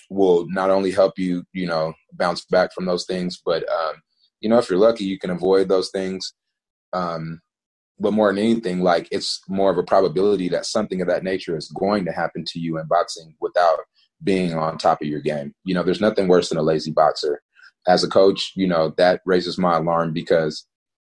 will 0.08 0.46
not 0.48 0.70
only 0.70 0.90
help 0.90 1.18
you 1.18 1.44
you 1.52 1.66
know 1.66 1.92
bounce 2.14 2.46
back 2.46 2.72
from 2.72 2.86
those 2.86 3.04
things 3.04 3.40
but 3.44 3.68
um 3.68 3.96
you 4.40 4.48
know 4.48 4.58
if 4.58 4.70
you're 4.70 4.78
lucky 4.78 5.04
you 5.04 5.18
can 5.18 5.30
avoid 5.30 5.68
those 5.68 5.90
things 5.90 6.32
um 6.94 7.40
but 8.02 8.12
more 8.12 8.28
than 8.28 8.42
anything, 8.42 8.80
like 8.80 9.08
it's 9.10 9.40
more 9.48 9.70
of 9.70 9.78
a 9.78 9.82
probability 9.82 10.48
that 10.48 10.66
something 10.66 11.00
of 11.00 11.08
that 11.08 11.22
nature 11.22 11.56
is 11.56 11.68
going 11.68 12.04
to 12.04 12.12
happen 12.12 12.44
to 12.48 12.58
you 12.58 12.78
in 12.78 12.86
boxing 12.86 13.34
without 13.40 13.78
being 14.22 14.54
on 14.54 14.76
top 14.76 15.00
of 15.00 15.08
your 15.08 15.20
game. 15.20 15.54
You 15.64 15.74
know, 15.74 15.82
there's 15.82 16.00
nothing 16.00 16.28
worse 16.28 16.48
than 16.48 16.58
a 16.58 16.62
lazy 16.62 16.90
boxer. 16.90 17.40
As 17.86 18.04
a 18.04 18.08
coach, 18.08 18.52
you 18.54 18.66
know, 18.66 18.92
that 18.96 19.22
raises 19.24 19.58
my 19.58 19.76
alarm 19.76 20.12
because 20.12 20.66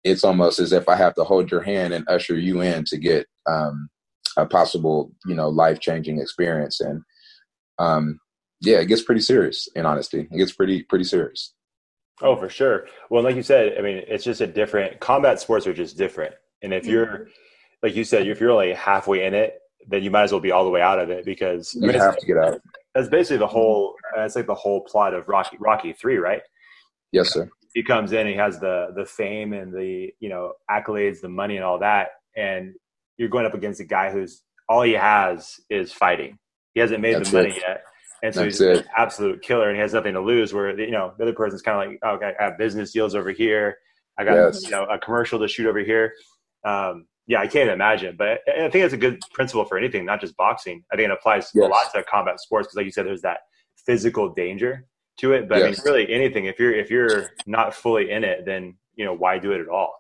it's 0.05 0.25
almost 0.25 0.59
as 0.59 0.73
if 0.73 0.89
I 0.89 0.97
have 0.97 1.15
to 1.15 1.25
hold 1.25 1.51
your 1.51 1.63
hand 1.63 1.93
and 1.93 2.09
usher 2.09 2.39
you 2.39 2.61
in 2.61 2.85
to 2.87 2.99
get 2.99 3.27
um, 3.49 3.89
a 4.37 4.47
possible, 4.47 5.13
you 5.27 5.35
know, 5.35 5.49
life 5.49 5.81
changing 5.81 6.21
experience. 6.21 6.81
And 6.81 7.03
um, 7.79 8.21
yeah, 8.61 8.79
it 8.79 8.87
gets 8.87 9.03
pretty 9.03 9.21
serious 9.21 9.69
in 9.75 9.87
honesty. 9.87 10.29
It 10.31 10.37
gets 10.37 10.53
pretty, 10.53 10.83
pretty 10.85 11.05
serious. 11.05 11.55
Oh, 12.23 12.37
for 12.37 12.49
sure. 12.49 12.87
Well, 13.09 13.23
like 13.23 13.37
you 13.37 13.43
said, 13.43 13.77
I 13.79 13.83
mean, 13.83 14.03
it's 14.07 14.25
just 14.25 14.41
a 14.41 14.47
different 14.47 15.01
combat 15.01 15.41
sports 15.41 15.67
are 15.67 15.73
just 15.73 15.97
different. 15.97 16.35
And 16.63 16.75
if 16.75 16.87
you're, 16.87 17.29
like 17.83 17.97
you 17.97 18.05
said, 18.05 18.27
if 18.27 18.41
you're 18.41 18.51
only 18.51 18.73
halfway 18.73 19.25
in 19.25 19.35
it, 19.35 19.61
then 19.87 20.03
you 20.03 20.11
might 20.11 20.25
as 20.25 20.33
well 20.33 20.41
be 20.41 20.51
all 20.51 20.65
the 20.65 20.71
way 20.71 20.83
out 20.83 20.99
of 20.99 21.11
it 21.11 21.25
because 21.25 21.75
you 21.75 21.85
I 21.85 21.93
mean, 21.93 22.01
have 22.01 22.17
to 22.17 22.27
get 22.27 22.37
out. 22.37 22.61
That's 22.95 23.09
basically 23.09 23.39
the 23.39 23.47
whole. 23.47 23.95
That's 24.15 24.37
like 24.37 24.47
the 24.47 24.55
whole 24.55 24.83
plot 24.83 25.15
of 25.15 25.29
Rocky 25.29 25.57
Rocky 25.59 25.93
Three, 25.93 26.17
right? 26.17 26.43
Yes, 27.13 27.31
sir. 27.33 27.49
He 27.75 27.83
comes 27.83 28.13
in, 28.13 28.27
he 28.27 28.35
has 28.35 28.59
the 28.59 28.89
the 28.95 29.05
fame 29.05 29.53
and 29.53 29.73
the 29.73 30.13
you 30.21 30.29
know 30.29 30.53
accolades, 30.71 31.21
the 31.21 31.29
money, 31.29 31.57
and 31.57 31.65
all 31.65 31.79
that, 31.79 32.09
and 32.37 32.75
you're 33.17 33.29
going 33.29 33.47
up 33.47 33.55
against 33.55 33.81
a 33.81 33.85
guy 33.85 34.11
who's 34.11 34.43
all 34.69 34.83
he 34.83 34.93
has 34.93 35.61
is 35.71 35.93
fighting. 35.93 36.39
He 36.75 36.81
hasn't 36.81 37.01
made 37.01 37.15
that's 37.17 37.31
the 37.31 37.39
money 37.39 37.51
it. 37.51 37.63
yet, 37.67 37.85
and 38.23 38.35
so 38.35 38.43
that's 38.43 38.59
he's 38.59 38.67
it. 38.67 38.79
an 38.79 38.85
absolute 38.97 39.43
killer, 39.43 39.69
and 39.69 39.77
he 39.77 39.81
has 39.81 39.95
nothing 39.95 40.15
to 40.15 40.21
lose. 40.21 40.53
Where 40.53 40.79
you 40.79 40.91
know 40.91 41.15
the 41.17 41.25
other 41.25 41.33
person's 41.33 41.63
kind 41.63 41.81
of 41.81 41.89
like, 41.89 41.99
oh, 42.03 42.17
okay, 42.17 42.33
I 42.39 42.45
have 42.45 42.59
business 42.59 42.93
deals 42.93 43.15
over 43.15 43.31
here. 43.31 43.79
I 44.19 44.25
got 44.25 44.35
yes. 44.35 44.65
you 44.65 44.71
know 44.71 44.85
a 44.85 44.99
commercial 44.99 45.39
to 45.39 45.49
shoot 45.49 45.67
over 45.67 45.81
here 45.81 46.13
um, 46.65 47.07
yeah, 47.27 47.41
I 47.41 47.47
can't 47.47 47.71
imagine. 47.71 48.17
But 48.19 48.41
I 48.49 48.69
think 48.71 48.85
it's 48.85 48.95
a 48.95 48.99
good 48.99 49.21
principle 49.33 49.65
for 49.65 49.79
anything, 49.79 50.05
not 50.05 50.21
just 50.21 50.37
boxing. 50.37 50.85
I 50.93 50.97
think 50.97 51.09
it 51.09 51.13
applies 51.13 51.51
yes. 51.55 51.67
a 51.67 51.69
lot 51.69 51.93
to 51.95 52.03
combat 52.05 52.41
sports 52.41 52.67
because, 52.67 52.77
like 52.77 52.87
you 52.87 52.93
said, 52.93 53.07
there's 53.07 53.23
that 53.23 53.41
physical 53.87 54.33
danger 54.35 54.87
to 55.21 55.33
it. 55.33 55.49
But 55.49 55.59
yes. 55.59 55.65
I 55.65 55.69
mean, 55.69 55.77
really, 55.85 56.13
anything 56.13 56.47
if 56.47 56.59
you're 56.59 56.75
if 56.75 56.91
you're 56.91 57.31
not 57.47 57.75
fully 57.75 58.11
in 58.11 58.25
it, 58.25 58.45
then 58.47 58.77
you 58.97 59.05
know 59.05 59.15
why 59.15 59.39
do 59.39 59.53
it 59.53 59.61
at 59.61 59.69
all? 59.69 59.95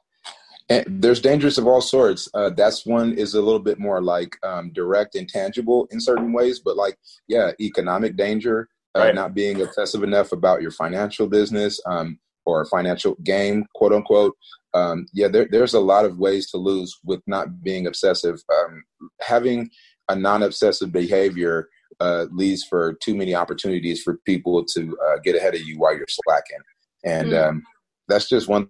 And 0.68 0.85
there's 1.03 1.20
dangers 1.20 1.59
of 1.59 1.66
all 1.66 1.81
sorts. 1.81 2.29
Uh, 2.33 2.51
that's 2.51 2.87
one 2.87 3.12
is 3.14 3.35
a 3.35 3.42
little 3.42 3.61
bit 3.61 3.79
more 3.79 4.01
like 4.01 4.37
um, 4.44 4.73
direct 4.73 5.16
and 5.16 5.29
tangible 5.29 5.88
in 5.90 6.01
certain 6.01 6.33
ways, 6.33 6.61
but 6.61 6.77
like 6.77 6.96
yeah, 7.29 7.53
economic 7.61 8.16
danger, 8.16 8.68
uh, 8.96 9.01
right. 9.01 9.14
not 9.14 9.35
being 9.35 9.62
obsessive 9.62 10.03
enough 10.03 10.33
about 10.33 10.62
your 10.62 10.70
financial 10.70 11.27
business 11.29 11.81
um, 11.87 12.18
or 12.57 12.65
financial 12.67 13.17
game, 13.23 13.67
quote 13.75 13.93
unquote 13.93 14.35
um, 14.75 15.07
yeah, 15.13 15.29
there, 15.29 15.49
there's 15.51 15.75
a 15.75 15.81
lot 15.81 16.05
of 16.05 16.19
ways 16.19 16.51
to 16.51 16.57
lose 16.57 16.99
with 17.05 17.21
not 17.27 17.63
being 17.63 17.87
obsessive. 17.87 18.41
Um, 18.53 18.85
having 19.21 19.71
a 20.09 20.15
non-obsessive 20.15 20.93
behavior 20.93 21.69
uh, 21.99 22.27
leaves 22.31 22.65
for 22.65 22.95
too 23.03 23.15
many 23.15 23.35
opportunities 23.35 24.03
for 24.03 24.19
people 24.25 24.65
to 24.65 24.97
uh, 25.07 25.19
get 25.25 25.37
ahead 25.37 25.55
of 25.55 25.63
you 25.63 25.79
while 25.79 25.97
you're 25.97 26.07
slacking, 26.09 26.61
and 27.05 27.33
mm. 27.33 27.49
um, 27.49 27.63
that's 28.09 28.29
just 28.29 28.49
one 28.49 28.69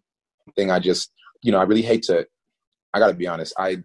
thing. 0.57 0.71
I 0.71 0.79
just, 0.79 1.13
you 1.43 1.53
know, 1.53 1.59
I 1.59 1.65
really 1.65 1.83
hate 1.83 2.03
to. 2.05 2.27
I 2.93 2.99
got 2.99 3.09
to 3.09 3.15
be 3.15 3.29
honest. 3.29 3.55
I 3.59 3.79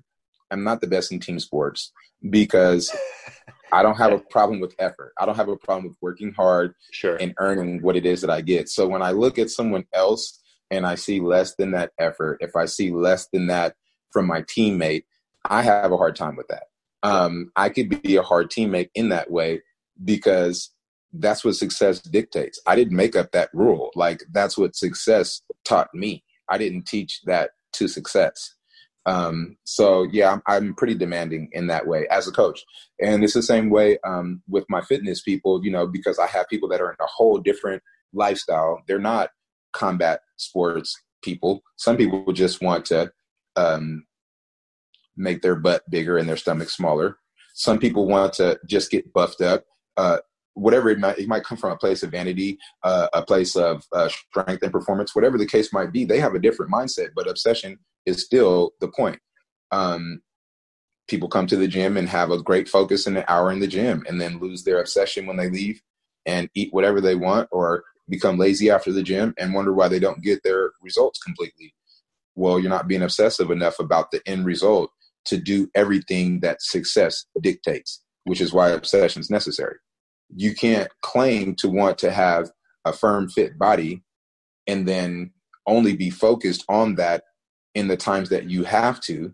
am 0.51 0.63
not 0.63 0.81
the 0.81 0.88
best 0.88 1.12
in 1.12 1.19
team 1.19 1.39
sports 1.39 1.91
because 2.29 2.95
I 3.71 3.84
don't 3.84 3.97
have 3.97 4.13
a 4.13 4.19
problem 4.19 4.60
with 4.60 4.75
effort. 4.80 5.13
I 5.19 5.25
don't 5.25 5.36
have 5.36 5.49
a 5.49 5.58
problem 5.58 5.88
with 5.88 5.97
working 6.01 6.34
hard 6.34 6.75
sure. 6.91 7.15
and 7.17 7.34
earning 7.38 7.82
what 7.82 7.95
it 7.95 8.06
is 8.06 8.21
that 8.21 8.30
I 8.30 8.41
get. 8.41 8.69
So 8.69 8.88
when 8.88 9.01
I 9.01 9.12
look 9.12 9.38
at 9.38 9.49
someone 9.49 9.86
else 9.93 10.39
and 10.71 10.86
I 10.86 10.95
see 10.95 11.19
less 11.19 11.56
than 11.56 11.71
that 11.71 11.91
effort, 11.99 12.38
if 12.41 12.56
I 12.56 12.65
see 12.65 12.91
less 12.91 13.28
than 13.34 13.47
that 13.47 13.75
from 14.12 14.28
my 14.28 14.43
teammate, 14.43 15.04
I 15.43 15.62
have 15.62 15.91
a 15.91 15.97
hard 15.97 16.15
time 16.15 16.36
with 16.36 16.47
that. 16.47 16.63
Um, 17.04 17.51
I 17.56 17.69
could 17.69 18.01
be 18.01 18.15
a 18.15 18.23
hard 18.23 18.49
teammate 18.49 18.89
in 18.95 19.10
that 19.10 19.30
way 19.30 19.62
because 20.04 20.71
that's 21.13 21.45
what 21.45 21.56
success 21.56 22.01
dictates. 22.01 22.60
I 22.65 22.75
didn't 22.75 22.95
make 22.95 23.15
up 23.15 23.32
that 23.32 23.49
rule. 23.54 23.91
Like 23.95 24.23
that's 24.32 24.58
what 24.58 24.75
success 24.75 25.41
taught 25.63 25.93
me. 25.93 26.23
I 26.49 26.58
didn't 26.58 26.88
teach 26.88 27.21
that 27.25 27.51
to 27.73 27.88
success. 27.88 28.54
Um, 29.05 29.57
so 29.65 30.07
yeah, 30.11 30.31
I'm, 30.31 30.41
I'm, 30.47 30.73
pretty 30.73 30.95
demanding 30.95 31.49
in 31.51 31.67
that 31.67 31.85
way 31.85 32.07
as 32.09 32.27
a 32.27 32.31
coach, 32.31 32.63
and 32.99 33.23
it's 33.23 33.33
the 33.33 33.43
same 33.43 33.69
way 33.69 33.99
um, 34.05 34.41
with 34.47 34.65
my 34.67 34.81
fitness 34.81 35.21
people. 35.21 35.63
You 35.63 35.71
know, 35.71 35.85
because 35.85 36.17
I 36.17 36.27
have 36.27 36.49
people 36.49 36.67
that 36.69 36.81
are 36.81 36.89
in 36.89 36.97
a 36.99 37.05
whole 37.05 37.37
different 37.37 37.83
lifestyle. 38.13 38.81
They're 38.87 38.99
not 38.99 39.29
combat 39.73 40.21
sports 40.37 40.95
people. 41.23 41.61
Some 41.75 41.97
people 41.97 42.31
just 42.33 42.61
want 42.61 42.85
to 42.85 43.11
um, 43.55 44.05
make 45.15 45.41
their 45.41 45.55
butt 45.55 45.83
bigger 45.89 46.17
and 46.17 46.27
their 46.27 46.37
stomach 46.37 46.69
smaller. 46.69 47.17
Some 47.53 47.79
people 47.79 48.07
want 48.07 48.33
to 48.33 48.59
just 48.67 48.91
get 48.91 49.13
buffed 49.13 49.41
up. 49.41 49.63
Uh, 49.97 50.17
whatever 50.55 50.89
it 50.89 50.99
might, 50.99 51.19
it 51.19 51.27
might 51.27 51.43
come 51.43 51.57
from 51.57 51.71
a 51.71 51.77
place 51.77 52.03
of 52.03 52.11
vanity, 52.11 52.57
uh, 52.83 53.07
a 53.13 53.21
place 53.21 53.55
of 53.55 53.83
uh, 53.93 54.09
strength 54.09 54.63
and 54.63 54.71
performance, 54.71 55.13
whatever 55.13 55.37
the 55.37 55.45
case 55.45 55.71
might 55.71 55.91
be. 55.91 56.05
They 56.05 56.19
have 56.19 56.33
a 56.33 56.39
different 56.39 56.71
mindset, 56.71 57.09
but 57.15 57.29
obsession 57.29 57.77
is 58.05 58.23
still 58.23 58.71
the 58.79 58.87
point. 58.87 59.19
Um, 59.71 60.21
people 61.07 61.29
come 61.29 61.47
to 61.47 61.55
the 61.55 61.67
gym 61.67 61.97
and 61.97 62.09
have 62.09 62.31
a 62.31 62.41
great 62.41 62.67
focus 62.67 63.07
in 63.07 63.17
an 63.17 63.25
hour 63.27 63.51
in 63.51 63.59
the 63.59 63.67
gym, 63.67 64.03
and 64.07 64.19
then 64.19 64.39
lose 64.39 64.63
their 64.63 64.79
obsession 64.79 65.25
when 65.25 65.37
they 65.37 65.49
leave 65.49 65.81
and 66.25 66.49
eat 66.55 66.73
whatever 66.73 67.01
they 67.01 67.15
want 67.15 67.47
or 67.51 67.83
become 68.09 68.37
lazy 68.37 68.69
after 68.69 68.91
the 68.91 69.03
gym 69.03 69.33
and 69.37 69.53
wonder 69.53 69.73
why 69.73 69.87
they 69.87 69.99
don't 69.99 70.23
get 70.23 70.41
their 70.43 70.71
results 70.81 71.19
completely. 71.19 71.73
Well, 72.35 72.59
you're 72.59 72.69
not 72.69 72.87
being 72.87 73.01
obsessive 73.01 73.51
enough 73.51 73.79
about 73.79 74.11
the 74.11 74.21
end 74.27 74.45
result 74.45 74.91
to 75.25 75.37
do 75.37 75.69
everything 75.73 76.39
that 76.41 76.61
success 76.61 77.25
dictates, 77.41 78.03
which 78.25 78.41
is 78.41 78.53
why 78.53 78.69
obsession 78.69 79.21
is 79.21 79.30
necessary. 79.30 79.77
You 80.36 80.53
can't 80.53 80.89
claim 81.01 81.55
to 81.55 81.69
want 81.69 81.97
to 81.99 82.11
have 82.11 82.51
a 82.84 82.93
firm, 82.93 83.30
fit 83.30 83.57
body 83.57 84.03
and 84.67 84.88
then 84.88 85.32
only 85.67 85.95
be 85.95 86.09
focused 86.09 86.63
on 86.69 86.95
that 86.95 87.23
in 87.76 87.88
the 87.88 87.97
times 87.97 88.30
that 88.30 88.49
you 88.49 88.63
have 88.63 88.99
to, 89.01 89.34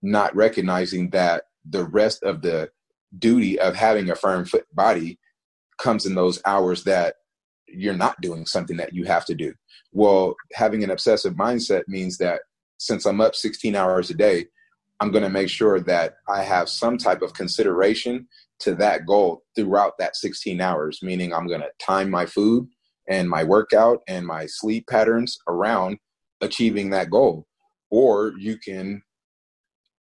not 0.00 0.34
recognizing 0.34 1.10
that 1.10 1.44
the 1.68 1.84
rest 1.84 2.22
of 2.22 2.40
the 2.40 2.70
duty 3.18 3.58
of 3.58 3.74
having 3.74 4.10
a 4.10 4.14
firm, 4.14 4.44
fit 4.44 4.64
body 4.74 5.18
comes 5.78 6.06
in 6.06 6.14
those 6.14 6.40
hours 6.46 6.84
that 6.84 7.16
you're 7.66 7.94
not 7.94 8.20
doing 8.20 8.46
something 8.46 8.76
that 8.76 8.94
you 8.94 9.04
have 9.04 9.24
to 9.26 9.34
do. 9.34 9.52
Well, 9.92 10.36
having 10.54 10.84
an 10.84 10.90
obsessive 10.90 11.34
mindset 11.34 11.82
means 11.88 12.18
that 12.18 12.40
since 12.78 13.04
I'm 13.04 13.20
up 13.20 13.34
16 13.34 13.74
hours 13.74 14.10
a 14.10 14.14
day, 14.14 14.46
I'm 15.00 15.10
going 15.10 15.24
to 15.24 15.30
make 15.30 15.48
sure 15.48 15.80
that 15.80 16.14
I 16.28 16.42
have 16.42 16.68
some 16.68 16.98
type 16.98 17.22
of 17.22 17.34
consideration 17.34 18.26
to 18.60 18.74
that 18.76 19.06
goal 19.06 19.42
throughout 19.54 19.98
that 19.98 20.16
16 20.16 20.60
hours, 20.60 21.00
meaning 21.02 21.32
I'm 21.32 21.46
going 21.46 21.60
to 21.60 21.70
time 21.80 22.10
my 22.10 22.26
food 22.26 22.68
and 23.08 23.28
my 23.28 23.44
workout 23.44 24.00
and 24.08 24.26
my 24.26 24.46
sleep 24.46 24.86
patterns 24.88 25.38
around 25.48 25.98
achieving 26.40 26.90
that 26.90 27.10
goal. 27.10 27.46
Or 27.90 28.34
you 28.38 28.58
can 28.58 29.02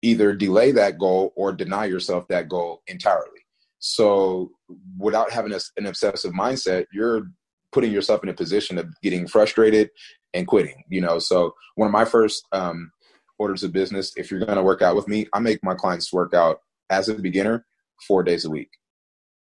either 0.03 0.35
delay 0.35 0.73
that 0.73 0.99
goal 0.99 1.33
or 1.37 1.53
deny 1.53 1.87
yourself 1.87 2.29
that 2.29 2.49
goal 2.49 2.83
entirely. 2.87 3.41
So, 3.79 4.51
without 4.99 5.31
having 5.31 5.53
a, 5.53 5.61
an 5.77 5.87
obsessive 5.87 6.33
mindset, 6.33 6.87
you're 6.93 7.25
putting 7.73 7.93
yourself 7.93 8.23
in 8.23 8.31
a 8.31 8.35
position 8.35 8.79
of 8.79 8.89
getting 9.03 9.27
frustrated 9.27 9.91
and 10.33 10.47
quitting. 10.47 10.85
You 10.89 11.01
know, 11.01 11.19
so 11.19 11.55
one 11.75 11.87
of 11.87 11.93
my 11.93 12.05
first 12.05 12.47
um, 12.53 12.91
orders 13.39 13.65
of 13.65 13.73
business, 13.73 14.13
if 14.17 14.31
you're 14.31 14.41
going 14.41 14.57
to 14.57 14.63
work 14.63 14.81
out 14.81 14.97
with 14.97 15.09
me, 15.09 15.27
I 15.35 15.41
make 15.41 15.63
my 15.63 15.75
clients 15.75 16.13
work 16.13 16.35
out 16.35 16.61
as 16.91 17.09
a 17.09 17.15
beginner 17.15 17.67
four 18.07 18.23
days 18.23 18.45
a 18.45 18.51
week. 18.51 18.71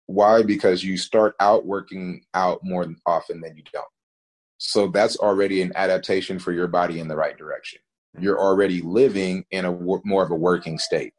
Why? 0.07 0.43
Because 0.43 0.85
you 0.85 0.97
start 0.97 1.35
out 1.41 1.67
working 1.67 2.23
out 2.35 2.61
more 2.63 2.87
often 3.07 3.41
than 3.41 3.57
you 3.57 3.63
don't. 3.73 3.85
So 4.59 4.89
that's 4.89 5.17
already 5.17 5.63
an 5.63 5.73
adaptation 5.75 6.39
for 6.39 6.53
your 6.53 6.69
body 6.69 7.01
in 7.01 7.09
the 7.09 7.17
right 7.17 7.37
direction. 7.37 7.81
You're 8.19 8.41
already 8.41 8.83
living 8.83 9.45
in 9.51 9.65
a 9.65 9.73
more 9.73 10.23
of 10.23 10.31
a 10.31 10.37
working 10.37 10.79
state. 10.79 11.15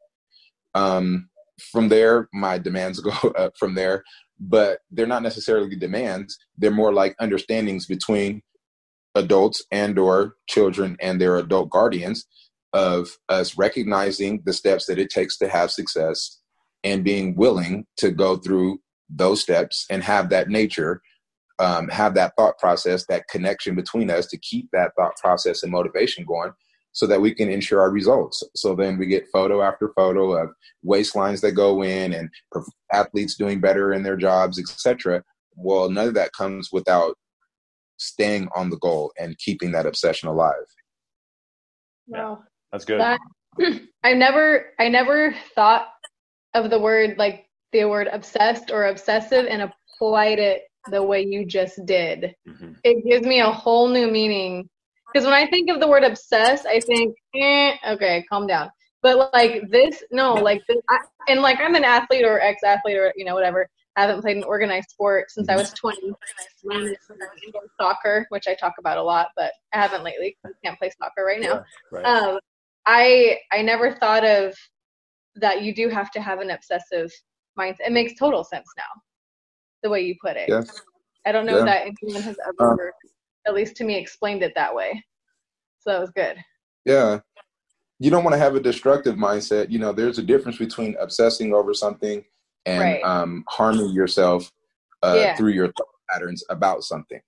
Um, 0.74 1.28
from 1.72 1.88
there, 1.88 2.28
my 2.32 2.58
demands 2.58 3.00
go 3.00 3.12
up 3.38 3.54
from 3.58 3.74
there, 3.74 4.04
but 4.40 4.80
they're 4.90 5.06
not 5.06 5.22
necessarily 5.22 5.76
demands. 5.76 6.38
They're 6.58 6.70
more 6.70 6.92
like 6.92 7.16
understandings 7.20 7.86
between 7.86 8.42
adults 9.14 9.64
and 9.70 9.98
or 9.98 10.36
children 10.48 10.96
and 11.00 11.20
their 11.20 11.36
adult 11.36 11.70
guardians 11.70 12.26
of 12.72 13.16
us 13.28 13.56
recognizing 13.56 14.42
the 14.44 14.52
steps 14.52 14.86
that 14.86 14.98
it 14.98 15.08
takes 15.08 15.38
to 15.38 15.48
have 15.48 15.70
success 15.70 16.40
and 16.82 17.04
being 17.04 17.36
willing 17.36 17.86
to 17.96 18.10
go 18.10 18.36
through 18.36 18.80
those 19.08 19.40
steps 19.40 19.86
and 19.90 20.02
have 20.02 20.28
that 20.30 20.48
nature 20.48 21.00
um, 21.60 21.88
have 21.88 22.14
that 22.14 22.32
thought 22.36 22.58
process 22.58 23.06
that 23.06 23.28
connection 23.28 23.76
between 23.76 24.10
us 24.10 24.26
to 24.26 24.36
keep 24.38 24.68
that 24.72 24.90
thought 24.96 25.16
process 25.16 25.62
and 25.62 25.70
motivation 25.70 26.24
going 26.24 26.50
so 26.94 27.06
that 27.06 27.20
we 27.20 27.34
can 27.34 27.50
ensure 27.50 27.80
our 27.80 27.90
results 27.90 28.42
so 28.56 28.74
then 28.74 28.96
we 28.96 29.06
get 29.06 29.28
photo 29.32 29.62
after 29.62 29.92
photo 29.94 30.32
of 30.32 30.50
waistlines 30.84 31.40
that 31.40 31.52
go 31.52 31.82
in 31.82 32.14
and 32.14 32.30
athletes 32.92 33.36
doing 33.36 33.60
better 33.60 33.92
in 33.92 34.02
their 34.02 34.16
jobs 34.16 34.58
etc 34.58 35.22
well 35.56 35.90
none 35.90 36.08
of 36.08 36.14
that 36.14 36.32
comes 36.32 36.70
without 36.72 37.14
staying 37.98 38.48
on 38.56 38.70
the 38.70 38.78
goal 38.78 39.12
and 39.18 39.38
keeping 39.38 39.70
that 39.70 39.86
obsession 39.86 40.28
alive 40.28 40.54
wow 42.06 42.38
yeah, 42.40 42.44
that's 42.72 42.84
good 42.84 43.00
that, 43.00 43.20
i 44.02 44.14
never 44.14 44.72
i 44.78 44.88
never 44.88 45.34
thought 45.54 45.88
of 46.54 46.70
the 46.70 46.78
word 46.78 47.16
like 47.18 47.46
the 47.72 47.84
word 47.84 48.08
obsessed 48.12 48.70
or 48.70 48.86
obsessive 48.86 49.46
and 49.46 49.62
applied 49.62 50.38
it 50.38 50.62
the 50.90 51.02
way 51.02 51.22
you 51.22 51.44
just 51.44 51.84
did. 51.86 52.34
Mm-hmm. 52.48 52.72
It 52.84 53.04
gives 53.04 53.26
me 53.26 53.40
a 53.40 53.50
whole 53.50 53.88
new 53.88 54.10
meaning. 54.10 54.68
Because 55.14 55.26
when 55.26 55.34
I 55.34 55.46
think 55.46 55.70
of 55.70 55.78
the 55.78 55.86
word 55.86 56.02
obsessed, 56.02 56.66
I 56.66 56.80
think, 56.80 57.14
eh, 57.36 57.76
okay, 57.86 58.24
calm 58.28 58.48
down. 58.48 58.68
But 59.00 59.30
like 59.32 59.70
this, 59.70 60.02
no, 60.10 60.34
like 60.34 60.62
this, 60.66 60.78
I, 60.90 60.98
and 61.28 61.40
like 61.40 61.60
I'm 61.60 61.76
an 61.76 61.84
athlete 61.84 62.24
or 62.24 62.40
ex-athlete 62.40 62.96
or 62.96 63.12
you 63.16 63.24
know 63.24 63.34
whatever. 63.34 63.68
I 63.96 64.00
haven't 64.00 64.22
played 64.22 64.36
an 64.36 64.42
organized 64.42 64.90
sport 64.90 65.30
since 65.30 65.48
I 65.48 65.54
was 65.54 65.72
20. 65.72 66.14
soccer, 67.80 68.26
which 68.30 68.48
I 68.48 68.54
talk 68.54 68.72
about 68.80 68.98
a 68.98 69.02
lot, 69.02 69.28
but 69.36 69.52
I 69.72 69.80
haven't 69.80 70.02
lately. 70.02 70.36
I 70.44 70.48
can't 70.64 70.76
play 70.78 70.90
soccer 70.98 71.24
right 71.24 71.40
now. 71.40 71.52
Yeah, 71.52 71.62
right. 71.92 72.04
Um, 72.04 72.38
I 72.86 73.38
I 73.52 73.62
never 73.62 73.92
thought 73.92 74.24
of 74.24 74.54
that 75.36 75.62
you 75.62 75.74
do 75.74 75.88
have 75.88 76.10
to 76.12 76.20
have 76.20 76.40
an 76.40 76.50
obsessive 76.50 77.12
mindset. 77.58 77.86
It 77.86 77.92
makes 77.92 78.18
total 78.18 78.42
sense 78.42 78.66
now, 78.76 79.00
the 79.82 79.90
way 79.90 80.00
you 80.00 80.16
put 80.20 80.36
it. 80.36 80.48
Yeah. 80.48 80.62
I 81.26 81.32
don't 81.32 81.46
know 81.46 81.58
yeah. 81.58 81.64
that 81.64 81.86
anyone 81.86 82.22
has 82.22 82.36
ever, 82.46 82.88
uh, 82.88 83.08
at 83.46 83.54
least 83.54 83.76
to 83.76 83.84
me, 83.84 83.96
explained 83.96 84.42
it 84.42 84.52
that 84.56 84.74
way. 84.74 85.04
So 85.80 85.90
that 85.90 86.00
was 86.00 86.10
good. 86.10 86.36
Yeah. 86.84 87.20
You 87.98 88.10
don't 88.10 88.24
want 88.24 88.34
to 88.34 88.38
have 88.38 88.54
a 88.54 88.60
destructive 88.60 89.16
mindset. 89.16 89.70
You 89.70 89.78
know, 89.78 89.92
there's 89.92 90.18
a 90.18 90.22
difference 90.22 90.58
between 90.58 90.96
obsessing 90.98 91.54
over 91.54 91.74
something 91.74 92.24
and 92.66 92.80
right. 92.80 93.02
um, 93.02 93.44
harming 93.48 93.90
yourself 93.90 94.50
uh, 95.02 95.16
yeah. 95.16 95.36
through 95.36 95.52
your 95.52 95.66
thought 95.68 95.86
patterns 96.10 96.42
about 96.50 96.82
something. 96.82 97.20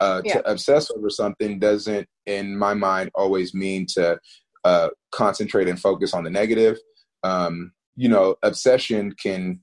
Uh, 0.00 0.22
yeah. 0.24 0.34
To 0.34 0.50
obsess 0.50 0.90
over 0.90 1.10
something 1.10 1.58
doesn't, 1.58 2.06
in 2.26 2.56
my 2.56 2.74
mind, 2.74 3.10
always 3.14 3.54
mean 3.54 3.86
to 3.94 4.18
uh, 4.64 4.88
concentrate 5.12 5.68
and 5.68 5.80
focus 5.80 6.14
on 6.14 6.24
the 6.24 6.30
negative 6.30 6.78
um, 7.26 7.72
you 7.96 8.08
know, 8.08 8.36
obsession 8.42 9.12
can. 9.12 9.60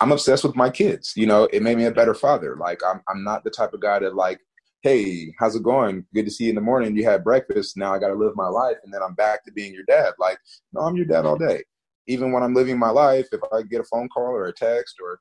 I'm 0.00 0.12
obsessed 0.12 0.44
with 0.44 0.56
my 0.56 0.70
kids. 0.70 1.12
You 1.14 1.26
know, 1.26 1.44
it 1.52 1.62
made 1.62 1.76
me 1.76 1.84
a 1.84 1.90
better 1.90 2.14
father. 2.14 2.56
Like 2.56 2.80
I'm, 2.86 3.02
I'm 3.06 3.22
not 3.22 3.44
the 3.44 3.50
type 3.50 3.74
of 3.74 3.80
guy 3.80 3.98
that 3.98 4.14
like, 4.14 4.40
hey, 4.84 5.34
how's 5.38 5.56
it 5.56 5.62
going? 5.62 6.04
Good 6.12 6.26
to 6.26 6.30
see 6.30 6.44
you 6.44 6.50
in 6.50 6.56
the 6.56 6.60
morning. 6.60 6.94
You 6.94 7.04
had 7.04 7.24
breakfast. 7.24 7.74
Now 7.74 7.94
I 7.94 7.98
got 7.98 8.08
to 8.08 8.14
live 8.14 8.36
my 8.36 8.48
life, 8.48 8.76
and 8.84 8.92
then 8.92 9.02
I'm 9.02 9.14
back 9.14 9.42
to 9.44 9.52
being 9.52 9.72
your 9.72 9.84
dad. 9.84 10.12
Like, 10.18 10.38
no, 10.74 10.82
I'm 10.82 10.94
your 10.94 11.06
dad 11.06 11.24
all 11.24 11.38
day. 11.38 11.64
Even 12.06 12.32
when 12.32 12.42
I'm 12.42 12.52
living 12.52 12.78
my 12.78 12.90
life, 12.90 13.26
if 13.32 13.40
I 13.50 13.62
get 13.62 13.80
a 13.80 13.84
phone 13.84 14.10
call 14.10 14.24
or 14.24 14.44
a 14.44 14.52
text, 14.52 14.96
or 15.02 15.20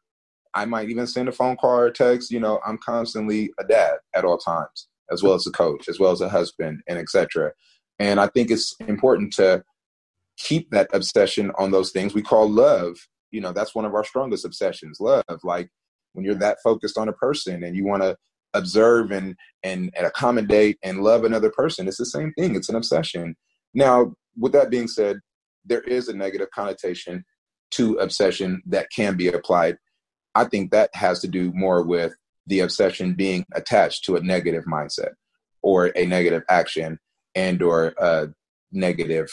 I 0.54 0.66
might 0.66 0.90
even 0.90 1.08
send 1.08 1.30
a 1.30 1.32
phone 1.32 1.56
call 1.56 1.80
or 1.80 1.90
text, 1.92 2.30
you 2.30 2.42
know, 2.42 2.60
I'm 2.68 2.78
constantly 2.78 3.52
a 3.58 3.64
dad 3.64 4.00
at 4.14 4.26
all 4.26 4.38
times, 4.38 4.90
as 5.10 5.24
well 5.24 5.34
as 5.34 5.48
a 5.48 5.52
coach, 5.52 5.88
as 5.88 5.98
well 5.98 6.12
as 6.12 6.20
a 6.20 6.28
husband, 6.28 6.82
and 6.90 7.00
etc. 7.00 7.54
And 8.00 8.20
I 8.20 8.28
think 8.28 8.52
it's 8.52 8.76
important 8.82 9.32
to 9.36 9.64
keep 10.36 10.72
that 10.72 10.90
obsession 10.92 11.54
on 11.58 11.72
those 11.72 11.92
things 11.92 12.14
we 12.14 12.22
call 12.22 12.50
love 12.50 12.98
you 13.30 13.40
know 13.40 13.52
that's 13.52 13.76
one 13.76 13.86
of 13.86 13.94
our 13.94 14.04
strongest 14.04 14.46
obsessions 14.46 15.00
love 15.00 15.24
like 15.44 15.70
when 16.14 16.26
you're 16.26 16.34
that 16.34 16.58
focused 16.64 16.98
on 16.98 17.08
a 17.08 17.14
person 17.14 17.64
and 17.64 17.76
you 17.76 17.86
want 17.86 18.02
to 18.02 18.18
observe 18.54 19.12
and, 19.12 19.36
and 19.64 19.92
and 19.96 20.06
accommodate 20.06 20.78
and 20.84 21.04
love 21.04 21.24
another 21.24 21.50
person 21.52 21.88
it's 21.88 21.98
the 21.98 22.06
same 22.06 22.34
thing 22.38 22.56
it's 22.56 22.70
an 22.70 22.76
obsession 22.76 23.36
now 23.74 24.14
with 24.38 24.52
that 24.52 24.70
being 24.70 24.88
said 24.88 25.20
there 25.66 25.82
is 25.82 26.08
a 26.08 26.14
negative 26.14 26.50
connotation 26.54 27.24
to 27.72 27.96
obsession 27.96 28.62
that 28.66 28.88
can 28.96 29.16
be 29.16 29.28
applied 29.28 29.78
i 30.36 30.44
think 30.44 30.72
that 30.72 30.90
has 30.94 31.20
to 31.20 31.28
do 31.28 31.52
more 31.54 31.84
with 31.84 32.14
the 32.48 32.60
obsession 32.60 33.14
being 33.14 33.46
attached 33.56 34.04
to 34.04 34.16
a 34.16 34.22
negative 34.22 34.66
mindset 34.66 35.12
or 35.62 35.92
a 35.96 36.06
negative 36.06 36.44
action 36.50 37.00
and 37.36 37.62
or 37.62 37.94
a 37.98 38.28
negative 38.72 39.30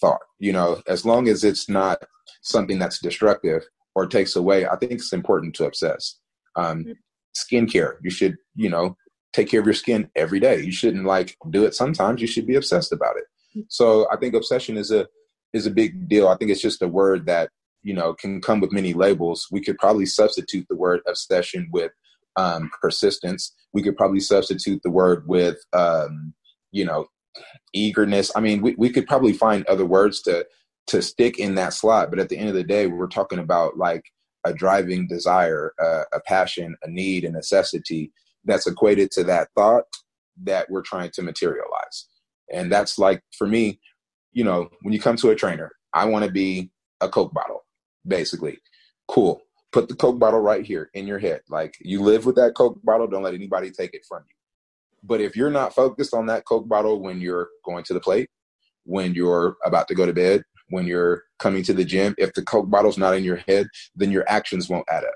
thought. 0.00 0.20
You 0.38 0.52
know, 0.52 0.82
as 0.86 1.04
long 1.04 1.28
as 1.28 1.44
it's 1.44 1.68
not 1.68 1.98
something 2.42 2.78
that's 2.78 3.00
destructive 3.00 3.62
or 3.94 4.06
takes 4.06 4.36
away, 4.36 4.66
I 4.66 4.76
think 4.76 4.92
it's 4.92 5.12
important 5.12 5.54
to 5.56 5.66
obsess. 5.66 6.18
Um. 6.56 6.94
Skincare, 7.38 7.96
you 8.02 8.10
should, 8.10 8.36
you 8.54 8.68
know, 8.68 8.96
take 9.32 9.48
care 9.48 9.60
of 9.60 9.66
your 9.66 9.74
skin 9.74 10.10
every 10.16 10.40
day. 10.40 10.60
You 10.60 10.72
shouldn't 10.72 11.04
like 11.04 11.36
do 11.50 11.64
it 11.64 11.74
sometimes. 11.74 12.20
You 12.20 12.26
should 12.26 12.46
be 12.46 12.56
obsessed 12.56 12.92
about 12.92 13.16
it. 13.16 13.66
So 13.68 14.06
I 14.10 14.16
think 14.16 14.34
obsession 14.34 14.76
is 14.76 14.90
a 14.90 15.06
is 15.52 15.66
a 15.66 15.70
big 15.70 16.08
deal. 16.08 16.28
I 16.28 16.36
think 16.36 16.50
it's 16.50 16.60
just 16.60 16.82
a 16.82 16.88
word 16.88 17.26
that 17.26 17.50
you 17.82 17.94
know 17.94 18.14
can 18.14 18.40
come 18.40 18.60
with 18.60 18.72
many 18.72 18.94
labels. 18.94 19.46
We 19.50 19.60
could 19.60 19.78
probably 19.78 20.06
substitute 20.06 20.66
the 20.68 20.76
word 20.76 21.00
obsession 21.06 21.68
with 21.72 21.92
um, 22.36 22.70
persistence. 22.80 23.54
We 23.72 23.82
could 23.82 23.96
probably 23.96 24.20
substitute 24.20 24.80
the 24.82 24.90
word 24.90 25.26
with 25.26 25.58
um, 25.72 26.34
you 26.72 26.84
know 26.84 27.06
eagerness. 27.72 28.30
I 28.34 28.40
mean, 28.40 28.62
we, 28.62 28.74
we 28.76 28.90
could 28.90 29.06
probably 29.06 29.32
find 29.32 29.66
other 29.66 29.86
words 29.86 30.22
to 30.22 30.46
to 30.88 31.02
stick 31.02 31.38
in 31.38 31.54
that 31.56 31.74
slot, 31.74 32.08
but 32.10 32.18
at 32.18 32.30
the 32.30 32.38
end 32.38 32.48
of 32.48 32.54
the 32.54 32.64
day, 32.64 32.86
we're 32.86 33.08
talking 33.08 33.38
about 33.38 33.76
like 33.76 34.04
a 34.44 34.52
driving 34.52 35.06
desire, 35.06 35.72
uh, 35.82 36.04
a 36.12 36.20
passion, 36.20 36.76
a 36.82 36.90
need, 36.90 37.24
a 37.24 37.30
necessity 37.30 38.12
that's 38.44 38.66
equated 38.66 39.10
to 39.12 39.24
that 39.24 39.48
thought 39.54 39.84
that 40.44 40.70
we're 40.70 40.82
trying 40.82 41.10
to 41.10 41.22
materialize. 41.22 42.08
And 42.52 42.70
that's 42.72 42.98
like 42.98 43.22
for 43.36 43.46
me, 43.46 43.80
you 44.32 44.44
know, 44.44 44.68
when 44.82 44.92
you 44.92 45.00
come 45.00 45.16
to 45.16 45.30
a 45.30 45.34
trainer, 45.34 45.72
I 45.92 46.04
want 46.06 46.24
to 46.24 46.30
be 46.30 46.70
a 47.00 47.08
Coke 47.08 47.34
bottle, 47.34 47.64
basically. 48.06 48.58
Cool. 49.08 49.42
Put 49.72 49.88
the 49.88 49.96
Coke 49.96 50.18
bottle 50.18 50.40
right 50.40 50.64
here 50.64 50.90
in 50.94 51.06
your 51.06 51.18
head. 51.18 51.40
Like 51.48 51.74
you 51.80 52.02
live 52.02 52.24
with 52.24 52.36
that 52.36 52.54
Coke 52.54 52.80
bottle, 52.84 53.06
don't 53.06 53.22
let 53.22 53.34
anybody 53.34 53.70
take 53.70 53.94
it 53.94 54.04
from 54.08 54.22
you. 54.28 54.34
But 55.02 55.20
if 55.20 55.36
you're 55.36 55.50
not 55.50 55.74
focused 55.74 56.14
on 56.14 56.26
that 56.26 56.44
Coke 56.44 56.68
bottle 56.68 57.00
when 57.00 57.20
you're 57.20 57.48
going 57.64 57.84
to 57.84 57.94
the 57.94 58.00
plate, 58.00 58.30
when 58.84 59.14
you're 59.14 59.56
about 59.64 59.88
to 59.88 59.94
go 59.94 60.06
to 60.06 60.12
bed, 60.12 60.42
when 60.70 60.86
you're 60.86 61.22
coming 61.38 61.62
to 61.64 61.72
the 61.72 61.84
gym, 61.84 62.14
if 62.18 62.32
the 62.34 62.42
Coke 62.42 62.70
bottle's 62.70 62.98
not 62.98 63.16
in 63.16 63.24
your 63.24 63.36
head, 63.36 63.68
then 63.94 64.10
your 64.10 64.24
actions 64.28 64.68
won't 64.68 64.88
add 64.88 65.04
up. 65.04 65.14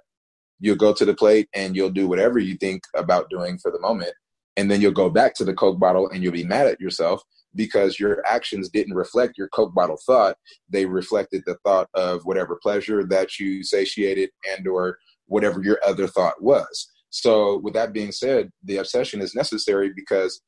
You'll 0.61 0.77
go 0.77 0.93
to 0.93 1.05
the 1.05 1.15
plate 1.15 1.49
and 1.55 1.75
you'll 1.75 1.91
do 1.91 2.07
whatever 2.07 2.39
you 2.39 2.57
think 2.57 2.85
about 2.95 3.31
doing 3.31 3.59
for 3.59 3.71
the 3.71 3.81
moment. 3.81 4.13
And 4.57 4.71
then 4.71 4.81
you'll 4.81 4.93
go 4.93 5.11
back 5.11 5.35
to 5.35 5.45
the 5.45 5.55
Coke 5.55 5.81
bottle 5.81 6.09
and 6.09 6.23
you'll 6.23 6.33
be 6.33 6.45
mad 6.45 6.67
at 6.67 6.81
yourself 6.81 7.23
because 7.55 7.99
your 7.99 8.23
actions 8.27 8.69
didn't 8.69 8.95
reflect 8.95 9.37
your 9.37 9.49
Coke 9.49 9.75
bottle 9.75 9.99
thought. 10.07 10.37
They 10.69 10.87
reflected 10.87 11.43
the 11.47 11.57
thought 11.65 11.89
of 11.95 12.25
whatever 12.25 12.59
pleasure 12.63 13.05
that 13.05 13.39
you 13.39 13.65
satiated 13.65 14.31
and 14.57 14.67
or 14.67 14.99
whatever 15.27 15.63
your 15.63 15.79
other 15.87 16.07
thought 16.07 16.43
was. 16.43 16.89
So, 17.11 17.59
with 17.59 17.75
that 17.75 17.93
being 17.93 18.13
said, 18.13 18.51
the 18.65 18.79
obsession 18.79 19.21
is 19.21 19.35
necessary 19.35 19.93
because 19.95 20.41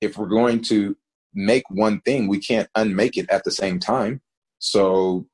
if 0.00 0.18
we're 0.18 0.26
going 0.26 0.62
to 0.64 0.96
make 1.32 1.64
one 1.70 2.00
thing, 2.00 2.28
we 2.28 2.40
can't 2.40 2.68
unmake 2.74 3.16
it 3.16 3.30
at 3.30 3.44
the 3.44 3.50
same 3.50 3.78
time. 3.78 4.20
So 4.60 5.26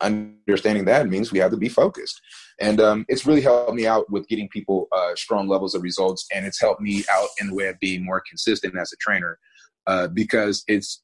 understanding 0.00 0.84
that 0.84 1.08
means 1.08 1.32
we 1.32 1.38
have 1.38 1.50
to 1.50 1.56
be 1.56 1.68
focused. 1.68 2.20
And 2.60 2.80
um, 2.80 3.04
it's 3.08 3.26
really 3.26 3.40
helped 3.40 3.74
me 3.74 3.86
out 3.86 4.08
with 4.10 4.28
getting 4.28 4.48
people 4.48 4.86
uh, 4.92 5.14
strong 5.16 5.48
levels 5.48 5.74
of 5.74 5.82
results. 5.82 6.26
And 6.32 6.46
it's 6.46 6.60
helped 6.60 6.80
me 6.80 7.04
out 7.10 7.28
in 7.40 7.48
the 7.48 7.54
way 7.54 7.66
of 7.66 7.80
being 7.80 8.04
more 8.04 8.22
consistent 8.28 8.76
as 8.78 8.92
a 8.92 8.96
trainer 8.96 9.38
uh, 9.86 10.08
because 10.08 10.62
it's, 10.68 11.02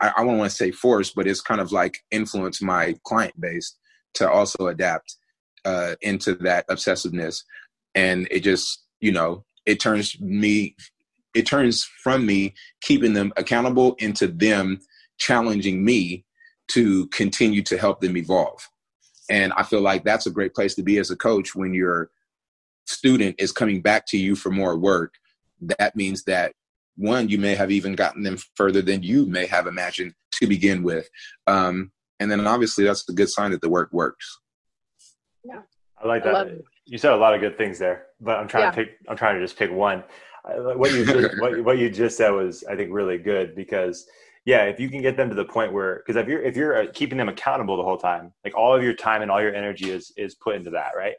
I, 0.00 0.12
I 0.16 0.24
don't 0.24 0.38
want 0.38 0.50
to 0.50 0.56
say 0.56 0.72
force, 0.72 1.12
but 1.14 1.26
it's 1.26 1.40
kind 1.40 1.60
of 1.60 1.70
like 1.70 1.98
influence 2.10 2.60
my 2.60 2.94
client 3.04 3.38
base 3.40 3.76
to 4.14 4.28
also 4.28 4.68
adapt 4.68 5.16
uh, 5.64 5.94
into 6.00 6.34
that 6.36 6.66
obsessiveness. 6.68 7.42
And 7.94 8.26
it 8.30 8.40
just, 8.40 8.84
you 9.00 9.12
know, 9.12 9.44
it 9.66 9.80
turns 9.80 10.18
me, 10.20 10.76
it 11.34 11.46
turns 11.46 11.84
from 11.84 12.26
me 12.26 12.54
keeping 12.80 13.12
them 13.12 13.32
accountable 13.36 13.94
into 13.98 14.28
them 14.28 14.80
challenging 15.18 15.84
me 15.84 16.24
to 16.74 17.06
continue 17.08 17.62
to 17.62 17.78
help 17.78 18.00
them 18.00 18.16
evolve. 18.16 18.68
And 19.30 19.52
I 19.54 19.62
feel 19.62 19.80
like 19.80 20.04
that's 20.04 20.26
a 20.26 20.30
great 20.30 20.54
place 20.54 20.74
to 20.74 20.82
be 20.82 20.98
as 20.98 21.10
a 21.10 21.16
coach 21.16 21.54
when 21.54 21.72
your 21.72 22.10
student 22.86 23.36
is 23.38 23.52
coming 23.52 23.80
back 23.80 24.06
to 24.08 24.18
you 24.18 24.36
for 24.36 24.50
more 24.50 24.76
work. 24.76 25.14
That 25.60 25.96
means 25.96 26.24
that 26.24 26.52
one, 26.96 27.28
you 27.28 27.38
may 27.38 27.54
have 27.54 27.70
even 27.70 27.94
gotten 27.94 28.22
them 28.22 28.38
further 28.56 28.82
than 28.82 29.02
you 29.02 29.26
may 29.26 29.46
have 29.46 29.66
imagined 29.66 30.14
to 30.32 30.46
begin 30.46 30.82
with. 30.82 31.08
Um, 31.46 31.90
and 32.20 32.30
then 32.30 32.46
obviously 32.46 32.84
that's 32.84 33.08
a 33.08 33.12
good 33.12 33.30
sign 33.30 33.50
that 33.52 33.60
the 33.60 33.68
work 33.68 33.92
works. 33.92 34.40
Yeah. 35.44 35.62
I 36.02 36.06
like 36.06 36.24
that. 36.24 36.34
I 36.34 36.50
you 36.86 36.98
said 36.98 37.12
a 37.12 37.16
lot 37.16 37.34
of 37.34 37.40
good 37.40 37.56
things 37.56 37.78
there, 37.78 38.06
but 38.20 38.38
I'm 38.38 38.48
trying 38.48 38.64
yeah. 38.64 38.70
to 38.70 38.76
pick, 38.76 38.88
I'm 39.08 39.16
trying 39.16 39.36
to 39.36 39.40
just 39.40 39.56
pick 39.56 39.72
one. 39.72 40.04
What 40.44 40.92
you, 40.92 41.06
just, 41.06 41.34
what, 41.40 41.64
what 41.64 41.78
you 41.78 41.88
just 41.88 42.18
said 42.18 42.30
was, 42.30 42.62
I 42.64 42.76
think, 42.76 42.92
really 42.92 43.16
good 43.16 43.56
because 43.56 44.06
yeah, 44.44 44.64
if 44.64 44.78
you 44.78 44.90
can 44.90 45.00
get 45.00 45.16
them 45.16 45.30
to 45.30 45.34
the 45.34 45.44
point 45.44 45.72
where, 45.72 45.96
because 45.96 46.20
if 46.20 46.28
you're 46.28 46.42
if 46.42 46.56
you're 46.56 46.82
uh, 46.82 46.86
keeping 46.92 47.16
them 47.16 47.28
accountable 47.28 47.76
the 47.76 47.82
whole 47.82 47.96
time, 47.96 48.32
like 48.44 48.54
all 48.54 48.76
of 48.76 48.82
your 48.82 48.94
time 48.94 49.22
and 49.22 49.30
all 49.30 49.40
your 49.40 49.54
energy 49.54 49.90
is 49.90 50.12
is 50.16 50.34
put 50.34 50.54
into 50.54 50.70
that, 50.70 50.92
right? 50.96 51.14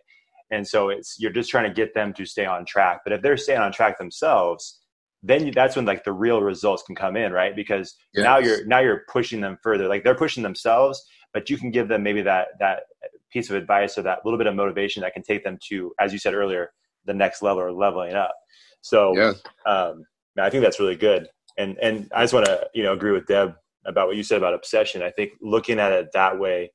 And 0.52 0.68
so 0.68 0.90
it's 0.90 1.16
you're 1.20 1.32
just 1.32 1.50
trying 1.50 1.68
to 1.68 1.74
get 1.74 1.96
them 1.96 2.14
to 2.14 2.26
stay 2.26 2.46
on 2.46 2.66
track. 2.66 3.02
But 3.04 3.14
if 3.14 3.22
they're 3.22 3.38
staying 3.38 3.62
on 3.62 3.72
track 3.72 3.98
themselves, 3.98 4.80
then 5.24 5.48
you, 5.48 5.52
that's 5.52 5.76
when 5.76 5.86
like 5.86 6.04
the 6.04 6.14
real 6.14 6.42
results 6.42 6.84
can 6.84 6.96
come 6.96 7.18
in, 7.18 7.32
right? 7.32 7.56
Because 7.56 7.96
yes. 8.14 8.24
now 8.24 8.38
you're 8.38 8.64
now 8.68 8.80
you're 8.80 9.04
pushing 9.12 9.42
them 9.42 9.58
further. 9.64 9.88
Like 9.88 10.04
they're 10.04 10.14
pushing 10.14 10.44
themselves, 10.44 11.04
but 11.34 11.50
you 11.50 11.58
can 11.58 11.72
give 11.72 11.88
them 11.88 12.04
maybe 12.04 12.22
that 12.22 12.50
that 12.60 12.84
piece 13.32 13.50
of 13.50 13.56
advice 13.56 13.98
or 13.98 14.04
that 14.04 14.20
little 14.24 14.38
bit 14.38 14.46
of 14.46 14.54
motivation 14.54 15.02
that 15.02 15.14
can 15.14 15.24
take 15.24 15.44
them 15.44 15.58
to, 15.70 15.92
as 16.00 16.14
you 16.14 16.20
said 16.20 16.36
earlier, 16.36 16.70
the 17.06 17.14
next 17.14 17.42
level 17.42 17.64
or 17.64 17.72
leveling 17.72 18.14
up. 18.14 18.36
So 18.82 19.18
yeah. 19.18 19.34
um, 19.66 20.06
I 20.38 20.52
think 20.52 20.64
that's 20.64 20.80
really 20.80 20.96
good 20.96 21.28
and 21.58 21.78
and 21.80 22.10
I 22.14 22.24
just 22.24 22.34
want 22.34 22.45
to 22.45 22.70
you 22.74 22.84
know 22.84 22.93
agree 22.93 23.12
with 23.12 23.28
Deb 23.28 23.56
about 23.86 24.08
what 24.08 24.18
you 24.18 24.24
said 24.24 24.38
about 24.38 24.53
obsession. 24.53 25.01
I 25.01 25.12
think 25.12 25.34
looking 25.41 25.80
at 25.80 25.91
it 25.91 26.12
that 26.14 26.39
way, 26.39 26.72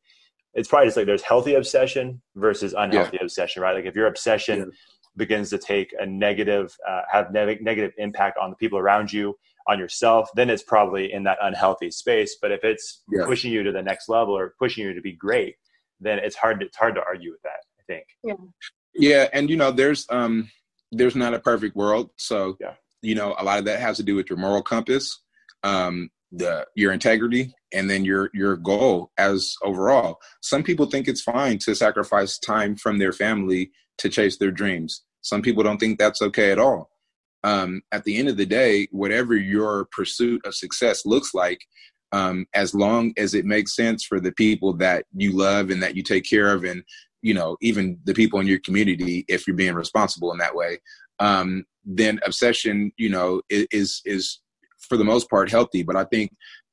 it's 0.54 0.68
probably 0.68 0.86
just 0.86 0.96
like 0.96 1.06
there's 1.06 1.22
healthy 1.22 1.54
obsession 1.54 2.22
versus 2.36 2.74
unhealthy 2.76 3.18
yeah. 3.20 3.24
obsession, 3.24 3.62
right? 3.62 3.74
Like 3.74 3.86
if 3.86 3.96
your 3.96 4.06
obsession 4.06 4.58
yeah. 4.58 4.64
begins 5.16 5.50
to 5.50 5.58
take 5.58 5.94
a 5.98 6.06
negative, 6.06 6.76
uh, 6.88 7.02
have 7.10 7.32
ne- 7.32 7.58
negative 7.60 7.92
impact 7.98 8.38
on 8.38 8.50
the 8.50 8.56
people 8.56 8.78
around 8.78 9.12
you, 9.12 9.36
on 9.66 9.78
yourself, 9.78 10.28
then 10.34 10.50
it's 10.50 10.62
probably 10.62 11.12
in 11.12 11.24
that 11.24 11.38
unhealthy 11.42 11.90
space. 11.90 12.36
But 12.40 12.52
if 12.52 12.64
it's 12.64 13.02
yeah. 13.12 13.24
pushing 13.26 13.52
you 13.52 13.62
to 13.62 13.72
the 13.72 13.82
next 13.82 14.08
level 14.08 14.36
or 14.36 14.54
pushing 14.58 14.84
you 14.84 14.94
to 14.94 15.00
be 15.00 15.12
great, 15.12 15.56
then 16.00 16.18
it's 16.18 16.36
hard. 16.36 16.60
To, 16.60 16.66
it's 16.66 16.76
hard 16.76 16.94
to 16.94 17.02
argue 17.06 17.32
with 17.32 17.42
that. 17.42 17.60
I 17.78 17.82
think. 17.86 18.04
Yeah. 18.24 18.34
Yeah, 18.92 19.28
and 19.32 19.48
you 19.48 19.56
know, 19.56 19.70
there's 19.70 20.06
um, 20.10 20.50
there's 20.90 21.14
not 21.14 21.34
a 21.34 21.38
perfect 21.38 21.76
world, 21.76 22.10
so 22.16 22.56
yeah 22.60 22.74
you 23.02 23.14
know 23.14 23.34
a 23.38 23.44
lot 23.44 23.58
of 23.58 23.64
that 23.64 23.80
has 23.80 23.96
to 23.96 24.02
do 24.02 24.16
with 24.16 24.28
your 24.28 24.38
moral 24.38 24.62
compass 24.62 25.20
um, 25.62 26.10
the 26.32 26.66
your 26.74 26.92
integrity 26.92 27.52
and 27.72 27.90
then 27.90 28.04
your 28.04 28.30
your 28.32 28.56
goal 28.56 29.10
as 29.18 29.54
overall. 29.62 30.18
Some 30.42 30.62
people 30.62 30.86
think 30.86 31.08
it's 31.08 31.22
fine 31.22 31.58
to 31.58 31.74
sacrifice 31.74 32.38
time 32.38 32.76
from 32.76 32.98
their 32.98 33.12
family 33.12 33.70
to 33.98 34.08
chase 34.08 34.38
their 34.38 34.50
dreams. 34.50 35.02
Some 35.22 35.42
people 35.42 35.62
don't 35.62 35.78
think 35.78 35.98
that's 35.98 36.22
okay 36.22 36.50
at 36.52 36.58
all. 36.58 36.90
Um, 37.42 37.82
at 37.90 38.04
the 38.04 38.18
end 38.18 38.28
of 38.28 38.36
the 38.36 38.46
day 38.46 38.86
whatever 38.90 39.34
your 39.34 39.86
pursuit 39.92 40.44
of 40.44 40.54
success 40.54 41.06
looks 41.06 41.32
like 41.32 41.60
um, 42.12 42.44
as 42.54 42.74
long 42.74 43.14
as 43.16 43.32
it 43.32 43.46
makes 43.46 43.74
sense 43.74 44.04
for 44.04 44.20
the 44.20 44.32
people 44.32 44.74
that 44.74 45.06
you 45.16 45.32
love 45.32 45.70
and 45.70 45.82
that 45.82 45.96
you 45.96 46.02
take 46.02 46.28
care 46.28 46.52
of 46.52 46.64
and 46.64 46.82
you 47.22 47.32
know 47.32 47.56
even 47.62 47.98
the 48.04 48.12
people 48.12 48.40
in 48.40 48.46
your 48.46 48.58
community 48.58 49.24
if 49.26 49.46
you're 49.46 49.56
being 49.56 49.74
responsible 49.74 50.32
in 50.32 50.38
that 50.38 50.54
way 50.54 50.78
um, 51.20 51.64
then 51.84 52.18
obsession, 52.24 52.92
you 52.96 53.08
know, 53.10 53.42
is 53.48 54.02
is 54.04 54.40
for 54.88 54.96
the 54.96 55.04
most 55.04 55.30
part 55.30 55.50
healthy. 55.50 55.82
But 55.82 55.96
I 55.96 56.04
think, 56.04 56.32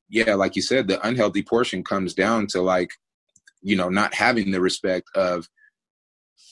yeah, 0.10 0.34
like 0.34 0.56
you 0.56 0.62
said, 0.62 0.88
the 0.88 1.06
unhealthy 1.06 1.43
portion 1.43 1.84
comes 1.84 2.14
down 2.14 2.48
to 2.48 2.62
like, 2.62 2.89
you 3.62 3.76
know, 3.76 3.89
not 3.89 4.14
having 4.14 4.52
the 4.52 4.62
respect 4.62 5.08
of 5.16 5.48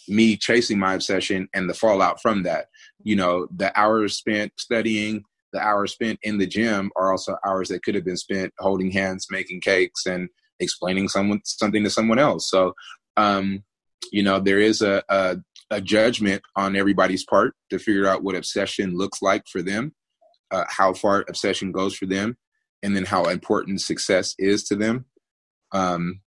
me 0.07 0.37
chasing 0.37 0.77
my 0.77 0.93
obsession 0.93 1.47
and 1.53 1.69
the 1.69 1.73
fallout 1.73 2.21
from 2.21 2.43
that. 2.43 2.67
You 3.03 3.15
know, 3.15 3.47
the 3.55 3.77
hours 3.79 4.17
spent 4.17 4.51
studying, 4.57 5.23
the 5.53 5.59
hours 5.59 5.93
spent 5.93 6.19
in 6.21 6.37
the 6.37 6.47
gym 6.47 6.91
are 6.95 7.11
also 7.11 7.37
hours 7.45 7.69
that 7.69 7.83
could 7.83 7.95
have 7.95 8.05
been 8.05 8.17
spent 8.17 8.53
holding 8.59 8.91
hands, 8.91 9.27
making 9.31 9.61
cakes, 9.61 10.05
and 10.05 10.29
explaining 10.59 11.07
someone 11.07 11.41
something 11.45 11.83
to 11.83 11.89
someone 11.89 12.19
else. 12.19 12.49
So, 12.49 12.73
um, 13.17 13.63
you 14.11 14.23
know, 14.23 14.39
there 14.39 14.59
is 14.59 14.81
a, 14.81 15.03
a 15.09 15.37
a 15.71 15.81
judgment 15.81 16.41
on 16.55 16.75
everybody's 16.75 17.25
part 17.25 17.53
to 17.69 17.79
figure 17.79 18.07
out 18.07 18.23
what 18.23 18.35
obsession 18.35 18.97
looks 18.97 19.21
like 19.21 19.47
for 19.47 19.61
them, 19.61 19.93
uh, 20.51 20.65
how 20.69 20.93
far 20.93 21.25
obsession 21.27 21.71
goes 21.71 21.95
for 21.95 22.05
them, 22.05 22.37
and 22.83 22.95
then 22.95 23.05
how 23.05 23.25
important 23.25 23.81
success 23.81 24.35
is 24.37 24.63
to 24.65 24.75
them. 24.75 25.05
Um, 25.71 26.21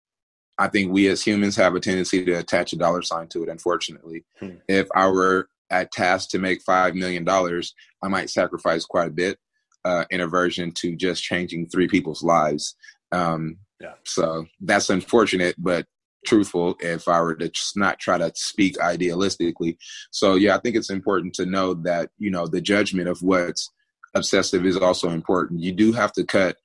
I 0.58 0.68
think 0.68 0.92
we 0.92 1.06
as 1.06 1.22
humans 1.22 1.54
have 1.56 1.74
a 1.74 1.80
tendency 1.80 2.24
to 2.24 2.32
attach 2.32 2.72
a 2.72 2.76
dollar 2.76 3.02
sign 3.02 3.28
to 3.28 3.44
it. 3.44 3.48
Unfortunately, 3.48 4.24
hmm. 4.40 4.56
if 4.68 4.88
I 4.94 5.08
were 5.08 5.48
at 5.70 5.92
task 5.92 6.30
to 6.30 6.38
make 6.38 6.62
five 6.62 6.94
million 6.94 7.24
dollars, 7.24 7.74
I 8.02 8.08
might 8.08 8.30
sacrifice 8.30 8.84
quite 8.84 9.08
a 9.08 9.12
bit 9.12 9.38
uh, 9.84 10.04
in 10.10 10.20
aversion 10.20 10.72
to 10.72 10.96
just 10.96 11.22
changing 11.22 11.68
three 11.68 11.86
people's 11.86 12.22
lives. 12.22 12.74
Um, 13.12 13.58
yeah. 13.80 13.94
So 14.04 14.46
that's 14.60 14.90
unfortunate, 14.90 15.54
but 15.58 15.86
truthful 16.26 16.76
if 16.80 17.08
I 17.08 17.20
were 17.20 17.34
to 17.36 17.50
not 17.76 17.98
try 17.98 18.18
to 18.18 18.32
speak 18.34 18.76
idealistically. 18.78 19.76
So 20.10 20.34
yeah, 20.34 20.56
I 20.56 20.60
think 20.60 20.76
it's 20.76 20.90
important 20.90 21.34
to 21.34 21.46
know 21.46 21.74
that 21.74 22.10
you 22.18 22.30
know 22.30 22.46
the 22.46 22.60
judgment 22.60 23.08
of 23.08 23.20
what's 23.22 23.70
obsessive 24.14 24.66
is 24.66 24.76
also 24.76 25.10
important. 25.10 25.60
You 25.60 25.72
do 25.72 25.92
have 25.92 26.12
to 26.12 26.24
cut 26.24 26.56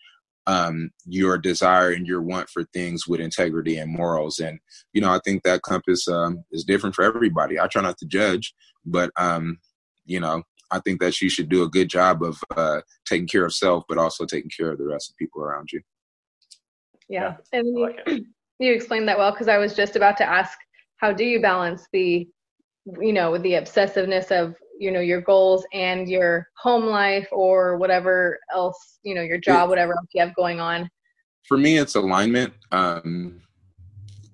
um, 0.46 0.92
your 1.06 1.38
desire 1.38 1.92
and 1.92 2.06
your 2.06 2.22
want 2.22 2.50
for 2.50 2.66
things 2.74 3.08
with 3.08 3.22
integrity 3.22 3.78
and 3.78 3.92
morals, 3.92 4.40
and 4.40 4.60
you 4.94 5.02
know 5.02 5.12
I 5.12 5.20
think 5.24 5.44
that 5.44 5.62
compass 5.62 6.08
um, 6.08 6.44
is 6.52 6.64
different 6.64 6.96
for 6.96 7.04
everybody. 7.04 7.60
I 7.60 7.68
try 7.68 7.82
not 7.82 7.98
to 8.00 8.06
judge, 8.06 8.54
but 8.86 9.12
um, 9.18 9.60
you 10.06 10.20
know 10.20 10.44
I 10.72 10.80
think 10.80 11.00
that 11.02 11.22
you 11.22 11.30
should 11.30 11.50
do 11.50 11.64
a 11.64 11.70
good 11.70 11.90
job 11.90 12.24
of 12.24 12.42
uh, 12.56 12.82
taking 13.06 13.28
care 13.28 13.46
of 13.46 13.54
self, 13.54 13.84
but 13.88 13.98
also 13.98 14.26
taking 14.26 14.50
care 14.56 14.72
of 14.72 14.80
the 14.80 14.88
rest 14.88 15.12
of 15.12 15.18
people 15.18 15.42
around 15.42 15.70
you. 15.72 15.82
Yeah, 17.08 17.36
yeah. 17.52 17.60
and 17.60 17.80
like 17.80 18.00
you 18.64 18.74
explained 18.74 19.08
that 19.08 19.18
well 19.18 19.32
because 19.32 19.48
I 19.48 19.58
was 19.58 19.76
just 19.76 19.96
about 19.96 20.18
to 20.18 20.26
ask, 20.26 20.58
how 20.98 21.12
do 21.12 21.26
you 21.26 21.42
balance 21.42 21.88
the, 21.92 22.28
you 23.00 23.14
know, 23.14 23.38
the 23.38 23.54
obsessiveness 23.54 24.32
of 24.32 24.56
you 24.80 24.92
know 24.92 25.00
your 25.00 25.22
goals 25.22 25.66
and 25.74 26.10
your 26.10 26.48
home 26.58 26.86
life 26.86 27.28
or 27.32 27.78
whatever 27.78 28.40
else 28.54 29.00
you 29.04 29.16
know 29.16 29.22
your 29.22 29.38
job, 29.38 29.70
whatever 29.70 29.94
else 29.94 30.08
you 30.14 30.22
have 30.22 30.36
going 30.36 30.60
on. 30.60 30.90
For 31.48 31.58
me, 31.58 31.78
it's 31.78 31.96
alignment. 31.96 32.54
Um, 32.72 33.42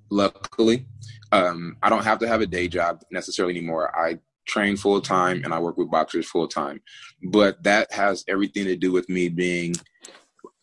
luckily, 0.09 0.86
um, 1.32 1.77
I 1.84 1.89
don't 1.89 2.03
have 2.03 2.19
to 2.19 2.27
have 2.27 2.41
a 2.41 2.47
day 2.47 2.67
job 2.67 3.01
necessarily 3.11 3.57
anymore. 3.57 3.95
I 3.97 4.19
train 4.47 4.77
full 4.77 5.01
time 5.01 5.41
and 5.43 5.53
I 5.53 5.59
work 5.59 5.77
with 5.77 5.91
boxers 5.91 6.27
full 6.27 6.47
time, 6.47 6.82
but 7.23 7.61
that 7.63 7.91
has 7.91 8.23
everything 8.27 8.65
to 8.65 8.75
do 8.75 8.91
with 8.91 9.09
me 9.09 9.30
being 9.30 9.75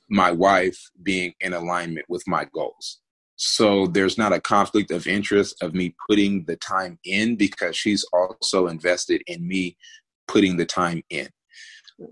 my 0.08 0.30
wife 0.30 0.78
being 1.02 1.34
in 1.40 1.52
alignment 1.52 2.06
with 2.08 2.22
my 2.26 2.46
goals. 2.52 3.00
So 3.36 3.86
there's 3.86 4.16
not 4.16 4.32
a 4.32 4.40
conflict 4.40 4.90
of 4.90 5.06
interest 5.06 5.62
of 5.62 5.74
me 5.74 5.94
putting 6.08 6.44
the 6.46 6.56
time 6.56 6.98
in 7.04 7.36
because 7.36 7.76
she's 7.76 8.04
also 8.12 8.66
invested 8.66 9.22
in 9.26 9.46
me 9.46 9.76
putting 10.26 10.56
the 10.56 10.66
time 10.66 11.02
in. 11.10 11.28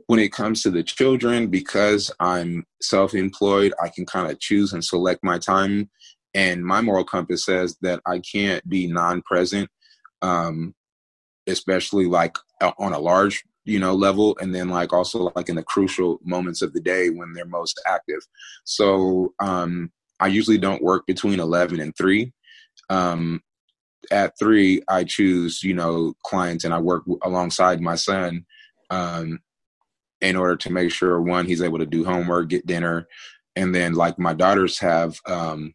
When 0.07 0.19
it 0.19 0.33
comes 0.33 0.63
to 0.63 0.71
the 0.71 0.83
children, 0.83 1.49
because 1.49 2.11
I'm 2.21 2.65
self 2.81 3.15
employed, 3.15 3.73
I 3.83 3.89
can 3.89 4.07
kind 4.07 4.31
of 4.31 4.39
choose 4.39 4.73
and 4.73 4.85
select 4.85 5.23
my 5.23 5.39
time. 5.39 5.91
And 6.35 6.65
my 6.65 6.81
moral 6.81 7.05
compass 7.05 7.45
says 7.45 7.77
that 7.83 8.01
I 8.07 8.19
can't 8.21 8.67
be 8.69 8.87
non 8.87 9.23
present, 9.23 9.69
um, 10.23 10.75
especially 11.47 12.07
like 12.07 12.37
on 12.79 12.93
a 12.93 12.99
large 12.99 13.45
you 13.65 13.79
know 13.79 13.95
level 13.95 14.37
and 14.41 14.55
then 14.55 14.69
like 14.69 14.93
also 14.93 15.33
like 15.37 15.49
in 15.49 15.57
the 15.57 15.63
crucial 15.63 16.19
moments 16.23 16.61
of 16.61 16.73
the 16.75 16.81
day 16.81 17.09
when 17.09 17.33
they're 17.33 17.47
most 17.47 17.81
active 17.87 18.21
so 18.65 19.33
um 19.41 19.91
I 20.21 20.29
usually 20.29 20.59
don't 20.59 20.83
work 20.83 21.07
between 21.07 21.41
11 21.41 21.81
and 21.81 21.97
3. 21.97 22.33
Um, 22.91 23.43
at 24.11 24.39
3, 24.39 24.83
I 24.89 25.05
choose, 25.05 25.63
you 25.63 25.75
know, 25.75 26.15
clients 26.25 26.65
and 26.65 26.75
I 26.75 26.79
work 26.79 27.05
alongside 27.23 27.81
my 27.81 27.95
son 27.95 28.45
um, 28.91 29.41
in 30.21 30.37
order 30.37 30.57
to 30.57 30.73
make 30.73 30.91
sure 30.91 31.21
one, 31.21 31.47
he's 31.47 31.63
able 31.63 31.79
to 31.79 31.87
do 31.87 32.05
homework, 32.05 32.49
get 32.49 32.67
dinner, 32.67 33.09
and 33.57 33.75
then 33.75 33.95
like 33.95 34.19
my 34.19 34.35
daughters 34.35 34.79
have 34.79 35.19
um, 35.27 35.75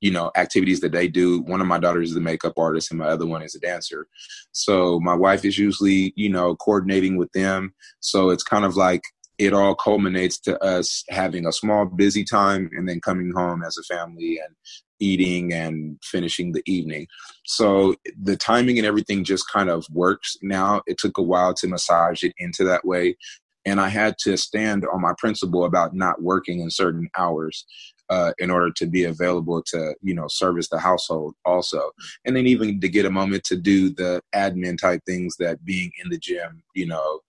you 0.00 0.10
know 0.10 0.30
activities 0.36 0.80
that 0.80 0.92
they 0.92 1.08
do. 1.08 1.42
One 1.42 1.60
of 1.60 1.66
my 1.66 1.78
daughters 1.78 2.10
is 2.10 2.16
a 2.16 2.20
makeup 2.20 2.54
artist 2.56 2.90
and 2.90 2.98
my 2.98 3.06
other 3.06 3.26
one 3.26 3.42
is 3.42 3.54
a 3.54 3.60
dancer. 3.60 4.06
So 4.52 4.98
my 5.00 5.14
wife 5.14 5.44
is 5.44 5.58
usually 5.58 6.12
you 6.16 6.28
know 6.28 6.56
coordinating 6.56 7.16
with 7.16 7.30
them. 7.32 7.74
So 8.00 8.30
it's 8.30 8.42
kind 8.42 8.64
of 8.64 8.76
like 8.76 9.02
it 9.40 9.54
all 9.54 9.74
culminates 9.74 10.38
to 10.38 10.62
us 10.62 11.02
having 11.08 11.46
a 11.46 11.52
small 11.52 11.86
busy 11.86 12.24
time 12.24 12.68
and 12.76 12.86
then 12.86 13.00
coming 13.00 13.32
home 13.34 13.62
as 13.66 13.78
a 13.78 13.82
family 13.82 14.38
and 14.38 14.54
eating 15.00 15.50
and 15.54 15.96
finishing 16.02 16.52
the 16.52 16.62
evening. 16.66 17.06
So 17.46 17.94
the 18.22 18.36
timing 18.36 18.76
and 18.76 18.86
everything 18.86 19.24
just 19.24 19.50
kind 19.50 19.70
of 19.70 19.86
works 19.90 20.36
now. 20.42 20.82
It 20.86 20.98
took 20.98 21.16
a 21.16 21.22
while 21.22 21.54
to 21.54 21.68
massage 21.68 22.22
it 22.22 22.34
into 22.36 22.64
that 22.64 22.84
way. 22.84 23.16
And 23.64 23.80
i 23.80 23.88
had 23.88 24.16
to 24.24 24.36
stand 24.36 24.84
on 24.92 25.00
my 25.00 25.14
principle 25.16 25.64
about 25.64 25.94
not 25.94 26.22
working 26.22 26.60
in 26.60 26.70
certain 26.70 27.08
hours 27.16 27.64
uh, 28.10 28.32
in 28.38 28.50
order 28.50 28.70
to 28.72 28.86
be 28.86 29.04
available 29.04 29.62
to 29.62 29.94
you 30.02 30.14
know 30.14 30.26
service 30.28 30.68
the 30.68 30.78
household 30.78 31.34
also. 31.46 31.90
And 32.26 32.36
then 32.36 32.46
even 32.46 32.80
to 32.80 32.88
get 32.88 33.06
a 33.06 33.10
moment 33.10 33.44
to 33.44 33.56
do 33.56 33.88
the 33.88 34.20
admin 34.34 34.78
type 34.78 35.00
things 35.06 35.36
that 35.38 35.64
being 35.64 35.92
in 36.02 36.10
the 36.10 36.18
gym 36.18 36.62
you 36.74 36.86
know 36.86 37.20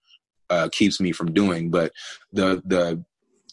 uh, 0.51 0.69
keeps 0.71 0.99
me 1.01 1.11
from 1.11 1.33
doing 1.33 1.69
but 1.71 1.91
the 2.31 2.61
the 2.65 3.03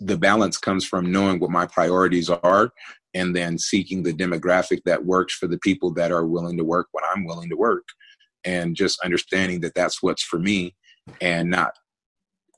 the 0.00 0.18
balance 0.18 0.56
comes 0.58 0.84
from 0.84 1.10
knowing 1.10 1.40
what 1.40 1.50
my 1.50 1.66
priorities 1.66 2.30
are 2.30 2.70
and 3.14 3.34
then 3.34 3.58
seeking 3.58 4.02
the 4.02 4.12
demographic 4.12 4.80
that 4.84 5.04
works 5.04 5.34
for 5.34 5.46
the 5.48 5.58
people 5.58 5.92
that 5.92 6.12
are 6.12 6.26
willing 6.26 6.56
to 6.56 6.64
work 6.64 6.86
when 6.92 7.04
I'm 7.12 7.24
willing 7.24 7.48
to 7.48 7.56
work 7.56 7.84
and 8.44 8.76
just 8.76 9.00
understanding 9.04 9.60
that 9.62 9.74
that's 9.74 10.02
what's 10.02 10.22
for 10.22 10.38
me 10.38 10.76
and 11.20 11.50
not 11.50 11.72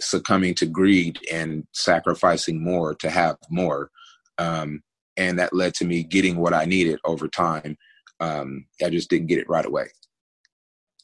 succumbing 0.01 0.55
to 0.55 0.67
greed 0.67 1.19
and 1.33 1.67
sacrificing 1.73 2.63
more 2.63 2.95
to 2.97 3.09
have 3.09 3.37
more 3.51 3.91
um, 4.39 4.83
and 5.17 5.39
that 5.39 5.53
led 5.53 5.75
to 5.75 5.85
me 5.85 6.03
getting 6.03 6.37
what 6.37 6.55
I 6.55 6.65
needed 6.65 6.99
over 7.05 7.29
time. 7.29 7.77
Um, 8.21 8.67
I 8.83 8.91
just 8.91 9.11
didn't 9.11 9.29
get 9.29 9.39
it 9.39 9.49
right 9.49 9.67
away. 9.67 9.89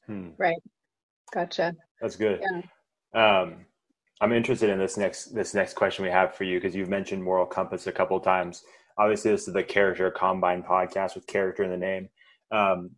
Hmm. 0.06 0.30
Right. 0.38 0.56
Gotcha. 1.32 1.74
That's 2.00 2.16
good. 2.16 2.40
Yeah. 2.40 2.62
Um, 3.16 3.64
I'm 4.20 4.32
interested 4.32 4.70
in 4.70 4.78
this 4.78 4.96
next 4.96 5.34
this 5.34 5.54
next 5.54 5.74
question 5.74 6.04
we 6.04 6.10
have 6.10 6.34
for 6.34 6.44
you 6.44 6.58
because 6.60 6.76
you've 6.76 6.90
mentioned 6.90 7.24
moral 7.24 7.46
compass 7.46 7.86
a 7.86 7.92
couple 7.92 8.20
times. 8.20 8.62
Obviously, 8.98 9.30
this 9.30 9.48
is 9.48 9.54
the 9.54 9.64
Character 9.64 10.10
Combine 10.10 10.62
podcast 10.62 11.14
with 11.14 11.26
character 11.26 11.64
in 11.64 11.70
the 11.70 11.76
name. 11.76 12.08
Um, 12.50 12.90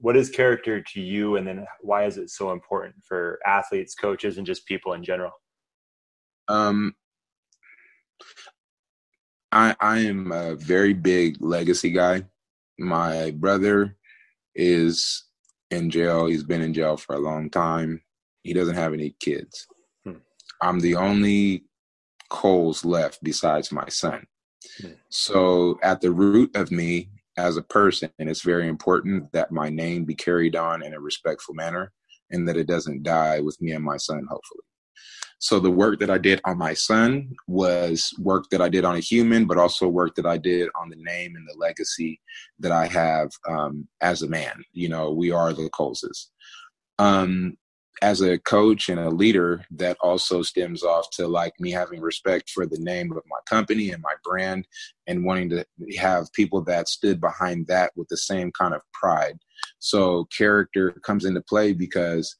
what 0.00 0.16
is 0.16 0.30
character 0.30 0.80
to 0.80 1.00
you, 1.00 1.36
and 1.36 1.46
then 1.46 1.66
why 1.82 2.04
is 2.04 2.16
it 2.16 2.30
so 2.30 2.52
important 2.52 2.96
for 3.06 3.38
athletes, 3.46 3.94
coaches, 3.94 4.38
and 4.38 4.46
just 4.46 4.66
people 4.66 4.94
in 4.94 5.04
general? 5.04 5.32
Um, 6.48 6.94
I, 9.52 9.76
I 9.80 9.98
am 10.00 10.32
a 10.32 10.56
very 10.56 10.94
big 10.94 11.36
legacy 11.40 11.90
guy. 11.90 12.24
My 12.78 13.30
brother 13.32 13.96
is 14.54 15.24
in 15.70 15.90
jail. 15.90 16.26
He's 16.26 16.44
been 16.44 16.62
in 16.62 16.74
jail 16.74 16.96
for 16.96 17.14
a 17.14 17.20
long 17.20 17.50
time. 17.50 18.02
He 18.46 18.52
doesn't 18.52 18.76
have 18.76 18.94
any 18.94 19.14
kids. 19.20 19.66
Hmm. 20.04 20.18
I'm 20.62 20.80
the 20.80 20.96
only 20.96 21.64
Coles 22.30 22.84
left 22.84 23.18
besides 23.22 23.72
my 23.72 23.88
son. 23.88 24.26
Hmm. 24.80 24.92
So, 25.08 25.78
at 25.82 26.00
the 26.00 26.12
root 26.12 26.54
of 26.56 26.70
me 26.70 27.10
as 27.36 27.56
a 27.56 27.62
person, 27.62 28.10
and 28.18 28.28
it's 28.28 28.42
very 28.42 28.68
important 28.68 29.32
that 29.32 29.52
my 29.52 29.68
name 29.68 30.04
be 30.04 30.14
carried 30.14 30.56
on 30.56 30.82
in 30.82 30.94
a 30.94 31.00
respectful 31.00 31.54
manner 31.54 31.92
and 32.30 32.48
that 32.48 32.56
it 32.56 32.66
doesn't 32.66 33.02
die 33.02 33.40
with 33.40 33.60
me 33.60 33.72
and 33.72 33.84
my 33.84 33.96
son, 33.96 34.26
hopefully. 34.30 34.62
So 35.38 35.60
the 35.60 35.70
work 35.70 36.00
that 36.00 36.10
I 36.10 36.18
did 36.18 36.40
on 36.44 36.56
my 36.56 36.72
son 36.72 37.34
was 37.46 38.12
work 38.18 38.48
that 38.50 38.62
I 38.62 38.68
did 38.68 38.84
on 38.84 38.96
a 38.96 39.00
human, 39.00 39.44
but 39.44 39.58
also 39.58 39.86
work 39.86 40.14
that 40.14 40.26
I 40.26 40.38
did 40.38 40.70
on 40.80 40.88
the 40.88 40.96
name 40.96 41.36
and 41.36 41.46
the 41.46 41.58
legacy 41.58 42.20
that 42.58 42.72
I 42.72 42.86
have 42.86 43.30
um, 43.46 43.86
as 44.00 44.22
a 44.22 44.28
man. 44.28 44.64
You 44.72 44.88
know, 44.88 45.12
we 45.12 45.30
are 45.30 45.52
the 45.52 45.68
Coleses. 45.70 46.30
Um, 46.98 47.58
as 48.02 48.20
a 48.20 48.38
coach 48.38 48.88
and 48.88 49.00
a 49.00 49.10
leader, 49.10 49.64
that 49.70 49.96
also 50.00 50.42
stems 50.42 50.82
off 50.82 51.08
to 51.10 51.26
like 51.26 51.52
me 51.58 51.70
having 51.70 52.00
respect 52.00 52.50
for 52.50 52.66
the 52.66 52.78
name 52.78 53.10
of 53.12 53.22
my 53.28 53.38
company 53.48 53.90
and 53.90 54.02
my 54.02 54.14
brand 54.24 54.66
and 55.06 55.24
wanting 55.24 55.48
to 55.50 55.64
have 55.98 56.32
people 56.32 56.62
that 56.62 56.88
stood 56.88 57.20
behind 57.20 57.66
that 57.66 57.92
with 57.96 58.08
the 58.08 58.16
same 58.16 58.52
kind 58.52 58.74
of 58.74 58.82
pride. 58.92 59.38
So 59.78 60.26
character 60.36 60.92
comes 61.04 61.24
into 61.24 61.40
play 61.42 61.72
because 61.72 62.36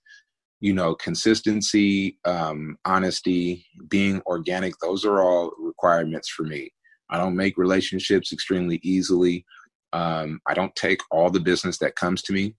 you 0.60 0.72
know 0.72 0.94
consistency 0.94 2.18
um, 2.24 2.78
honesty 2.84 3.66
being 3.88 4.22
organic 4.26 4.72
those 4.80 5.04
are 5.04 5.20
all 5.20 5.52
requirements 5.58 6.28
for 6.28 6.44
me. 6.44 6.70
I 7.10 7.18
don't 7.18 7.36
make 7.36 7.56
relationships 7.56 8.32
extremely 8.32 8.80
easily. 8.82 9.44
Um, 9.92 10.40
i 10.46 10.52
don't 10.52 10.74
take 10.74 11.00
all 11.12 11.30
the 11.30 11.40
business 11.40 11.78
that 11.78 11.94
comes 11.94 12.20
to 12.22 12.32
me 12.32 12.56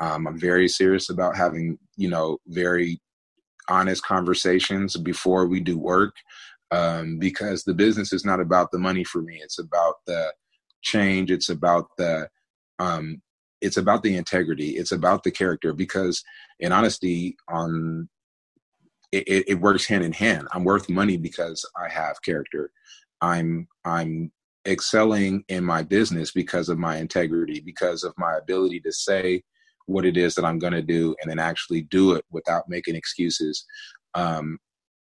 um, 0.00 0.26
i'm 0.26 0.38
very 0.38 0.68
serious 0.68 1.10
about 1.10 1.36
having 1.36 1.78
you 1.96 2.08
know 2.08 2.38
very 2.46 3.00
honest 3.68 4.02
conversations 4.04 4.96
before 4.96 5.46
we 5.46 5.60
do 5.60 5.78
work 5.78 6.14
um, 6.70 7.18
because 7.18 7.64
the 7.64 7.74
business 7.74 8.12
is 8.12 8.24
not 8.24 8.40
about 8.40 8.70
the 8.70 8.78
money 8.78 9.04
for 9.04 9.22
me. 9.22 9.40
It's 9.42 9.58
about 9.58 9.96
the 10.06 10.32
change. 10.82 11.30
It's 11.30 11.48
about 11.48 11.88
the 11.98 12.28
um, 12.78 13.22
it's 13.60 13.76
about 13.76 14.02
the 14.02 14.16
integrity. 14.16 14.70
It's 14.70 14.92
about 14.92 15.22
the 15.22 15.30
character 15.30 15.72
because 15.74 16.22
in 16.60 16.72
honesty 16.72 17.36
on 17.48 18.08
it, 19.12 19.44
it, 19.48 19.60
works 19.60 19.86
hand 19.86 20.04
in 20.04 20.12
hand. 20.12 20.46
I'm 20.52 20.62
worth 20.62 20.88
money 20.88 21.16
because 21.16 21.68
i 21.76 21.88
have 21.88 22.22
character. 22.22 22.70
I'm 23.20 23.68
i'm 23.84 24.32
excelling 24.66 25.44
in 25.48 25.64
my 25.64 25.82
business 25.82 26.30
because 26.30 26.68
of 26.68 26.78
my 26.78 26.98
integrity 26.98 27.60
because 27.60 28.04
of 28.04 28.12
my 28.18 28.36
ability 28.36 28.78
to 28.80 28.92
say 28.92 29.42
what 29.86 30.04
it 30.04 30.16
is 30.16 30.34
that 30.34 30.44
i'm 30.44 30.58
going 30.58 30.72
to 30.72 30.82
do 30.82 31.14
and 31.20 31.30
then 31.30 31.38
actually 31.38 31.82
do 31.82 32.12
it 32.12 32.24
without 32.30 32.68
making 32.68 32.94
excuses 32.94 33.64
um 34.14 34.58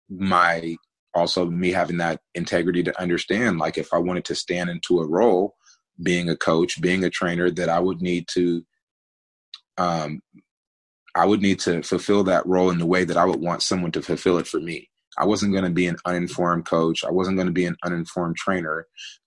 my 0.09 0.77
also 1.14 1.47
me 1.47 1.70
having 1.70 1.99
that 1.99 2.20
integrity 2.35 2.83
to 2.83 3.01
understand 3.01 3.59
like 3.59 3.79
if 3.79 3.93
i 3.93 3.99
wanted 3.99 4.25
to 4.25 4.35
stand 4.35 4.68
into 4.70 5.01
a 5.01 5.07
role 5.07 5.55
being 6.03 6.29
a 6.29 6.37
coach, 6.37 6.81
being 6.81 7.05
a 7.05 7.11
trainer, 7.11 7.51
that 7.51 7.68
I 7.68 7.81
would 7.81 8.03
need 8.03 8.27
to 8.33 8.64
um, 9.77 10.20
I 11.16 11.27
would 11.27 11.43
need 11.43 11.61
to 11.61 11.83
fulfill 11.83 12.25
that 12.25 12.47
role 12.47 12.70
in 12.70 12.79
the 12.79 12.87
way 12.87 13.05
that 13.05 13.16
I 13.16 13.25
would 13.25 13.41
want 13.41 13.62
someone 13.62 13.93
to 13.93 14.03
fulfill 14.03 14.39
it 14.39 14.47
for 14.47 14.61
me. 14.61 14.89
I 15.18 15.27
wasn't 15.27 15.53
going 15.53 15.64
to 15.64 15.70
be 15.70 15.87
an 15.87 15.97
uninformed 16.05 16.66
coach. 16.66 17.05
I 17.05 17.11
wasn't 17.11 17.37
going 17.37 17.47
to 17.47 17.53
be 17.53 17.66
an 17.66 17.77
uninformed 17.85 18.37
trainer, 18.37 18.87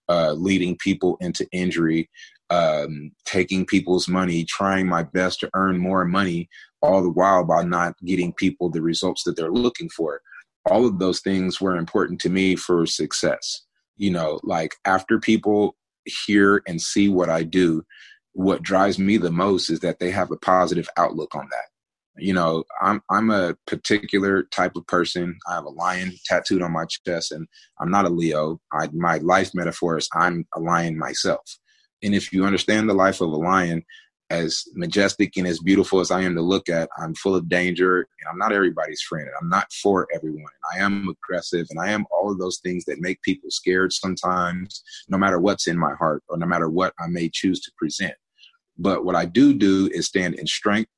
uh, 0.10 0.34
leading 0.34 0.78
people 0.78 1.18
into 1.22 1.48
injury, 1.52 2.10
um, 2.50 3.12
taking 3.26 3.66
people's 3.66 4.08
money, 4.08 4.43
trying 4.45 4.88
my 4.88 5.04
best 5.04 5.39
to 5.41 5.50
earn 5.54 5.78
more 5.78 6.06
money, 6.06 6.50
all 6.82 7.02
the 7.02 7.10
while 7.10 7.43
by 7.43 7.64
not 7.64 7.95
getting 8.06 8.34
people 8.34 8.70
the 8.70 8.82
results 8.82 9.24
that 9.24 9.36
they're 9.36 9.52
looking 9.52 9.89
for. 9.89 10.22
All 10.66 10.86
of 10.86 11.00
those 11.00 11.22
things 11.22 11.62
were 11.62 11.78
important 11.78 12.20
to 12.22 12.30
me 12.30 12.56
for 12.56 12.86
success. 12.86 13.64
You 13.98 14.12
know, 14.12 14.39
like 14.43 14.76
after 14.86 15.20
people 15.20 15.76
hear 16.26 16.62
and 16.68 16.82
see 16.82 17.10
what 17.10 17.30
I 17.30 17.43
do, 17.43 17.84
what 18.34 18.62
drives 18.62 19.00
me 19.00 19.18
the 19.18 19.32
most 19.32 19.70
is 19.70 19.80
that 19.80 20.00
they 20.00 20.12
have 20.12 20.32
a 20.32 20.38
positive 20.38 20.88
outlook 20.98 21.36
on 21.36 21.48
that. 21.52 21.66
You 22.20 22.34
know, 22.34 22.64
I'm 22.82 23.02
I'm 23.10 23.30
a 23.30 23.56
particular 23.66 24.43
type 24.43 24.76
of 24.76 24.88
person. 24.88 25.38
I 25.48 25.56
have 25.56 25.66
a 25.66 25.70
lion 25.70 26.14
tattooed 26.26 26.62
on 26.62 26.72
my 26.72 26.86
chest, 26.86 27.32
and 27.32 27.48
I'm 27.80 27.91
not 27.91 28.06
a 28.06 28.10
Leo. 28.10 28.60
I, 28.74 28.89
my 28.91 29.18
life 29.18 29.52
metaphor 29.54 29.98
is 29.98 30.10
I'm 30.14 30.45
a 30.56 30.60
lion 30.60 30.98
myself. 30.98 31.41
And 32.04 32.16
if 32.16 32.32
you 32.32 32.45
understand 32.45 32.89
the 32.89 32.93
life 32.93 33.22
of 33.22 33.32
a 33.32 33.36
lion, 33.36 33.84
as 34.30 34.66
majestic 34.74 35.38
and 35.38 35.48
as 35.48 35.60
beautiful 35.60 36.00
as 36.00 36.12
I 36.12 36.22
am 36.22 36.36
to 36.36 36.41
look 36.41 36.68
at, 36.68 36.89
I'm 36.98 37.16
full 37.16 37.36
of 37.36 37.48
danger 37.48 38.00
and 38.00 38.30
I'm 38.30 38.38
not 38.38 38.52
everybody's 38.52 39.02
friend. 39.02 39.28
I'm 39.41 39.50
not 39.50 39.72
for 39.72 40.08
everyone. 40.14 40.52
I 40.76 40.80
am 40.80 41.08
aggressive 41.08 41.68
and 41.70 41.80
I 41.80 41.91
am 41.91 42.06
all 42.12 42.32
of 42.32 42.38
those 42.38 42.60
things 42.60 42.84
that 42.86 43.00
make 43.00 43.22
people 43.22 43.50
scared 43.50 43.93
sometimes, 43.93 44.84
no 45.08 45.18
matter 45.18 45.39
what's 45.39 45.68
in 45.68 45.78
my 45.78 45.93
heart 45.95 46.24
or 46.28 46.38
no 46.38 46.45
matter 46.45 46.70
what 46.70 46.93
I 47.00 47.08
may 47.08 47.30
choose 47.30 47.62
to 47.62 47.72
present. 47.78 48.16
But 48.78 49.06
what 49.06 49.16
I 49.16 49.26
do 49.26 49.54
do 49.54 49.89
is 49.93 50.08
stand 50.08 50.36
in 50.36 50.45
strength, 50.45 50.91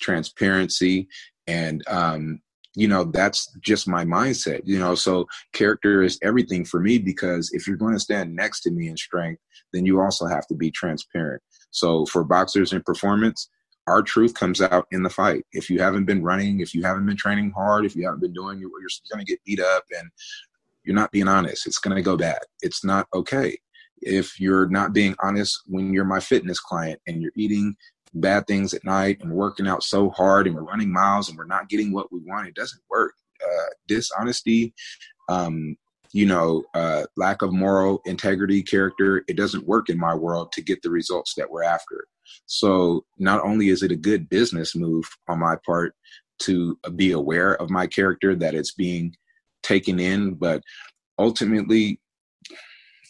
transparency, 0.00 1.08
and 1.46 1.82
um, 1.88 2.40
you 2.78 2.86
know 2.86 3.04
that's 3.04 3.50
just 3.60 3.88
my 3.88 4.04
mindset 4.04 4.60
you 4.64 4.78
know 4.78 4.94
so 4.94 5.26
character 5.52 6.02
is 6.02 6.18
everything 6.22 6.64
for 6.64 6.80
me 6.80 6.98
because 6.98 7.50
if 7.52 7.66
you're 7.66 7.76
going 7.76 7.94
to 7.94 8.00
stand 8.00 8.34
next 8.34 8.60
to 8.60 8.70
me 8.70 8.88
in 8.88 8.96
strength 8.96 9.40
then 9.72 9.84
you 9.84 10.00
also 10.00 10.26
have 10.26 10.46
to 10.46 10.54
be 10.54 10.70
transparent 10.70 11.42
so 11.70 12.06
for 12.06 12.24
boxers 12.24 12.72
in 12.72 12.82
performance, 12.82 13.48
our 13.86 14.02
truth 14.02 14.34
comes 14.34 14.60
out 14.60 14.86
in 14.90 15.02
the 15.02 15.10
fight. 15.10 15.44
If 15.52 15.70
you 15.70 15.80
haven't 15.80 16.04
been 16.04 16.22
running, 16.22 16.60
if 16.60 16.74
you 16.74 16.82
haven't 16.82 17.06
been 17.06 17.16
training 17.16 17.52
hard, 17.52 17.84
if 17.84 17.96
you 17.96 18.04
haven't 18.04 18.20
been 18.20 18.32
doing, 18.32 18.58
you're, 18.58 18.70
you're 18.80 18.88
going 19.12 19.24
to 19.24 19.30
get 19.30 19.42
beat 19.44 19.60
up 19.60 19.84
and 19.98 20.10
you're 20.84 20.96
not 20.96 21.10
being 21.10 21.28
honest. 21.28 21.66
It's 21.66 21.78
going 21.78 21.96
to 21.96 22.02
go 22.02 22.16
bad. 22.16 22.38
It's 22.60 22.84
not 22.84 23.06
okay. 23.14 23.58
If 24.00 24.38
you're 24.38 24.68
not 24.68 24.92
being 24.92 25.16
honest 25.22 25.62
when 25.66 25.92
you're 25.92 26.04
my 26.04 26.20
fitness 26.20 26.60
client 26.60 27.00
and 27.06 27.20
you're 27.20 27.32
eating 27.36 27.76
bad 28.14 28.46
things 28.46 28.74
at 28.74 28.84
night 28.84 29.18
and 29.20 29.32
working 29.32 29.66
out 29.66 29.82
so 29.82 30.10
hard 30.10 30.46
and 30.46 30.56
we're 30.56 30.62
running 30.62 30.92
miles 30.92 31.28
and 31.28 31.38
we're 31.38 31.44
not 31.44 31.68
getting 31.68 31.92
what 31.92 32.12
we 32.12 32.20
want, 32.20 32.48
it 32.48 32.54
doesn't 32.54 32.82
work. 32.90 33.14
Uh, 33.40 33.70
dishonesty 33.86 34.74
um, 35.28 35.76
you 36.12 36.26
know, 36.26 36.64
uh, 36.74 37.04
lack 37.16 37.42
of 37.42 37.52
moral 37.52 38.00
integrity, 38.06 38.62
character, 38.62 39.24
it 39.28 39.36
doesn't 39.36 39.66
work 39.66 39.88
in 39.90 39.98
my 39.98 40.14
world 40.14 40.52
to 40.52 40.62
get 40.62 40.80
the 40.82 40.90
results 40.90 41.34
that 41.34 41.50
we're 41.50 41.62
after. 41.62 42.06
So 42.46 43.04
not 43.18 43.44
only 43.44 43.68
is 43.68 43.82
it 43.82 43.92
a 43.92 43.96
good 43.96 44.28
business 44.28 44.74
move 44.74 45.04
on 45.28 45.40
my 45.40 45.56
part 45.66 45.94
to 46.40 46.78
be 46.96 47.12
aware 47.12 47.60
of 47.60 47.68
my 47.68 47.86
character, 47.86 48.34
that 48.36 48.54
it's 48.54 48.72
being 48.72 49.14
taken 49.62 49.98
in, 49.98 50.34
but 50.34 50.62
ultimately, 51.18 52.00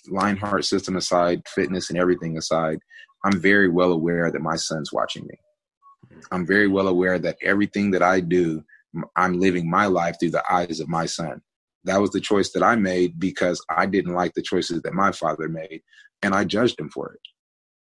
Lionheart 0.08 0.64
system 0.64 0.96
aside, 0.96 1.42
fitness 1.46 1.90
and 1.90 1.98
everything 1.98 2.38
aside, 2.38 2.78
I'm 3.24 3.40
very 3.40 3.68
well 3.68 3.92
aware 3.92 4.30
that 4.30 4.42
my 4.42 4.56
son's 4.56 4.92
watching 4.92 5.26
me. 5.26 5.34
Mm-hmm. 6.06 6.20
I'm 6.32 6.46
very 6.46 6.68
well 6.68 6.88
aware 6.88 7.18
that 7.18 7.36
everything 7.42 7.90
that 7.92 8.02
I 8.02 8.20
do, 8.20 8.64
I'm 9.16 9.38
living 9.38 9.68
my 9.68 9.86
life 9.86 10.16
through 10.18 10.30
the 10.30 10.52
eyes 10.52 10.80
of 10.80 10.88
my 10.88 11.06
son 11.06 11.42
that 11.84 12.00
was 12.00 12.10
the 12.10 12.20
choice 12.20 12.50
that 12.52 12.62
I 12.62 12.76
made 12.76 13.18
because 13.18 13.64
I 13.70 13.86
didn't 13.86 14.14
like 14.14 14.34
the 14.34 14.42
choices 14.42 14.82
that 14.82 14.92
my 14.92 15.12
father 15.12 15.48
made, 15.48 15.82
and 16.22 16.34
I 16.34 16.44
judged 16.44 16.78
him 16.78 16.90
for 16.90 17.12
it. 17.12 17.20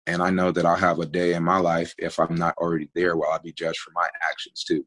And 0.06 0.22
I 0.22 0.30
know 0.30 0.52
that 0.52 0.66
I'll 0.66 0.76
have 0.76 1.00
a 1.00 1.06
day 1.06 1.34
in 1.34 1.44
my 1.44 1.58
life 1.58 1.94
if 1.98 2.20
I'm 2.20 2.36
not 2.36 2.58
already 2.58 2.90
there 2.94 3.16
where 3.16 3.30
I'll 3.32 3.40
be 3.40 3.54
judged 3.54 3.80
for 3.80 3.92
my 3.96 4.08
actions 4.30 4.64
too. 4.64 4.86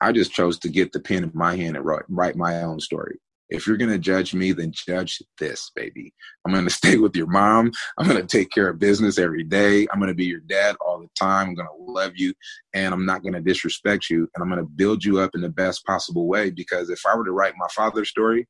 I 0.00 0.12
just 0.12 0.32
chose 0.32 0.58
to 0.60 0.70
get 0.70 0.92
the 0.92 1.00
pen 1.00 1.24
in 1.24 1.30
my 1.34 1.56
hand 1.56 1.76
and 1.76 1.84
write, 1.84 2.04
write 2.08 2.36
my 2.36 2.62
own 2.62 2.80
story. 2.80 3.20
If 3.50 3.66
you're 3.66 3.76
going 3.76 3.90
to 3.90 3.98
judge 3.98 4.34
me, 4.34 4.52
then 4.52 4.72
judge 4.72 5.22
this, 5.38 5.70
baby. 5.74 6.14
I'm 6.44 6.52
going 6.52 6.64
to 6.68 6.70
stay 6.70 6.96
with 6.96 7.14
your 7.16 7.26
mom. 7.26 7.72
I'm 7.98 8.08
going 8.08 8.20
to 8.20 8.26
take 8.26 8.50
care 8.50 8.68
of 8.68 8.78
business 8.78 9.18
every 9.18 9.44
day. 9.44 9.86
I'm 9.92 9.98
going 9.98 10.08
to 10.08 10.14
be 10.14 10.24
your 10.24 10.40
dad 10.40 10.76
all 10.80 11.00
the 11.00 11.08
time. 11.18 11.48
I'm 11.48 11.54
going 11.54 11.68
to 11.68 11.92
love 11.92 12.12
you 12.16 12.32
and 12.74 12.92
I'm 12.92 13.06
not 13.06 13.22
going 13.22 13.34
to 13.34 13.40
disrespect 13.40 14.08
you. 14.10 14.28
And 14.34 14.42
I'm 14.42 14.48
going 14.48 14.60
to 14.60 14.70
build 14.76 15.04
you 15.04 15.20
up 15.20 15.34
in 15.34 15.40
the 15.40 15.48
best 15.48 15.84
possible 15.84 16.26
way 16.26 16.50
because 16.50 16.90
if 16.90 17.00
I 17.06 17.16
were 17.16 17.24
to 17.24 17.32
write 17.32 17.54
my 17.56 17.68
father's 17.74 18.08
story, 18.08 18.46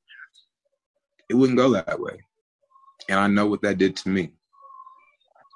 it 1.28 1.34
wouldn't 1.34 1.58
go 1.58 1.70
that 1.70 1.98
way. 1.98 2.20
And 3.08 3.18
I 3.18 3.26
know 3.26 3.46
what 3.46 3.62
that 3.62 3.78
did 3.78 3.96
to 3.96 4.08
me. 4.08 4.32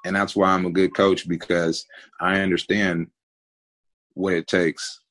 And 0.05 0.15
that's 0.15 0.35
why 0.35 0.49
I'm 0.49 0.65
a 0.65 0.71
good 0.71 0.95
coach 0.95 1.27
because 1.27 1.85
I 2.21 2.39
understand 2.39 3.07
what 4.13 4.33
it 4.33 4.47
takes 4.47 5.01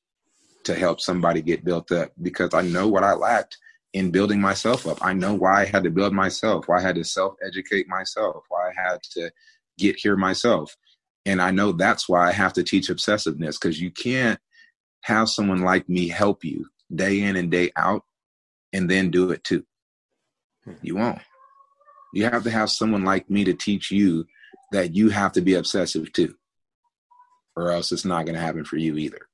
to 0.63 0.75
help 0.75 0.99
somebody 0.99 1.41
get 1.41 1.63
built 1.63 1.91
up 1.91 2.11
because 2.21 2.53
I 2.53 2.61
know 2.61 2.87
what 2.87 3.03
I 3.03 3.13
lacked 3.13 3.57
in 3.93 4.11
building 4.11 4.39
myself 4.39 4.85
up. 4.87 5.03
I 5.03 5.13
know 5.13 5.33
why 5.33 5.61
I 5.61 5.65
had 5.65 5.83
to 5.83 5.89
build 5.89 6.13
myself, 6.13 6.67
why 6.67 6.77
I 6.77 6.81
had 6.81 6.95
to 6.95 7.03
self 7.03 7.35
educate 7.45 7.87
myself, 7.87 8.43
why 8.49 8.69
I 8.69 8.89
had 8.89 9.01
to 9.13 9.31
get 9.77 9.97
here 9.97 10.15
myself. 10.15 10.75
And 11.25 11.41
I 11.41 11.51
know 11.51 11.71
that's 11.71 12.07
why 12.07 12.27
I 12.27 12.31
have 12.31 12.53
to 12.53 12.63
teach 12.63 12.89
obsessiveness 12.89 13.59
because 13.59 13.81
you 13.81 13.91
can't 13.91 14.39
have 15.03 15.29
someone 15.29 15.61
like 15.61 15.87
me 15.89 16.07
help 16.07 16.43
you 16.43 16.67
day 16.93 17.21
in 17.21 17.35
and 17.35 17.51
day 17.51 17.71
out 17.75 18.03
and 18.73 18.89
then 18.89 19.11
do 19.11 19.31
it 19.31 19.43
too. 19.43 19.65
Hmm. 20.65 20.73
You 20.81 20.95
won't. 20.95 21.19
You 22.13 22.25
have 22.25 22.43
to 22.43 22.51
have 22.51 22.69
someone 22.69 23.03
like 23.03 23.29
me 23.29 23.43
to 23.45 23.53
teach 23.53 23.91
you 23.91 24.25
that 24.71 24.95
you 24.95 25.09
have 25.09 25.31
to 25.33 25.41
be 25.41 25.55
obsessive 25.55 26.11
too, 26.13 26.35
or 27.55 27.71
else 27.71 27.91
it's 27.91 28.05
not 28.05 28.25
going 28.25 28.35
to 28.35 28.41
happen 28.41 28.65
for 28.65 28.77
you 28.77 28.97
either 28.97 29.28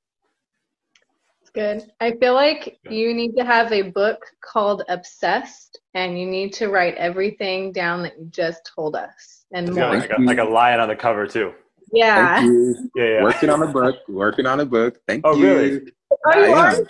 good. 1.56 1.90
I 2.00 2.12
feel 2.12 2.34
like 2.34 2.78
you 2.88 3.14
need 3.14 3.34
to 3.36 3.44
have 3.44 3.72
a 3.72 3.82
book 3.82 4.24
called 4.44 4.82
Obsessed, 4.88 5.80
and 5.94 6.20
you 6.20 6.26
need 6.26 6.52
to 6.54 6.68
write 6.68 6.94
everything 6.96 7.72
down 7.72 8.02
that 8.02 8.18
you 8.18 8.26
just 8.26 8.70
told 8.76 8.94
us 8.94 9.46
and 9.52 9.74
more. 9.74 9.96
Like 9.96 10.10
a, 10.10 10.20
like 10.20 10.38
a, 10.38 10.44
lion 10.44 10.80
on 10.80 10.88
the 10.88 10.94
cover 10.94 11.26
too. 11.26 11.52
Yeah. 11.92 12.44
Yeah, 12.44 13.04
yeah. 13.04 13.22
Working 13.22 13.50
on 13.50 13.62
a 13.62 13.68
book. 13.68 13.96
Working 14.08 14.46
on 14.46 14.60
a 14.60 14.66
book. 14.66 14.98
Thank 15.08 15.22
oh, 15.26 15.34
you. 15.34 15.44
really? 15.44 15.92
Oh, 16.10 16.30
I, 16.30 16.38
am. 16.38 16.86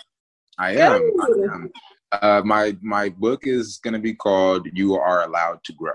I 0.58 0.72
am. 0.72 1.02
I 1.20 1.54
am. 1.54 1.70
Uh, 2.12 2.42
my 2.44 2.76
my 2.82 3.08
book 3.08 3.46
is 3.46 3.78
going 3.82 3.94
to 3.94 4.00
be 4.00 4.14
called 4.14 4.66
"You 4.72 4.96
Are 4.96 5.24
Allowed 5.24 5.62
to 5.64 5.72
Grow," 5.74 5.92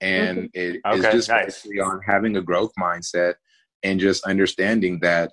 and 0.00 0.38
mm-hmm. 0.38 0.46
it 0.54 0.80
okay, 0.86 0.98
is 0.98 1.14
just 1.14 1.28
nice. 1.28 1.44
basically 1.46 1.80
on 1.80 2.00
having 2.06 2.36
a 2.36 2.42
growth 2.42 2.72
mindset 2.78 3.34
and 3.82 4.00
just 4.00 4.24
understanding 4.24 4.98
that 5.00 5.32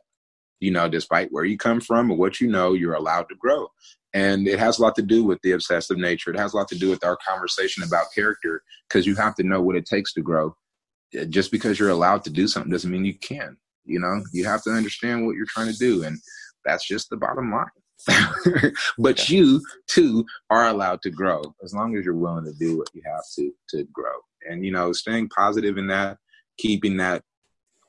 you 0.60 0.72
know, 0.72 0.88
despite 0.88 1.32
where 1.32 1.46
you 1.46 1.58
come 1.58 1.82
from 1.82 2.12
or 2.12 2.18
what 2.18 2.40
you 2.40 2.48
know, 2.48 2.74
you're 2.74 2.94
allowed 2.94 3.28
to 3.30 3.36
grow. 3.36 3.68
And 4.14 4.48
it 4.48 4.60
has 4.60 4.80
a 4.80 4.82
lot 4.82 4.96
to 4.96 5.02
do 5.02 5.26
with 5.26 5.40
the 5.44 5.52
obsessive 5.52 5.98
nature. 5.98 6.32
It 6.32 6.40
has 6.40 6.54
a 6.54 6.58
lot 6.58 6.70
to 6.70 6.78
do 6.78 6.90
with 6.90 7.04
our 7.04 7.18
conversation 7.28 7.84
about 7.84 8.14
character 8.16 8.64
because 8.88 9.06
you 9.06 9.16
have 9.16 9.36
to 9.36 9.44
know 9.44 9.62
what 9.62 9.76
it 9.76 9.86
takes 9.86 10.14
to 10.14 10.22
grow. 10.22 10.56
Uh, 11.20 11.26
just 11.26 11.52
because 11.52 11.78
you're 11.78 11.90
allowed 11.90 12.24
to 12.24 12.30
do 12.30 12.48
something 12.48 12.72
doesn't 12.72 12.92
mean 12.92 13.06
you 13.06 13.18
can. 13.20 13.58
You 13.84 14.00
know, 14.00 14.24
you 14.32 14.46
have 14.46 14.64
to 14.64 14.72
understand 14.72 15.26
what 15.26 15.36
you're 15.36 15.46
trying 15.50 15.72
to 15.72 15.78
do. 15.78 16.04
And 16.04 16.18
that's 16.64 16.88
just 16.88 17.10
the 17.10 17.18
bottom 17.18 17.52
line. 17.52 17.68
but 18.98 19.30
you 19.30 19.62
too 19.88 20.26
are 20.50 20.68
allowed 20.68 21.02
to 21.02 21.10
grow 21.10 21.42
as 21.64 21.74
long 21.74 21.96
as 21.96 22.06
you're 22.06 22.14
willing 22.14 22.46
to 22.46 22.54
do 22.54 22.78
what 22.78 22.90
you 22.94 23.02
have 23.06 23.24
to 23.36 23.52
to 23.70 23.86
grow. 23.94 24.14
And 24.50 24.66
you 24.66 24.72
know, 24.72 24.92
staying 24.92 25.30
positive 25.30 25.78
in 25.78 25.88
that, 25.88 26.18
keeping 26.58 26.98
that 26.98 27.24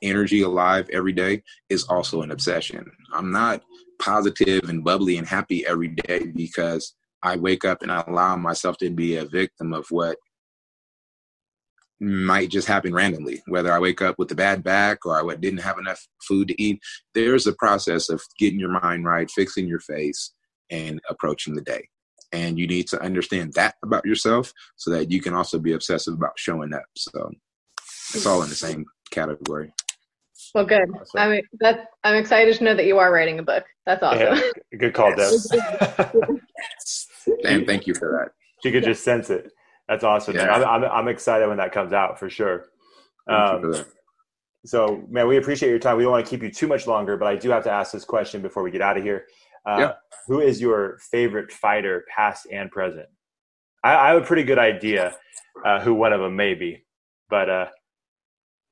energy 0.01 0.41
alive 0.41 0.89
every 0.91 1.13
day 1.13 1.43
is 1.69 1.83
also 1.85 2.21
an 2.21 2.31
obsession. 2.31 2.91
I'm 3.13 3.31
not 3.31 3.63
positive 3.99 4.69
and 4.69 4.83
bubbly 4.83 5.17
and 5.17 5.27
happy 5.27 5.65
every 5.65 5.89
day 5.89 6.27
because 6.35 6.93
I 7.23 7.35
wake 7.37 7.65
up 7.65 7.81
and 7.81 7.91
I 7.91 8.03
allow 8.07 8.35
myself 8.35 8.77
to 8.77 8.89
be 8.89 9.15
a 9.15 9.25
victim 9.25 9.73
of 9.73 9.87
what 9.89 10.17
might 11.99 12.49
just 12.49 12.67
happen 12.67 12.93
randomly. 12.93 13.41
Whether 13.47 13.71
I 13.71 13.79
wake 13.79 14.01
up 14.01 14.15
with 14.19 14.31
a 14.31 14.35
bad 14.35 14.63
back 14.63 15.05
or 15.05 15.19
I 15.19 15.35
didn't 15.35 15.61
have 15.61 15.79
enough 15.79 16.05
food 16.21 16.49
to 16.49 16.61
eat, 16.61 16.79
there's 17.13 17.47
a 17.47 17.53
process 17.53 18.09
of 18.09 18.21
getting 18.37 18.59
your 18.59 18.79
mind 18.79 19.05
right, 19.05 19.29
fixing 19.31 19.67
your 19.67 19.79
face, 19.79 20.33
and 20.69 21.01
approaching 21.09 21.55
the 21.55 21.61
day. 21.61 21.87
And 22.31 22.59
you 22.59 22.67
need 22.67 22.87
to 22.89 23.01
understand 23.01 23.53
that 23.53 23.75
about 23.83 24.05
yourself 24.05 24.53
so 24.75 24.91
that 24.91 25.09
you 25.09 25.21
can 25.21 25.33
also 25.33 25.59
be 25.59 25.73
obsessive 25.73 26.13
about 26.13 26.37
showing 26.37 26.73
up. 26.73 26.85
So 26.97 27.31
it's 28.13 28.25
all 28.25 28.43
in 28.43 28.49
the 28.49 28.55
same 28.55 28.85
category. 29.11 29.73
Well, 30.53 30.65
good. 30.65 30.89
Awesome. 30.89 31.19
I'm 31.19 31.41
that 31.59 31.87
I'm 32.03 32.15
excited 32.15 32.55
to 32.57 32.63
know 32.63 32.75
that 32.75 32.85
you 32.85 32.97
are 32.97 33.11
writing 33.11 33.39
a 33.39 33.43
book. 33.43 33.65
That's 33.85 34.03
awesome. 34.03 34.37
Yeah, 34.37 34.41
good 34.79 34.93
call, 34.93 35.13
Deb. 35.15 35.33
and 37.43 37.65
thank 37.65 37.87
you 37.87 37.93
for 37.93 38.11
that. 38.11 38.31
She 38.63 38.71
could 38.71 38.83
just 38.83 39.03
sense 39.03 39.29
it. 39.29 39.51
That's 39.87 40.03
awesome. 40.03 40.35
Yeah. 40.35 40.51
I'm, 40.51 40.83
I'm, 40.83 40.91
I'm 40.91 41.07
excited 41.07 41.47
when 41.47 41.57
that 41.57 41.71
comes 41.71 41.93
out 41.93 42.19
for 42.19 42.29
sure. 42.29 42.65
Um, 43.29 43.61
for 43.61 43.85
so, 44.65 45.05
man, 45.09 45.27
we 45.27 45.37
appreciate 45.37 45.69
your 45.69 45.79
time. 45.79 45.97
We 45.97 46.03
don't 46.03 46.11
want 46.11 46.25
to 46.25 46.29
keep 46.29 46.43
you 46.43 46.51
too 46.51 46.67
much 46.67 46.87
longer, 46.87 47.15
but 47.15 47.27
I 47.27 47.35
do 47.35 47.49
have 47.51 47.63
to 47.63 47.71
ask 47.71 47.93
this 47.93 48.03
question 48.03 48.41
before 48.41 48.63
we 48.63 48.71
get 48.71 48.81
out 48.81 48.97
of 48.97 49.03
here. 49.03 49.25
Uh, 49.65 49.77
yeah. 49.79 49.91
Who 50.27 50.41
is 50.41 50.59
your 50.59 50.97
favorite 51.09 51.51
fighter, 51.51 52.05
past 52.13 52.47
and 52.51 52.69
present? 52.69 53.07
I, 53.83 53.95
I 53.95 54.07
have 54.09 54.21
a 54.21 54.25
pretty 54.25 54.43
good 54.43 54.59
idea 54.59 55.15
uh, 55.65 55.79
who 55.79 55.93
one 55.93 56.11
of 56.11 56.19
them 56.19 56.35
may 56.35 56.53
be, 56.53 56.85
but 57.29 57.49
uh, 57.49 57.67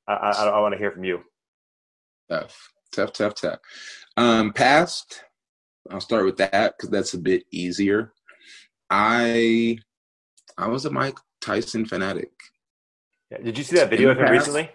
I, 0.07 0.13
I, 0.13 0.47
I 0.47 0.59
want 0.59 0.73
to 0.73 0.77
hear 0.77 0.91
from 0.91 1.05
you. 1.05 1.21
Tough, 2.29 2.71
tough, 2.91 3.13
tough, 3.13 3.35
tough. 3.35 3.59
Um, 4.17 4.53
past, 4.53 5.23
I'll 5.89 6.01
start 6.01 6.25
with 6.25 6.37
that 6.37 6.75
because 6.77 6.89
that's 6.89 7.13
a 7.13 7.19
bit 7.19 7.43
easier. 7.51 8.13
I 8.89 9.77
I 10.57 10.67
was 10.67 10.85
a 10.85 10.91
Mike 10.91 11.17
Tyson 11.41 11.85
fanatic. 11.85 12.31
Yeah. 13.31 13.39
Did 13.39 13.57
you 13.57 13.63
see 13.63 13.75
that 13.77 13.89
video 13.89 14.11
of 14.11 14.17
him 14.17 14.29
recently? 14.29 14.69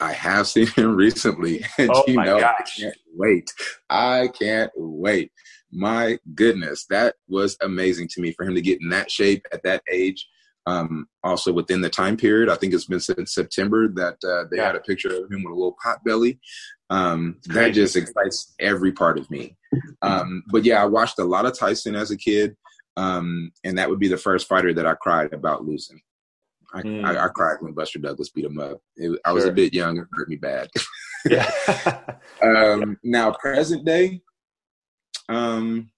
I 0.00 0.12
have 0.12 0.48
seen 0.48 0.66
him 0.68 0.96
recently. 0.96 1.64
And 1.78 1.90
oh 1.92 2.04
you 2.06 2.14
my 2.14 2.24
know, 2.24 2.40
gosh. 2.40 2.78
I 2.78 2.80
can't 2.80 2.96
wait. 3.14 3.52
I 3.90 4.28
can't 4.38 4.70
wait. 4.76 5.32
My 5.70 6.18
goodness, 6.34 6.86
that 6.90 7.14
was 7.28 7.56
amazing 7.62 8.08
to 8.08 8.20
me 8.20 8.32
for 8.32 8.44
him 8.44 8.54
to 8.54 8.60
get 8.60 8.80
in 8.80 8.88
that 8.90 9.10
shape 9.10 9.46
at 9.52 9.62
that 9.62 9.82
age 9.90 10.26
um, 10.66 11.08
also 11.22 11.52
within 11.52 11.80
the 11.80 11.90
time 11.90 12.16
period. 12.16 12.48
I 12.48 12.56
think 12.56 12.74
it's 12.74 12.86
been 12.86 13.00
since 13.00 13.34
September 13.34 13.88
that 13.88 14.16
uh, 14.24 14.44
they 14.50 14.58
yeah. 14.58 14.66
had 14.66 14.76
a 14.76 14.80
picture 14.80 15.08
of 15.08 15.30
him 15.30 15.42
with 15.42 15.52
a 15.52 15.56
little 15.56 15.76
pot 15.82 16.04
belly. 16.04 16.40
Um, 16.90 17.38
that 17.46 17.70
just 17.70 17.96
excites 17.96 18.54
every 18.60 18.92
part 18.92 19.18
of 19.18 19.30
me. 19.30 19.56
Um, 20.02 20.42
but 20.50 20.64
yeah, 20.64 20.82
I 20.82 20.86
watched 20.86 21.18
a 21.18 21.24
lot 21.24 21.46
of 21.46 21.58
Tyson 21.58 21.94
as 21.94 22.10
a 22.10 22.16
kid, 22.16 22.54
um, 22.96 23.50
and 23.64 23.78
that 23.78 23.88
would 23.88 23.98
be 23.98 24.08
the 24.08 24.18
first 24.18 24.46
fighter 24.46 24.74
that 24.74 24.86
I 24.86 24.94
cried 24.94 25.32
about 25.32 25.64
losing. 25.64 26.00
I, 26.74 26.82
mm. 26.82 27.04
I, 27.04 27.24
I 27.24 27.28
cried 27.28 27.58
when 27.60 27.72
Buster 27.72 27.98
Douglas 27.98 28.30
beat 28.30 28.44
him 28.44 28.58
up. 28.58 28.78
It, 28.96 29.18
I 29.24 29.32
was 29.32 29.44
a 29.44 29.52
bit 29.52 29.74
young; 29.74 29.98
it 29.98 30.06
hurt 30.12 30.28
me 30.28 30.36
bad. 30.36 30.68
yeah. 31.28 31.50
Um, 32.42 32.98
now, 33.04 33.30
present 33.30 33.84
day, 33.84 34.20
um, 35.28 35.92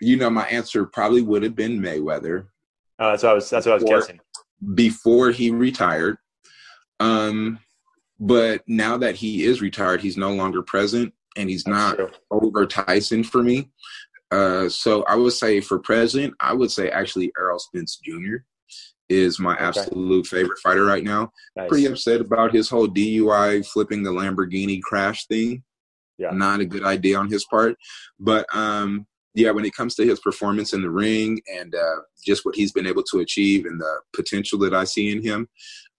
you 0.00 0.16
know, 0.16 0.30
my 0.30 0.46
answer 0.48 0.86
probably 0.86 1.20
would 1.20 1.42
have 1.42 1.54
been 1.54 1.80
Mayweather. 1.80 2.46
Oh, 3.00 3.10
that's 3.10 3.22
what 3.22 3.32
I 3.32 3.34
was. 3.34 3.50
That's 3.50 3.66
what 3.66 3.72
I 3.72 3.74
was 3.76 3.84
before, 3.84 4.00
guessing. 4.00 4.20
Before 4.74 5.30
he 5.30 5.50
retired, 5.50 6.18
um, 7.00 7.58
but 8.20 8.62
now 8.66 8.98
that 8.98 9.16
he 9.16 9.44
is 9.44 9.62
retired, 9.62 10.02
he's 10.02 10.18
no 10.18 10.32
longer 10.32 10.62
present, 10.62 11.14
and 11.36 11.48
he's 11.48 11.64
that's 11.64 11.74
not 11.74 11.96
true. 11.96 12.10
over 12.30 12.66
Tyson 12.66 13.24
for 13.24 13.42
me. 13.42 13.70
Uh, 14.30 14.68
so 14.68 15.02
I 15.04 15.16
would 15.16 15.32
say 15.32 15.60
for 15.60 15.78
president, 15.78 16.34
I 16.40 16.52
would 16.52 16.70
say 16.70 16.90
actually 16.90 17.32
Errol 17.38 17.58
Spence 17.58 17.98
Jr. 18.04 18.36
is 19.08 19.40
my 19.40 19.54
okay. 19.54 19.64
absolute 19.64 20.26
favorite 20.26 20.58
fighter 20.62 20.84
right 20.84 21.02
now. 21.02 21.32
Nice. 21.56 21.68
Pretty 21.68 21.86
upset 21.86 22.20
about 22.20 22.54
his 22.54 22.68
whole 22.68 22.86
DUI 22.86 23.66
flipping 23.66 24.02
the 24.02 24.10
Lamborghini 24.10 24.80
crash 24.82 25.26
thing. 25.26 25.64
Yeah. 26.18 26.30
Not 26.30 26.60
a 26.60 26.66
good 26.66 26.84
idea 26.84 27.18
on 27.18 27.28
his 27.28 27.44
part. 27.46 27.76
But 28.20 28.46
um, 28.54 29.06
yeah, 29.34 29.50
when 29.50 29.64
it 29.64 29.74
comes 29.74 29.94
to 29.96 30.04
his 30.04 30.20
performance 30.20 30.72
in 30.72 30.82
the 30.82 30.90
ring 30.90 31.40
and 31.54 31.74
uh, 31.74 32.00
just 32.24 32.44
what 32.44 32.56
he's 32.56 32.72
been 32.72 32.86
able 32.86 33.04
to 33.04 33.20
achieve 33.20 33.64
and 33.64 33.80
the 33.80 34.00
potential 34.14 34.58
that 34.60 34.74
I 34.74 34.84
see 34.84 35.12
in 35.12 35.22
him, 35.22 35.48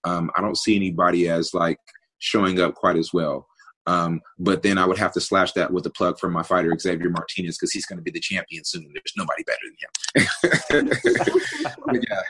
um, 0.04 0.30
I 0.36 0.40
don't 0.40 0.58
see 0.58 0.76
anybody 0.76 1.28
as 1.28 1.54
like 1.54 1.78
showing 2.18 2.60
up 2.60 2.74
quite 2.74 2.96
as 2.96 3.12
well. 3.12 3.46
Um, 3.86 4.20
but 4.38 4.62
then 4.62 4.78
I 4.78 4.86
would 4.86 4.98
have 4.98 5.12
to 5.12 5.20
slash 5.20 5.52
that 5.52 5.72
with 5.72 5.84
a 5.86 5.90
plug 5.90 6.18
for 6.18 6.30
my 6.30 6.42
fighter 6.42 6.76
Xavier 6.78 7.10
Martinez 7.10 7.58
because 7.58 7.72
he's 7.72 7.86
going 7.86 7.96
to 7.96 8.02
be 8.02 8.12
the 8.12 8.20
champion 8.20 8.64
soon. 8.64 8.92
There's 8.92 9.14
nobody 9.16 9.42
better 9.44 9.58
than 10.74 10.90
him. 11.90 12.02
yeah, 12.08 12.20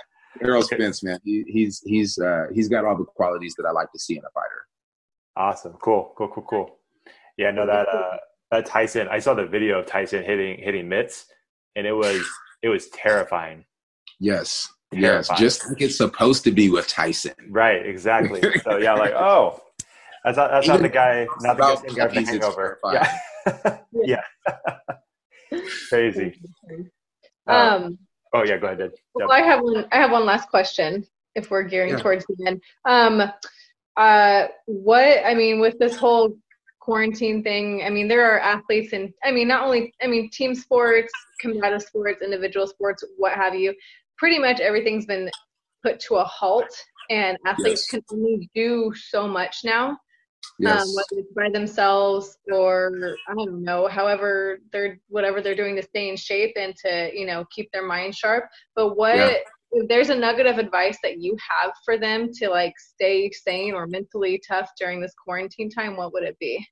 Errol 0.43 0.63
Spence, 0.63 1.03
man, 1.03 1.19
he, 1.25 1.45
he's 1.47 1.83
he's 1.85 2.17
uh, 2.19 2.47
he's 2.55 2.69
got 2.69 2.87
all 2.87 2.97
the 2.97 3.05
qualities 3.05 3.55
that 3.59 3.67
I 3.67 3.73
like 3.73 3.93
to 3.93 3.99
see 3.99 4.15
in 4.15 4.23
a 4.25 4.31
fighter. 4.33 4.67
Awesome, 5.37 5.75
cool, 5.83 6.15
cool, 6.17 6.29
cool, 6.29 6.47
cool. 6.49 6.79
Yeah, 7.37 7.51
no, 7.51 7.67
that 7.67 7.89
uh, 7.89 8.17
that 8.53 8.67
Tyson. 8.67 9.09
I 9.11 9.19
saw 9.19 9.35
the 9.35 9.47
video 9.47 9.81
of 9.81 9.87
Tyson 9.87 10.23
hitting 10.23 10.59
hitting 10.63 10.89
mitts, 10.89 11.27
and 11.75 11.87
it 11.87 11.93
was 11.93 12.23
it 12.63 12.69
was 12.69 12.89
terrifying. 12.91 13.65
Yes, 14.21 14.69
terrifying. 14.93 15.25
yes, 15.27 15.41
just 15.41 15.69
like 15.69 15.81
it's 15.81 15.97
supposed 15.97 16.45
to 16.45 16.53
be 16.53 16.71
with 16.71 16.87
Tyson. 16.87 17.35
Right, 17.51 17.85
exactly. 17.85 18.41
so 18.63 18.77
yeah, 18.77 18.93
like 18.93 19.15
oh, 19.15 19.61
that's 20.23 20.37
not 20.37 20.51
that's 20.51 20.69
not 20.69 20.83
the 20.83 20.89
guy, 20.89 21.27
not 21.41 21.57
the 21.57 21.77
same 21.77 21.97
guy 21.97 22.09
from 22.09 22.25
Hangover. 22.25 22.79
Yeah, 22.93 23.19
yeah, 24.05 24.23
crazy. 25.89 26.39
Um, 27.47 27.57
um, 27.57 27.99
oh 28.35 28.45
yeah, 28.45 28.59
go 28.59 28.67
ahead. 28.67 28.79
Deb. 28.79 28.93
Well, 29.15 29.33
I 29.33 29.41
have 29.41 29.61
one. 29.63 29.87
I 29.91 29.97
have 29.97 30.13
one 30.13 30.27
last 30.27 30.51
question. 30.51 31.07
If 31.35 31.51
we're 31.51 31.63
gearing 31.63 31.95
yeah. 31.95 31.99
towards 31.99 32.27
the 32.27 32.47
end, 32.47 32.63
um, 32.85 33.33
uh, 33.97 34.49
what 34.67 35.25
I 35.25 35.35
mean 35.35 35.59
with 35.59 35.79
this 35.79 35.97
whole 35.97 36.37
quarantine 36.83 37.43
thing, 37.45 37.83
I 37.87 37.91
mean 37.91 38.09
there 38.09 38.29
are 38.29 38.41
athletes 38.41 38.93
and 38.93 39.13
I 39.25 39.31
mean 39.31 39.49
not 39.49 39.65
only 39.65 39.95
I 40.03 40.09
mean 40.09 40.29
team 40.31 40.55
sports, 40.55 41.13
combative 41.41 41.83
sports, 41.83 42.23
individual 42.23 42.67
sports, 42.67 43.05
what 43.17 43.33
have 43.35 43.55
you. 43.55 43.75
Pretty 44.19 44.39
much 44.39 44.61
everything's 44.61 45.07
been 45.07 45.31
put 45.85 46.01
to 46.01 46.17
a 46.17 46.25
halt, 46.25 46.73
and 47.09 47.39
athletes 47.47 47.87
yes. 47.93 48.03
can 48.03 48.03
only 48.13 48.51
do 48.55 48.93
so 48.97 49.29
much 49.29 49.59
now. 49.65 49.91
Um, 49.91 49.97
yes. 50.59 50.83
Um, 50.83 50.89
whether 50.95 51.23
it's 51.23 51.33
by 51.35 51.51
themselves 51.51 52.37
or 52.53 53.17
I 53.29 53.35
don't 53.35 53.63
know, 53.63 53.87
however 53.87 54.59
they're 54.73 54.99
whatever 55.09 55.41
they're 55.41 55.55
doing 55.55 55.77
to 55.77 55.83
stay 55.83 56.09
in 56.09 56.17
shape 56.17 56.55
and 56.57 56.75
to 56.85 57.11
you 57.15 57.27
know 57.27 57.45
keep 57.55 57.71
their 57.71 57.87
mind 57.87 58.17
sharp. 58.17 58.47
But 58.75 58.97
what 58.97 59.17
yeah. 59.17 59.35
There's 59.89 60.11
a 60.11 60.15
nugget 60.15 60.47
of 60.47 60.59
advice 60.59 60.99
that 61.03 61.19
you 61.19 61.37
have 61.37 61.73
for 61.85 61.99
them 61.99 62.31
to 62.35 62.49
like 62.49 62.75
stay 62.79 63.31
sane 63.31 63.75
or 63.75 63.87
mentally 63.87 64.41
tough 64.47 64.71
during 64.79 65.01
this 65.01 65.15
quarantine 65.23 65.71
time? 65.71 65.97
What 65.97 66.13
would 66.13 66.25
it 66.25 66.39
be? 66.39 66.67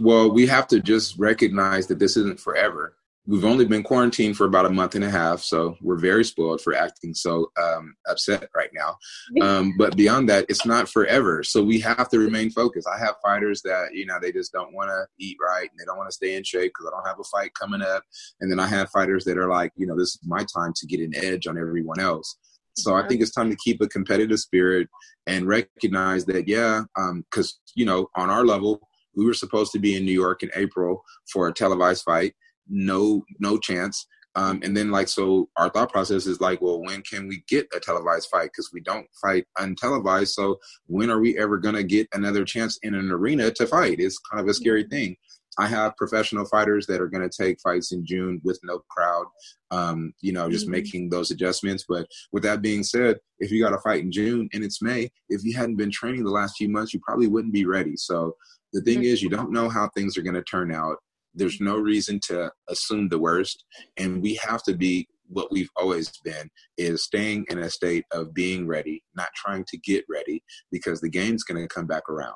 Well, 0.00 0.30
we 0.30 0.46
have 0.46 0.68
to 0.68 0.80
just 0.80 1.18
recognize 1.18 1.86
that 1.86 1.98
this 1.98 2.16
isn't 2.16 2.40
forever 2.40 2.96
we've 3.28 3.44
only 3.44 3.66
been 3.66 3.82
quarantined 3.82 4.38
for 4.38 4.46
about 4.46 4.64
a 4.64 4.70
month 4.70 4.94
and 4.94 5.04
a 5.04 5.10
half, 5.10 5.40
so 5.40 5.76
we're 5.82 5.98
very 5.98 6.24
spoiled 6.24 6.62
for 6.62 6.74
acting 6.74 7.12
so 7.12 7.52
um, 7.62 7.94
upset 8.08 8.48
right 8.56 8.70
now. 8.72 8.96
Um, 9.42 9.74
but 9.76 9.96
beyond 9.96 10.30
that, 10.30 10.46
it's 10.48 10.64
not 10.64 10.88
forever, 10.88 11.42
so 11.42 11.62
we 11.62 11.78
have 11.80 12.08
to 12.08 12.18
remain 12.18 12.50
focused. 12.50 12.88
I 12.88 12.98
have 12.98 13.16
fighters 13.22 13.60
that 13.62 13.90
you 13.92 14.06
know 14.06 14.18
they 14.20 14.32
just 14.32 14.52
don't 14.52 14.74
want 14.74 14.88
to 14.88 15.06
eat 15.18 15.36
right 15.40 15.68
and 15.70 15.78
they 15.78 15.84
don't 15.84 15.98
want 15.98 16.08
to 16.08 16.14
stay 16.14 16.36
in 16.36 16.42
shape 16.42 16.72
because 16.72 16.90
I 16.90 16.96
don't 16.96 17.06
have 17.06 17.20
a 17.20 17.24
fight 17.24 17.52
coming 17.52 17.82
up, 17.82 18.02
and 18.40 18.50
then 18.50 18.58
I 18.58 18.66
have 18.66 18.90
fighters 18.90 19.24
that 19.26 19.36
are 19.36 19.48
like, 19.48 19.72
you 19.76 19.86
know, 19.86 19.96
this 19.96 20.08
is 20.08 20.20
my 20.24 20.44
time 20.56 20.72
to 20.76 20.86
get 20.86 21.00
an 21.00 21.14
edge 21.14 21.46
on 21.46 21.58
everyone 21.58 22.00
else. 22.00 22.38
So 22.76 22.94
I 22.94 23.06
think 23.06 23.20
it's 23.20 23.32
time 23.32 23.50
to 23.50 23.56
keep 23.56 23.80
a 23.82 23.88
competitive 23.88 24.38
spirit 24.38 24.88
and 25.26 25.48
recognize 25.48 26.24
that, 26.26 26.48
yeah, 26.48 26.82
because 26.94 27.50
um, 27.50 27.72
you 27.74 27.84
know, 27.84 28.08
on 28.14 28.30
our 28.30 28.46
level, 28.46 28.80
we 29.16 29.26
were 29.26 29.34
supposed 29.34 29.72
to 29.72 29.78
be 29.80 29.96
in 29.96 30.04
New 30.04 30.12
York 30.12 30.42
in 30.42 30.50
April 30.54 31.02
for 31.30 31.48
a 31.48 31.52
televised 31.52 32.04
fight 32.04 32.34
no 32.68 33.24
no 33.38 33.58
chance. 33.58 34.06
Um, 34.34 34.60
and 34.62 34.76
then 34.76 34.90
like 34.90 35.08
so 35.08 35.48
our 35.56 35.68
thought 35.68 35.90
process 35.90 36.26
is 36.26 36.40
like 36.40 36.60
well 36.60 36.80
when 36.80 37.02
can 37.02 37.26
we 37.28 37.42
get 37.48 37.66
a 37.74 37.80
televised 37.80 38.28
fight? 38.30 38.50
Because 38.52 38.70
we 38.72 38.80
don't 38.80 39.06
fight 39.20 39.46
untelevised. 39.58 40.28
So 40.28 40.58
when 40.86 41.10
are 41.10 41.20
we 41.20 41.38
ever 41.38 41.58
going 41.58 41.74
to 41.74 41.82
get 41.82 42.08
another 42.12 42.44
chance 42.44 42.78
in 42.82 42.94
an 42.94 43.10
arena 43.10 43.50
to 43.50 43.66
fight? 43.66 44.00
It's 44.00 44.18
kind 44.18 44.40
of 44.40 44.48
a 44.48 44.54
scary 44.54 44.84
thing. 44.84 45.16
I 45.58 45.66
have 45.66 45.96
professional 45.96 46.44
fighters 46.44 46.86
that 46.86 47.00
are 47.00 47.08
going 47.08 47.28
to 47.28 47.42
take 47.42 47.60
fights 47.60 47.90
in 47.90 48.06
june 48.06 48.40
with 48.44 48.60
no 48.62 48.80
crowd 48.90 49.26
um, 49.70 50.12
you 50.20 50.32
know 50.32 50.48
just 50.48 50.66
mm-hmm. 50.66 50.72
making 50.72 51.10
those 51.10 51.30
adjustments. 51.30 51.84
But 51.88 52.06
with 52.32 52.44
that 52.44 52.62
being 52.62 52.84
said 52.84 53.18
if 53.40 53.50
you 53.50 53.62
got 53.62 53.74
a 53.74 53.78
fight 53.78 54.02
in 54.02 54.12
june 54.12 54.48
and 54.52 54.62
it's 54.62 54.80
may 54.80 55.10
if 55.28 55.42
you 55.44 55.56
hadn't 55.56 55.76
been 55.76 55.90
training 55.90 56.24
the 56.24 56.30
last 56.30 56.56
few 56.56 56.68
months 56.68 56.94
you 56.94 57.00
probably 57.00 57.26
wouldn't 57.26 57.54
be 57.54 57.66
ready. 57.66 57.96
So 57.96 58.34
the 58.72 58.82
thing 58.82 58.98
mm-hmm. 58.98 59.04
is 59.04 59.22
you 59.22 59.30
don't 59.30 59.52
know 59.52 59.68
how 59.68 59.88
things 59.88 60.16
are 60.16 60.22
going 60.22 60.34
to 60.34 60.42
turn 60.42 60.72
out 60.72 60.98
there's 61.38 61.60
no 61.60 61.76
reason 61.76 62.20
to 62.26 62.50
assume 62.68 63.08
the 63.08 63.18
worst. 63.18 63.64
And 63.96 64.22
we 64.22 64.38
have 64.42 64.62
to 64.64 64.74
be 64.74 65.08
what 65.28 65.52
we've 65.52 65.70
always 65.76 66.10
been 66.24 66.50
is 66.76 67.04
staying 67.04 67.46
in 67.50 67.58
a 67.58 67.70
state 67.70 68.04
of 68.12 68.32
being 68.32 68.66
ready 68.66 69.02
not 69.14 69.28
trying 69.36 69.64
to 69.68 69.78
get 69.78 70.04
ready 70.08 70.42
because 70.72 71.00
the 71.00 71.08
game's 71.08 71.44
going 71.44 71.60
to 71.60 71.68
come 71.68 71.86
back 71.86 72.08
around. 72.08 72.34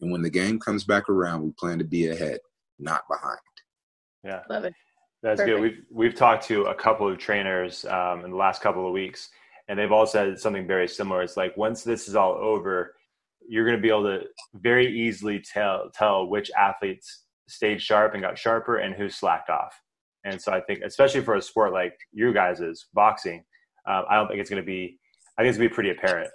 And 0.00 0.12
when 0.12 0.22
the 0.22 0.30
game 0.30 0.58
comes 0.58 0.84
back 0.84 1.08
around 1.08 1.42
we 1.42 1.52
plan 1.58 1.78
to 1.78 1.84
be 1.84 2.08
ahead 2.08 2.38
not 2.78 3.02
behind. 3.08 3.38
Yeah. 4.22 4.42
Love 4.50 4.64
it. 4.64 4.74
That's 5.22 5.40
Perfect. 5.40 5.56
good 5.56 5.62
we've 5.62 5.82
we've 5.90 6.14
talked 6.14 6.46
to 6.48 6.64
a 6.64 6.74
couple 6.74 7.08
of 7.08 7.18
trainers 7.18 7.84
um, 7.86 8.24
in 8.24 8.30
the 8.30 8.36
last 8.36 8.60
couple 8.60 8.86
of 8.86 8.92
weeks 8.92 9.30
and 9.68 9.78
they've 9.78 9.92
all 9.92 10.06
said 10.06 10.38
something 10.38 10.66
very 10.66 10.86
similar. 10.86 11.22
It's 11.22 11.38
like 11.38 11.56
once 11.56 11.82
this 11.82 12.08
is 12.08 12.14
all 12.14 12.34
over 12.34 12.94
you're 13.46 13.64
going 13.64 13.76
to 13.76 13.82
be 13.82 13.88
able 13.88 14.04
to 14.04 14.20
very 14.54 14.86
easily 14.86 15.40
tell 15.40 15.90
tell 15.94 16.26
which 16.26 16.50
athletes 16.58 17.23
stayed 17.48 17.80
sharp 17.80 18.14
and 18.14 18.22
got 18.22 18.38
sharper 18.38 18.78
and 18.78 18.94
who 18.94 19.08
slacked 19.08 19.50
off. 19.50 19.74
And 20.24 20.40
so 20.40 20.52
I 20.52 20.60
think, 20.60 20.80
especially 20.84 21.20
for 21.20 21.34
a 21.34 21.42
sport 21.42 21.72
like 21.72 21.96
you 22.12 22.32
guys' 22.32 22.86
boxing, 22.94 23.44
uh, 23.88 24.02
I 24.08 24.16
don't 24.16 24.28
think 24.28 24.40
it's 24.40 24.50
going 24.50 24.62
to 24.62 24.66
be. 24.66 24.98
I 25.36 25.42
think 25.42 25.50
it's 25.50 25.58
going 25.58 25.68
to 25.68 25.72
be 25.72 25.74
pretty 25.74 25.90
apparent. 25.90 26.30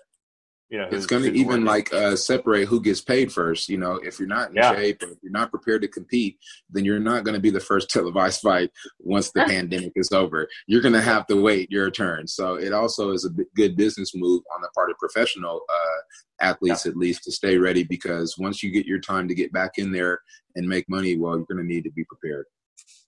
You 0.69 0.77
know, 0.77 0.87
it's 0.91 1.07
going 1.07 1.23
to 1.23 1.33
even 1.33 1.65
like 1.65 1.91
uh, 1.91 2.15
separate 2.15 2.67
who 2.67 2.79
gets 2.79 3.01
paid 3.01 3.31
first. 3.33 3.69
You 3.69 3.77
know, 3.77 3.95
if 3.95 4.19
you're 4.19 4.27
not 4.27 4.49
in 4.49 4.55
yeah. 4.55 4.75
shape, 4.75 5.01
if 5.01 5.17
you're 5.23 5.31
not 5.31 5.49
prepared 5.49 5.81
to 5.81 5.87
compete, 5.87 6.37
then 6.69 6.85
you're 6.85 6.99
not 6.99 7.23
going 7.23 7.33
to 7.33 7.41
be 7.41 7.49
the 7.49 7.59
first 7.59 7.89
televised 7.89 8.41
fight 8.41 8.69
once 8.99 9.31
the 9.31 9.43
pandemic 9.47 9.93
is 9.95 10.11
over. 10.11 10.47
You're 10.67 10.83
going 10.83 10.93
to 10.93 11.01
have 11.01 11.25
to 11.27 11.41
wait 11.41 11.71
your 11.71 11.89
turn. 11.89 12.27
So 12.27 12.55
it 12.55 12.71
also 12.71 13.11
is 13.11 13.25
a 13.25 13.31
good 13.55 13.77
business 13.77 14.15
move 14.15 14.43
on 14.53 14.61
the 14.61 14.69
part 14.75 14.91
of 14.91 14.97
professional 14.99 15.61
uh, 15.67 16.45
athletes, 16.45 16.85
yeah. 16.85 16.91
at 16.91 16.97
least, 16.97 17.23
to 17.23 17.31
stay 17.31 17.57
ready 17.57 17.83
because 17.83 18.37
once 18.37 18.61
you 18.61 18.69
get 18.69 18.85
your 18.85 18.99
time 18.99 19.27
to 19.27 19.33
get 19.33 19.51
back 19.51 19.79
in 19.79 19.91
there 19.91 20.21
and 20.55 20.67
make 20.67 20.87
money, 20.87 21.17
well, 21.17 21.35
you're 21.35 21.45
going 21.45 21.57
to 21.57 21.63
need 21.63 21.83
to 21.85 21.91
be 21.91 22.03
prepared. 22.03 22.45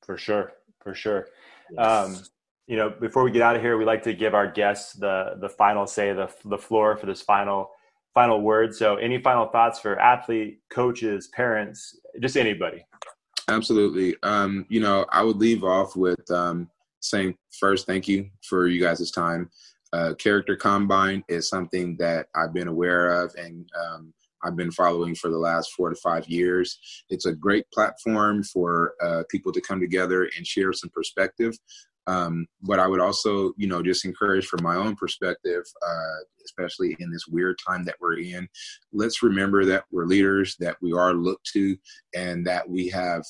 For 0.03 0.18
sure, 0.18 0.53
for 0.82 0.95
sure. 0.95 1.28
Yes. 1.72 1.86
Um, 1.86 2.24
you 2.68 2.78
know, 2.78 2.89
before 2.89 3.24
we 3.24 3.32
get 3.32 3.41
out 3.41 3.55
of 3.55 3.62
here, 3.62 3.78
we 3.78 3.86
like 3.86 4.03
to 4.03 4.14
give 4.14 4.34
our 4.34 4.49
guests 4.49 4.93
the 4.93 5.38
the 5.39 5.49
final 5.49 5.86
say, 5.88 6.14
the 6.14 6.30
the 6.45 6.57
floor 6.57 6.95
for 6.97 7.05
this 7.05 7.22
final 7.22 7.70
final 8.14 8.41
word. 8.41 8.76
So, 8.76 8.95
any 8.95 9.22
final 9.22 9.47
thoughts 9.47 9.80
for 9.80 9.99
athlete, 9.99 10.59
coaches, 10.70 11.30
parents, 11.34 11.99
just 12.20 12.38
anybody? 12.38 12.86
Absolutely. 13.47 14.16
Um, 14.24 14.66
you 14.70 14.80
know, 14.80 15.05
I 15.09 15.24
would 15.24 15.38
leave 15.38 15.64
off 15.64 15.95
with 15.95 16.30
um, 16.32 16.70
saying 17.01 17.36
first, 17.59 17.86
thank 17.86 18.07
you 18.07 18.30
for 18.47 18.68
you 18.68 18.80
guys' 18.80 19.12
time. 19.12 19.49
Uh, 19.93 20.14
Character 20.14 20.55
Combine 20.55 21.24
is 21.28 21.49
something 21.49 21.97
that 21.97 22.28
I've 22.34 22.53
been 22.53 22.70
aware 22.70 23.24
of 23.24 23.36
and 23.36 23.70
um, 23.78 24.14
I've 24.43 24.55
been 24.55 24.72
following 24.72 25.16
for 25.16 25.30
the 25.30 25.38
last 25.38 25.74
four 25.74 25.89
to 25.89 25.95
five 25.95 26.28
years. 26.28 26.80
It's 27.09 27.26
a 27.26 27.34
great 27.34 27.70
platform 27.72 28.43
for 28.43 28.93
uh, 29.01 29.24
people 29.30 29.51
to 29.51 29.62
come 29.62 29.80
together 29.80 30.30
and 30.36 30.45
share 30.45 30.74
some 30.74 30.89
perspective. 30.89 31.57
Um, 32.12 32.34
but 32.62 32.80
I 32.84 32.88
would 32.88 32.99
also, 32.99 33.53
you 33.62 33.68
know, 33.68 33.82
just 33.82 34.05
encourage 34.05 34.47
from 34.47 34.64
my 34.64 34.76
own 34.76 34.95
perspective, 34.95 35.64
uh, 35.91 36.20
especially 36.45 36.91
in 36.99 37.09
this 37.12 37.28
weird 37.28 37.57
time 37.66 37.84
that 37.86 37.99
we're 38.01 38.20
in, 38.20 38.47
let's 38.91 39.24
remember 39.24 39.64
that 39.66 39.86
we're 39.91 40.05
leaders, 40.16 40.55
that 40.59 40.78
we 40.82 40.91
are 40.91 41.14
looked 41.14 41.47
to, 41.53 41.78
and 42.14 42.45
that 42.45 42.68
we 42.68 42.89
have 42.89 43.24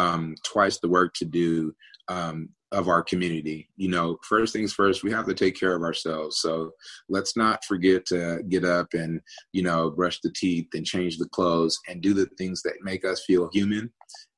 um, 0.00 0.34
twice 0.52 0.78
the 0.78 0.88
work 0.88 1.12
to 1.14 1.26
do 1.26 1.74
um, 2.08 2.48
of 2.70 2.88
our 2.88 3.02
community. 3.02 3.68
You 3.76 3.90
know, 3.90 4.16
first 4.26 4.52
things 4.52 4.72
first, 4.72 5.04
we 5.04 5.12
have 5.12 5.26
to 5.26 5.34
take 5.34 5.58
care 5.60 5.76
of 5.76 5.82
ourselves. 5.82 6.40
So 6.40 6.70
let's 7.08 7.36
not 7.36 7.64
forget 7.64 8.06
to 8.06 8.42
get 8.48 8.64
up 8.64 8.88
and, 8.94 9.20
you 9.52 9.62
know, 9.62 9.90
brush 9.90 10.20
the 10.20 10.32
teeth 10.34 10.68
and 10.74 10.86
change 10.86 11.18
the 11.18 11.28
clothes 11.28 11.78
and 11.88 12.00
do 12.00 12.14
the 12.14 12.28
things 12.38 12.62
that 12.62 12.82
make 12.82 13.04
us 13.04 13.22
feel 13.26 13.50
human. 13.52 13.92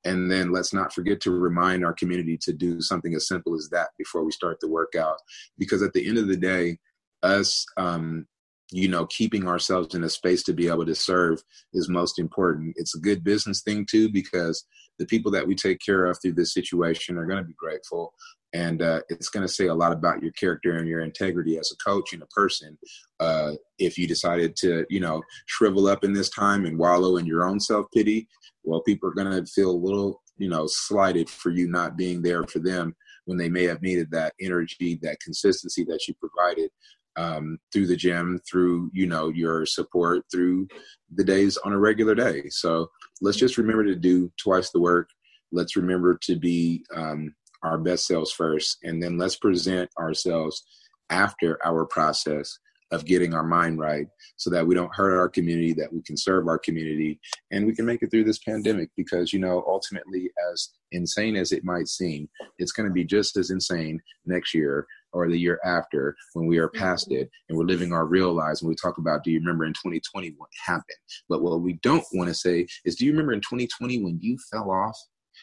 And 0.05 0.31
then 0.31 0.53
let's 0.53 0.75
not 0.75 0.93
forget 0.93 1.21
to 1.23 1.31
remind 1.31 1.85
our 1.85 1.95
community 1.95 2.37
to 2.39 2.53
do 2.53 2.81
something 2.81 3.15
as 3.15 3.27
simple 3.27 3.55
as 3.55 3.69
that 3.71 3.89
before 3.99 4.25
we 4.25 4.33
start 4.33 4.61
the 4.61 4.69
workout. 4.69 5.19
Because 5.59 5.83
at 5.83 5.93
the 5.93 6.07
end 6.07 6.19
of 6.19 6.29
the 6.29 6.37
day, 6.37 6.79
us 7.23 7.65
um, 7.77 8.27
you 8.71 8.89
know 8.89 9.07
keeping 9.07 9.47
ourselves 9.47 9.95
in 9.95 10.05
a 10.05 10.09
space 10.09 10.43
to 10.45 10.53
be 10.53 10.69
able 10.69 10.87
to 10.87 10.95
serve 10.95 11.43
is 11.73 11.89
most 11.89 12.19
important. 12.19 12.75
It's 12.77 12.95
a 12.95 13.01
good 13.01 13.23
business 13.23 13.63
thing 13.63 13.87
too 13.89 14.09
because 14.11 14.65
the 14.99 15.07
people 15.07 15.31
that 15.33 15.47
we 15.47 15.55
take 15.55 15.81
care 15.85 16.07
of 16.07 16.19
through 16.21 16.35
this 16.35 16.55
situation 16.55 17.19
are 17.19 17.27
going 17.27 17.43
to 17.43 17.49
be 17.49 17.55
grateful 17.55 18.15
and 18.53 18.83
uh, 18.83 19.01
it's 19.09 19.29
going 19.29 19.45
to 19.45 19.53
say 19.53 19.67
a 19.67 19.75
lot 19.75 19.93
about 19.93 20.23
your 20.23 20.31
character 20.33 20.77
and 20.77 20.87
your 20.87 21.01
integrity 21.01 21.59
as 21.59 21.73
a 21.73 21.85
coach 21.85 22.13
and 22.13 22.23
a 22.23 22.27
person 22.27 22.79
uh, 23.19 23.53
if 23.79 23.99
you 23.99 24.07
decided 24.07 24.55
to 24.57 24.87
you 24.89 25.01
know 25.01 25.23
shrivel 25.47 25.89
up 25.89 26.05
in 26.05 26.13
this 26.13 26.31
time 26.31 26.65
and 26.65 26.79
wallow 26.79 27.17
in 27.17 27.27
your 27.27 27.45
own 27.45 27.59
self-pity 27.59 28.29
well 28.63 28.81
people 28.83 29.09
are 29.09 29.15
going 29.15 29.31
to 29.31 29.51
feel 29.51 29.71
a 29.71 29.73
little 29.73 30.23
you 30.39 30.49
know 30.49 30.67
slighted 30.67 31.29
for 31.29 31.51
you 31.51 31.69
not 31.69 31.97
being 31.97 32.23
there 32.23 32.45
for 32.45 32.61
them 32.61 32.95
when 33.27 33.39
they 33.39 33.49
may 33.49 33.65
have 33.65 33.83
needed 33.83 34.11
that 34.11 34.35
energy, 34.41 34.99
that 35.03 35.21
consistency 35.21 35.85
that 35.85 36.07
you 36.07 36.15
provided 36.15 36.71
um, 37.17 37.59
through 37.73 37.87
the 37.87 37.97
gym, 37.97 38.41
through 38.49 38.91
you 38.93 39.07
know 39.07 39.29
your 39.29 39.67
support, 39.67 40.25
through 40.31 40.69
the 41.15 41.25
days 41.25 41.57
on 41.59 41.73
a 41.73 41.79
regular 41.79 42.15
day. 42.15 42.49
So 42.49 42.91
let's 43.21 43.39
just 43.39 43.59
remember 43.59 43.85
to 43.85 43.97
do 43.97 44.33
twice 44.37 44.71
the 44.71 44.81
work. 44.81 45.09
Let's 45.53 45.77
remember 45.77 46.19
to 46.23 46.37
be 46.37 46.85
um, 46.95 47.35
our 47.63 47.79
best 47.79 48.07
selves 48.07 48.33
first, 48.33 48.79
and 48.83 49.03
then 49.03 49.19
let's 49.19 49.37
present 49.37 49.91
ourselves 49.99 50.65
after 51.11 51.59
our 51.65 51.85
process 51.87 52.59
of 52.91 53.05
getting 53.05 53.35
our 53.35 53.43
mind 53.43 53.79
right 53.79 54.07
so 54.37 54.51
that 54.51 54.67
we 54.67 54.75
don't 54.75 54.95
hurt 54.95 55.19
our 55.19 55.29
community 55.29 55.73
that 55.73 55.93
we 55.93 56.01
can 56.03 56.17
serve 56.17 56.47
our 56.47 56.59
community 56.59 57.19
and 57.51 57.67
we 57.67 57.75
can 57.75 57.85
make 57.85 58.03
it 58.03 58.11
through 58.11 58.25
this 58.25 58.39
pandemic 58.39 58.89
because 58.97 59.33
you 59.33 59.39
know 59.39 59.65
ultimately 59.67 60.31
as 60.53 60.71
insane 60.93 61.35
as 61.35 61.51
it 61.51 61.65
might 61.65 61.89
seem 61.89 62.29
it's 62.59 62.73
going 62.73 62.89
to 62.89 62.93
be 62.93 63.05
just 63.05 63.37
as 63.37 63.51
insane 63.51 64.01
next 64.27 64.55
year 64.55 64.87
or 65.15 65.29
the 65.29 65.39
year 65.39 65.59
after 65.65 66.15
when 66.35 66.47
we 66.47 66.59
are 66.59 66.69
mm-hmm. 66.69 66.83
past 66.83 67.11
it 67.11 67.31
and 67.49 67.57
we're 67.57 67.65
living 67.65 67.93
our 67.93 68.05
real 68.05 68.33
lives 68.33 68.61
and 68.61 68.69
we 68.69 68.75
talk 68.75 68.99
about 68.99 69.25
do 69.25 69.31
you 69.31 69.39
remember 69.39 69.65
in 69.65 69.73
2020 69.73 70.35
what 70.37 70.51
happened 70.67 70.85
but 71.29 71.43
what 71.43 71.61
we 71.61 71.75
don't 71.83 72.05
want 72.13 72.29
to 72.29 72.35
say 72.35 72.67
is 72.85 72.97
do 72.97 73.07
you 73.07 73.13
remember 73.13 73.33
in 73.33 73.41
2020 73.41 74.03
when 74.03 74.19
you 74.21 74.37
fell 74.51 74.71
off 74.71 74.99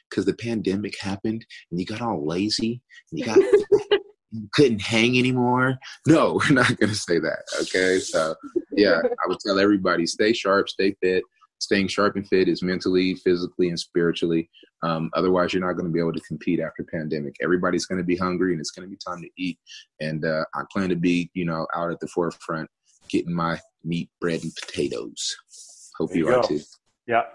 because 0.09 0.25
the 0.25 0.33
pandemic 0.33 0.93
happened 0.99 1.45
and 1.71 1.79
you 1.79 1.85
got 1.85 2.01
all 2.01 2.27
lazy 2.27 2.81
and 3.11 3.19
you 3.19 3.25
got 3.25 3.39
couldn't 4.53 4.81
hang 4.81 5.17
anymore. 5.17 5.77
No, 6.07 6.33
we're 6.33 6.53
not 6.53 6.77
going 6.77 6.89
to 6.89 6.95
say 6.95 7.19
that. 7.19 7.43
Okay. 7.61 7.99
So, 7.99 8.35
yeah, 8.71 9.01
I 9.03 9.27
would 9.27 9.39
tell 9.39 9.59
everybody 9.59 10.05
stay 10.05 10.33
sharp, 10.33 10.69
stay 10.69 10.95
fit. 11.01 11.23
Staying 11.61 11.89
sharp 11.89 12.15
and 12.15 12.27
fit 12.27 12.49
is 12.49 12.63
mentally, 12.63 13.13
physically, 13.13 13.69
and 13.69 13.79
spiritually. 13.79 14.49
Um, 14.81 15.11
otherwise, 15.13 15.53
you're 15.53 15.65
not 15.65 15.73
going 15.73 15.85
to 15.85 15.91
be 15.91 15.99
able 15.99 16.11
to 16.13 16.19
compete 16.21 16.59
after 16.59 16.83
pandemic. 16.83 17.35
Everybody's 17.39 17.85
going 17.85 17.99
to 17.99 18.03
be 18.03 18.17
hungry, 18.17 18.51
and 18.51 18.59
it's 18.59 18.71
going 18.71 18.87
to 18.87 18.89
be 18.89 18.97
time 18.97 19.21
to 19.21 19.29
eat. 19.37 19.59
And 19.99 20.25
uh, 20.25 20.43
I 20.55 20.63
plan 20.71 20.89
to 20.89 20.95
be, 20.95 21.29
you 21.35 21.45
know, 21.45 21.67
out 21.75 21.91
at 21.91 21.99
the 21.99 22.07
forefront, 22.07 22.67
getting 23.09 23.31
my 23.31 23.59
meat, 23.83 24.09
bread, 24.19 24.41
and 24.41 24.51
potatoes. 24.55 25.37
Hope 25.99 26.15
you, 26.15 26.27
you 26.27 26.35
are 26.35 26.41
too. 26.41 26.61
Yeah. 27.05 27.25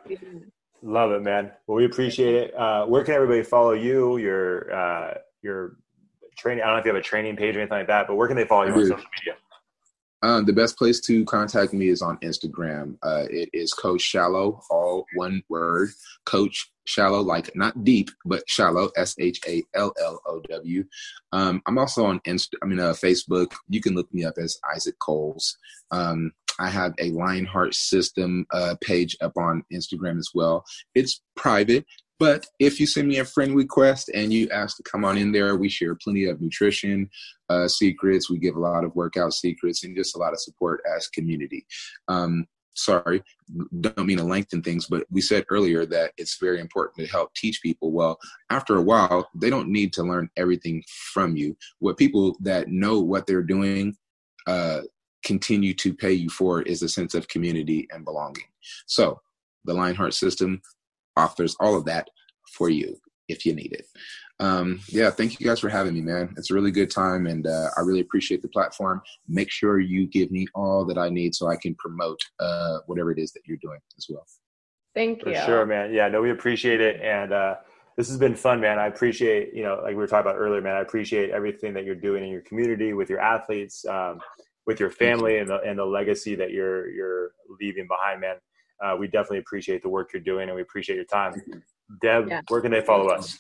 Love 0.83 1.13
it, 1.13 1.23
man. 1.23 1.53
Well, 1.69 1.77
we 1.77 1.85
appreciate 1.85 2.35
it. 2.35 2.55
Uh, 2.55 2.85
where 2.87 3.05
can 3.05 3.15
everybody 3.15 3.45
follow 3.45 3.73
you? 3.73 4.17
Your 4.17 4.75
uh, 4.75 5.15
your 5.43 5.77
training? 6.37 6.65
I 6.65 6.67
don't 6.67 6.75
know 6.75 6.81
if 6.81 6.85
you 6.85 6.93
have 6.93 7.01
a 7.01 7.05
training 7.05 7.37
page 7.37 7.55
or 7.55 7.61
anything 7.61 7.79
like 7.79 7.87
that, 7.87 8.09
but 8.09 8.17
where 8.17 8.27
can 8.27 8.37
they 8.37 8.45
follow 8.45 8.65
you 8.65 8.73
on 8.73 8.83
social 8.83 8.97
media? 8.97 9.37
Um, 10.27 10.45
the 10.45 10.53
best 10.53 10.77
place 10.77 10.99
to 11.03 11.25
contact 11.25 11.73
me 11.73 11.89
is 11.89 12.03
on 12.03 12.19
Instagram. 12.19 12.99
Uh, 13.01 13.27
it 13.31 13.49
is 13.53 13.73
Coach 13.73 14.01
Shallow, 14.01 14.61
all 14.71 15.07
one 15.15 15.41
word. 15.49 15.91
Coach 16.25 16.73
Shallow, 16.85 17.21
like 17.21 17.55
not 17.55 17.85
deep, 17.85 18.11
but 18.25 18.43
shallow. 18.49 18.91
S 18.97 19.15
H 19.21 19.41
A 19.47 19.63
L 19.75 19.93
L 20.03 20.21
O 20.27 20.41
W. 20.51 20.85
Um, 21.31 21.63
I'm 21.67 21.79
also 21.79 22.05
on 22.05 22.19
Insta. 22.27 22.55
I 22.61 22.67
mean, 22.67 22.81
uh, 22.81 22.93
Facebook. 22.93 23.53
You 23.69 23.81
can 23.81 23.95
look 23.95 24.13
me 24.13 24.25
up 24.25 24.35
as 24.37 24.59
Isaac 24.75 24.99
Coles. 24.99 25.59
Um, 25.93 26.33
I 26.59 26.71
have 26.71 26.95
a 26.99 27.11
Lionheart 27.11 27.75
System 27.75 28.47
uh, 28.53 28.75
page 28.81 29.17
up 29.21 29.37
on 29.37 29.63
Instagram 29.73 30.19
as 30.19 30.31
well. 30.35 30.65
It's 30.97 31.23
private, 31.37 31.87
but 32.19 32.47
if 32.59 32.81
you 32.81 32.87
send 32.87 33.09
me 33.09 33.19
a 33.19 33.25
friend 33.25 33.55
request 33.55 34.11
and 34.15 34.33
you 34.33 34.49
ask 34.51 34.77
to 34.77 34.83
come 34.83 35.05
on 35.05 35.19
in 35.19 35.33
there, 35.33 35.57
we 35.57 35.69
share 35.69 35.95
plenty 35.95 36.27
of 36.27 36.41
nutrition 36.41 37.11
uh, 37.49 37.69
secrets. 37.69 38.31
We 38.31 38.39
give 38.39 38.57
a 38.57 38.61
lot 38.61 38.85
of 38.85 38.95
workout 38.95 39.35
secrets 39.35 39.85
and 39.85 39.97
just 39.97 40.17
a 40.17 40.19
lot 40.19 40.33
of 40.33 40.41
support 40.41 40.81
as 40.97 41.09
community. 41.09 41.67
Um, 42.09 42.47
sorry, 42.75 43.23
don't 43.81 44.07
mean 44.07 44.19
to 44.19 44.25
lengthen 44.25 44.63
things, 44.63 44.87
but 44.87 45.05
we 45.11 45.21
said 45.21 45.45
earlier 45.51 45.85
that 45.87 46.13
it's 46.17 46.39
very 46.39 46.61
important 46.61 47.07
to 47.07 47.13
help 47.13 47.35
teach 47.35 47.63
people. 47.63 47.93
Well, 47.93 48.19
after 48.51 48.77
a 48.77 48.83
while, 48.83 49.29
they 49.35 49.51
don't 49.51 49.69
need 49.69 49.93
to 49.95 50.03
learn 50.03 50.31
everything 50.37 50.83
from 51.13 51.37
you. 51.37 51.57
What 51.81 51.97
people 51.97 52.37
that 52.41 52.69
know 52.69 53.01
what 53.01 53.27
they're 53.27 53.43
doing 53.43 53.97
uh, 54.47 54.83
continue 55.25 55.75
to 55.75 55.93
pay 55.93 56.13
you 56.13 56.31
for 56.31 56.63
is 56.63 56.83
a 56.83 56.89
sense 56.89 57.15
of 57.15 57.29
community 57.29 57.89
and 57.91 58.05
belonging. 58.05 58.45
So 58.87 59.21
the 59.65 59.75
Lionheart 59.75 60.15
system 60.15 60.63
offers 61.17 61.57
all 61.61 61.77
of 61.77 61.85
that 61.87 62.09
for 62.53 62.71
you 62.71 62.97
if 63.29 63.45
you 63.45 63.55
need 63.55 63.73
it. 63.73 63.87
Um, 64.39 64.81
yeah, 64.89 65.11
thank 65.11 65.41
you 65.41 65.47
guys 65.47 65.61
for 65.61 65.69
having 65.69 65.95
me, 65.95 66.03
man. 66.03 66.35
It's 66.37 66.51
a 66.51 66.55
really 66.55 66.71
good 66.71 66.91
time, 66.91 67.27
and 67.27 67.47
uh, 67.47 67.71
I 67.77 67.81
really 67.81 68.01
appreciate 68.01 68.43
the 68.43 68.49
platform. 68.49 69.01
Make 69.29 69.51
sure 69.51 69.81
you 69.81 70.07
give 70.07 70.31
me 70.31 70.47
all 70.55 70.85
that 70.87 70.99
I 70.99 71.09
need 71.09 71.35
so 71.35 71.49
I 71.49 71.57
can 71.57 71.75
promote 71.77 72.21
uh, 72.39 72.79
whatever 72.87 73.11
it 73.11 73.19
is 73.19 73.33
that 73.33 73.43
you're 73.47 73.57
doing 73.63 73.79
as 73.97 74.07
well. 74.11 74.25
Thank 74.95 75.25
you. 75.25 75.35
For 75.35 75.41
sure, 75.41 75.67
man. 75.67 75.93
Yeah, 75.93 76.09
no, 76.09 76.21
we 76.21 76.31
appreciate 76.31 76.81
it, 76.81 77.01
and 77.01 77.33
uh, 77.33 77.55
this 77.97 78.09
has 78.09 78.19
been 78.19 78.35
fun, 78.35 78.61
man. 78.61 78.79
I 78.79 78.89
appreciate, 78.89 79.55
you 79.55 79.63
know, 79.63 79.81
like 79.83 79.91
we 79.91 79.97
were 79.97 80.07
talking 80.07 80.31
about 80.31 80.39
earlier, 80.39 80.61
man. 80.61 80.77
I 80.77 80.81
appreciate 80.81 81.31
everything 81.31 81.73
that 81.75 81.85
you're 81.85 81.95
doing 81.95 82.23
in 82.23 82.31
your 82.31 82.43
community 82.43 82.93
with 82.93 83.09
your 83.09 83.21
athletes, 83.21 83.87
um, 83.87 84.21
with 84.67 84.81
your 84.81 84.91
family, 84.91 85.39
and 85.39 85.49
the 85.49 85.61
and 85.61 85.79
the 85.79 85.85
legacy 85.85 86.35
that 86.35 86.51
you're 86.51 86.91
you're 86.91 87.31
leaving 87.59 87.87
behind, 87.89 88.21
man 88.21 88.37
uh, 88.85 88.97
we 88.99 89.07
definitely 89.07 89.39
appreciate 89.39 89.83
the 89.83 89.89
work 89.89 90.13
you're 90.13 90.23
doing 90.23 90.49
and 90.49 90.57
we 90.57 90.63
appreciate 90.63 90.97
your 90.97 91.05
time. 91.05 91.33
Deb, 92.01 92.29
yeah. 92.29 92.41
where 92.49 92.61
can 92.61 92.71
they 92.71 92.81
follow 92.81 93.09
us? 93.09 93.39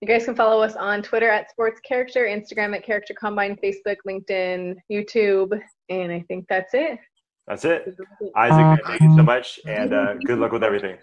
You 0.00 0.06
guys 0.06 0.24
can 0.24 0.36
follow 0.36 0.62
us 0.62 0.76
on 0.76 1.02
Twitter 1.02 1.28
at 1.28 1.50
Sports 1.50 1.80
Character, 1.80 2.26
Instagram 2.26 2.76
at 2.76 2.84
Character 2.84 3.14
Combine, 3.14 3.56
Facebook, 3.56 3.96
LinkedIn, 4.06 4.76
YouTube, 4.90 5.60
and 5.88 6.12
I 6.12 6.24
think 6.28 6.46
that's 6.48 6.72
it. 6.72 7.00
That's 7.48 7.64
it. 7.64 7.96
Isaac, 8.36 8.80
thank 8.86 9.00
you 9.00 9.16
so 9.16 9.22
much, 9.22 9.58
and 9.66 9.92
uh, 9.92 10.14
good 10.24 10.38
luck 10.38 10.52
with 10.52 10.62
everything. 10.62 10.98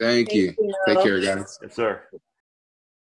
Thank, 0.00 0.28
thank 0.28 0.34
you. 0.34 0.54
you. 0.58 0.74
Take 0.86 1.02
care, 1.02 1.20
guys. 1.20 1.58
Yes, 1.60 1.74
sir. 1.74 2.02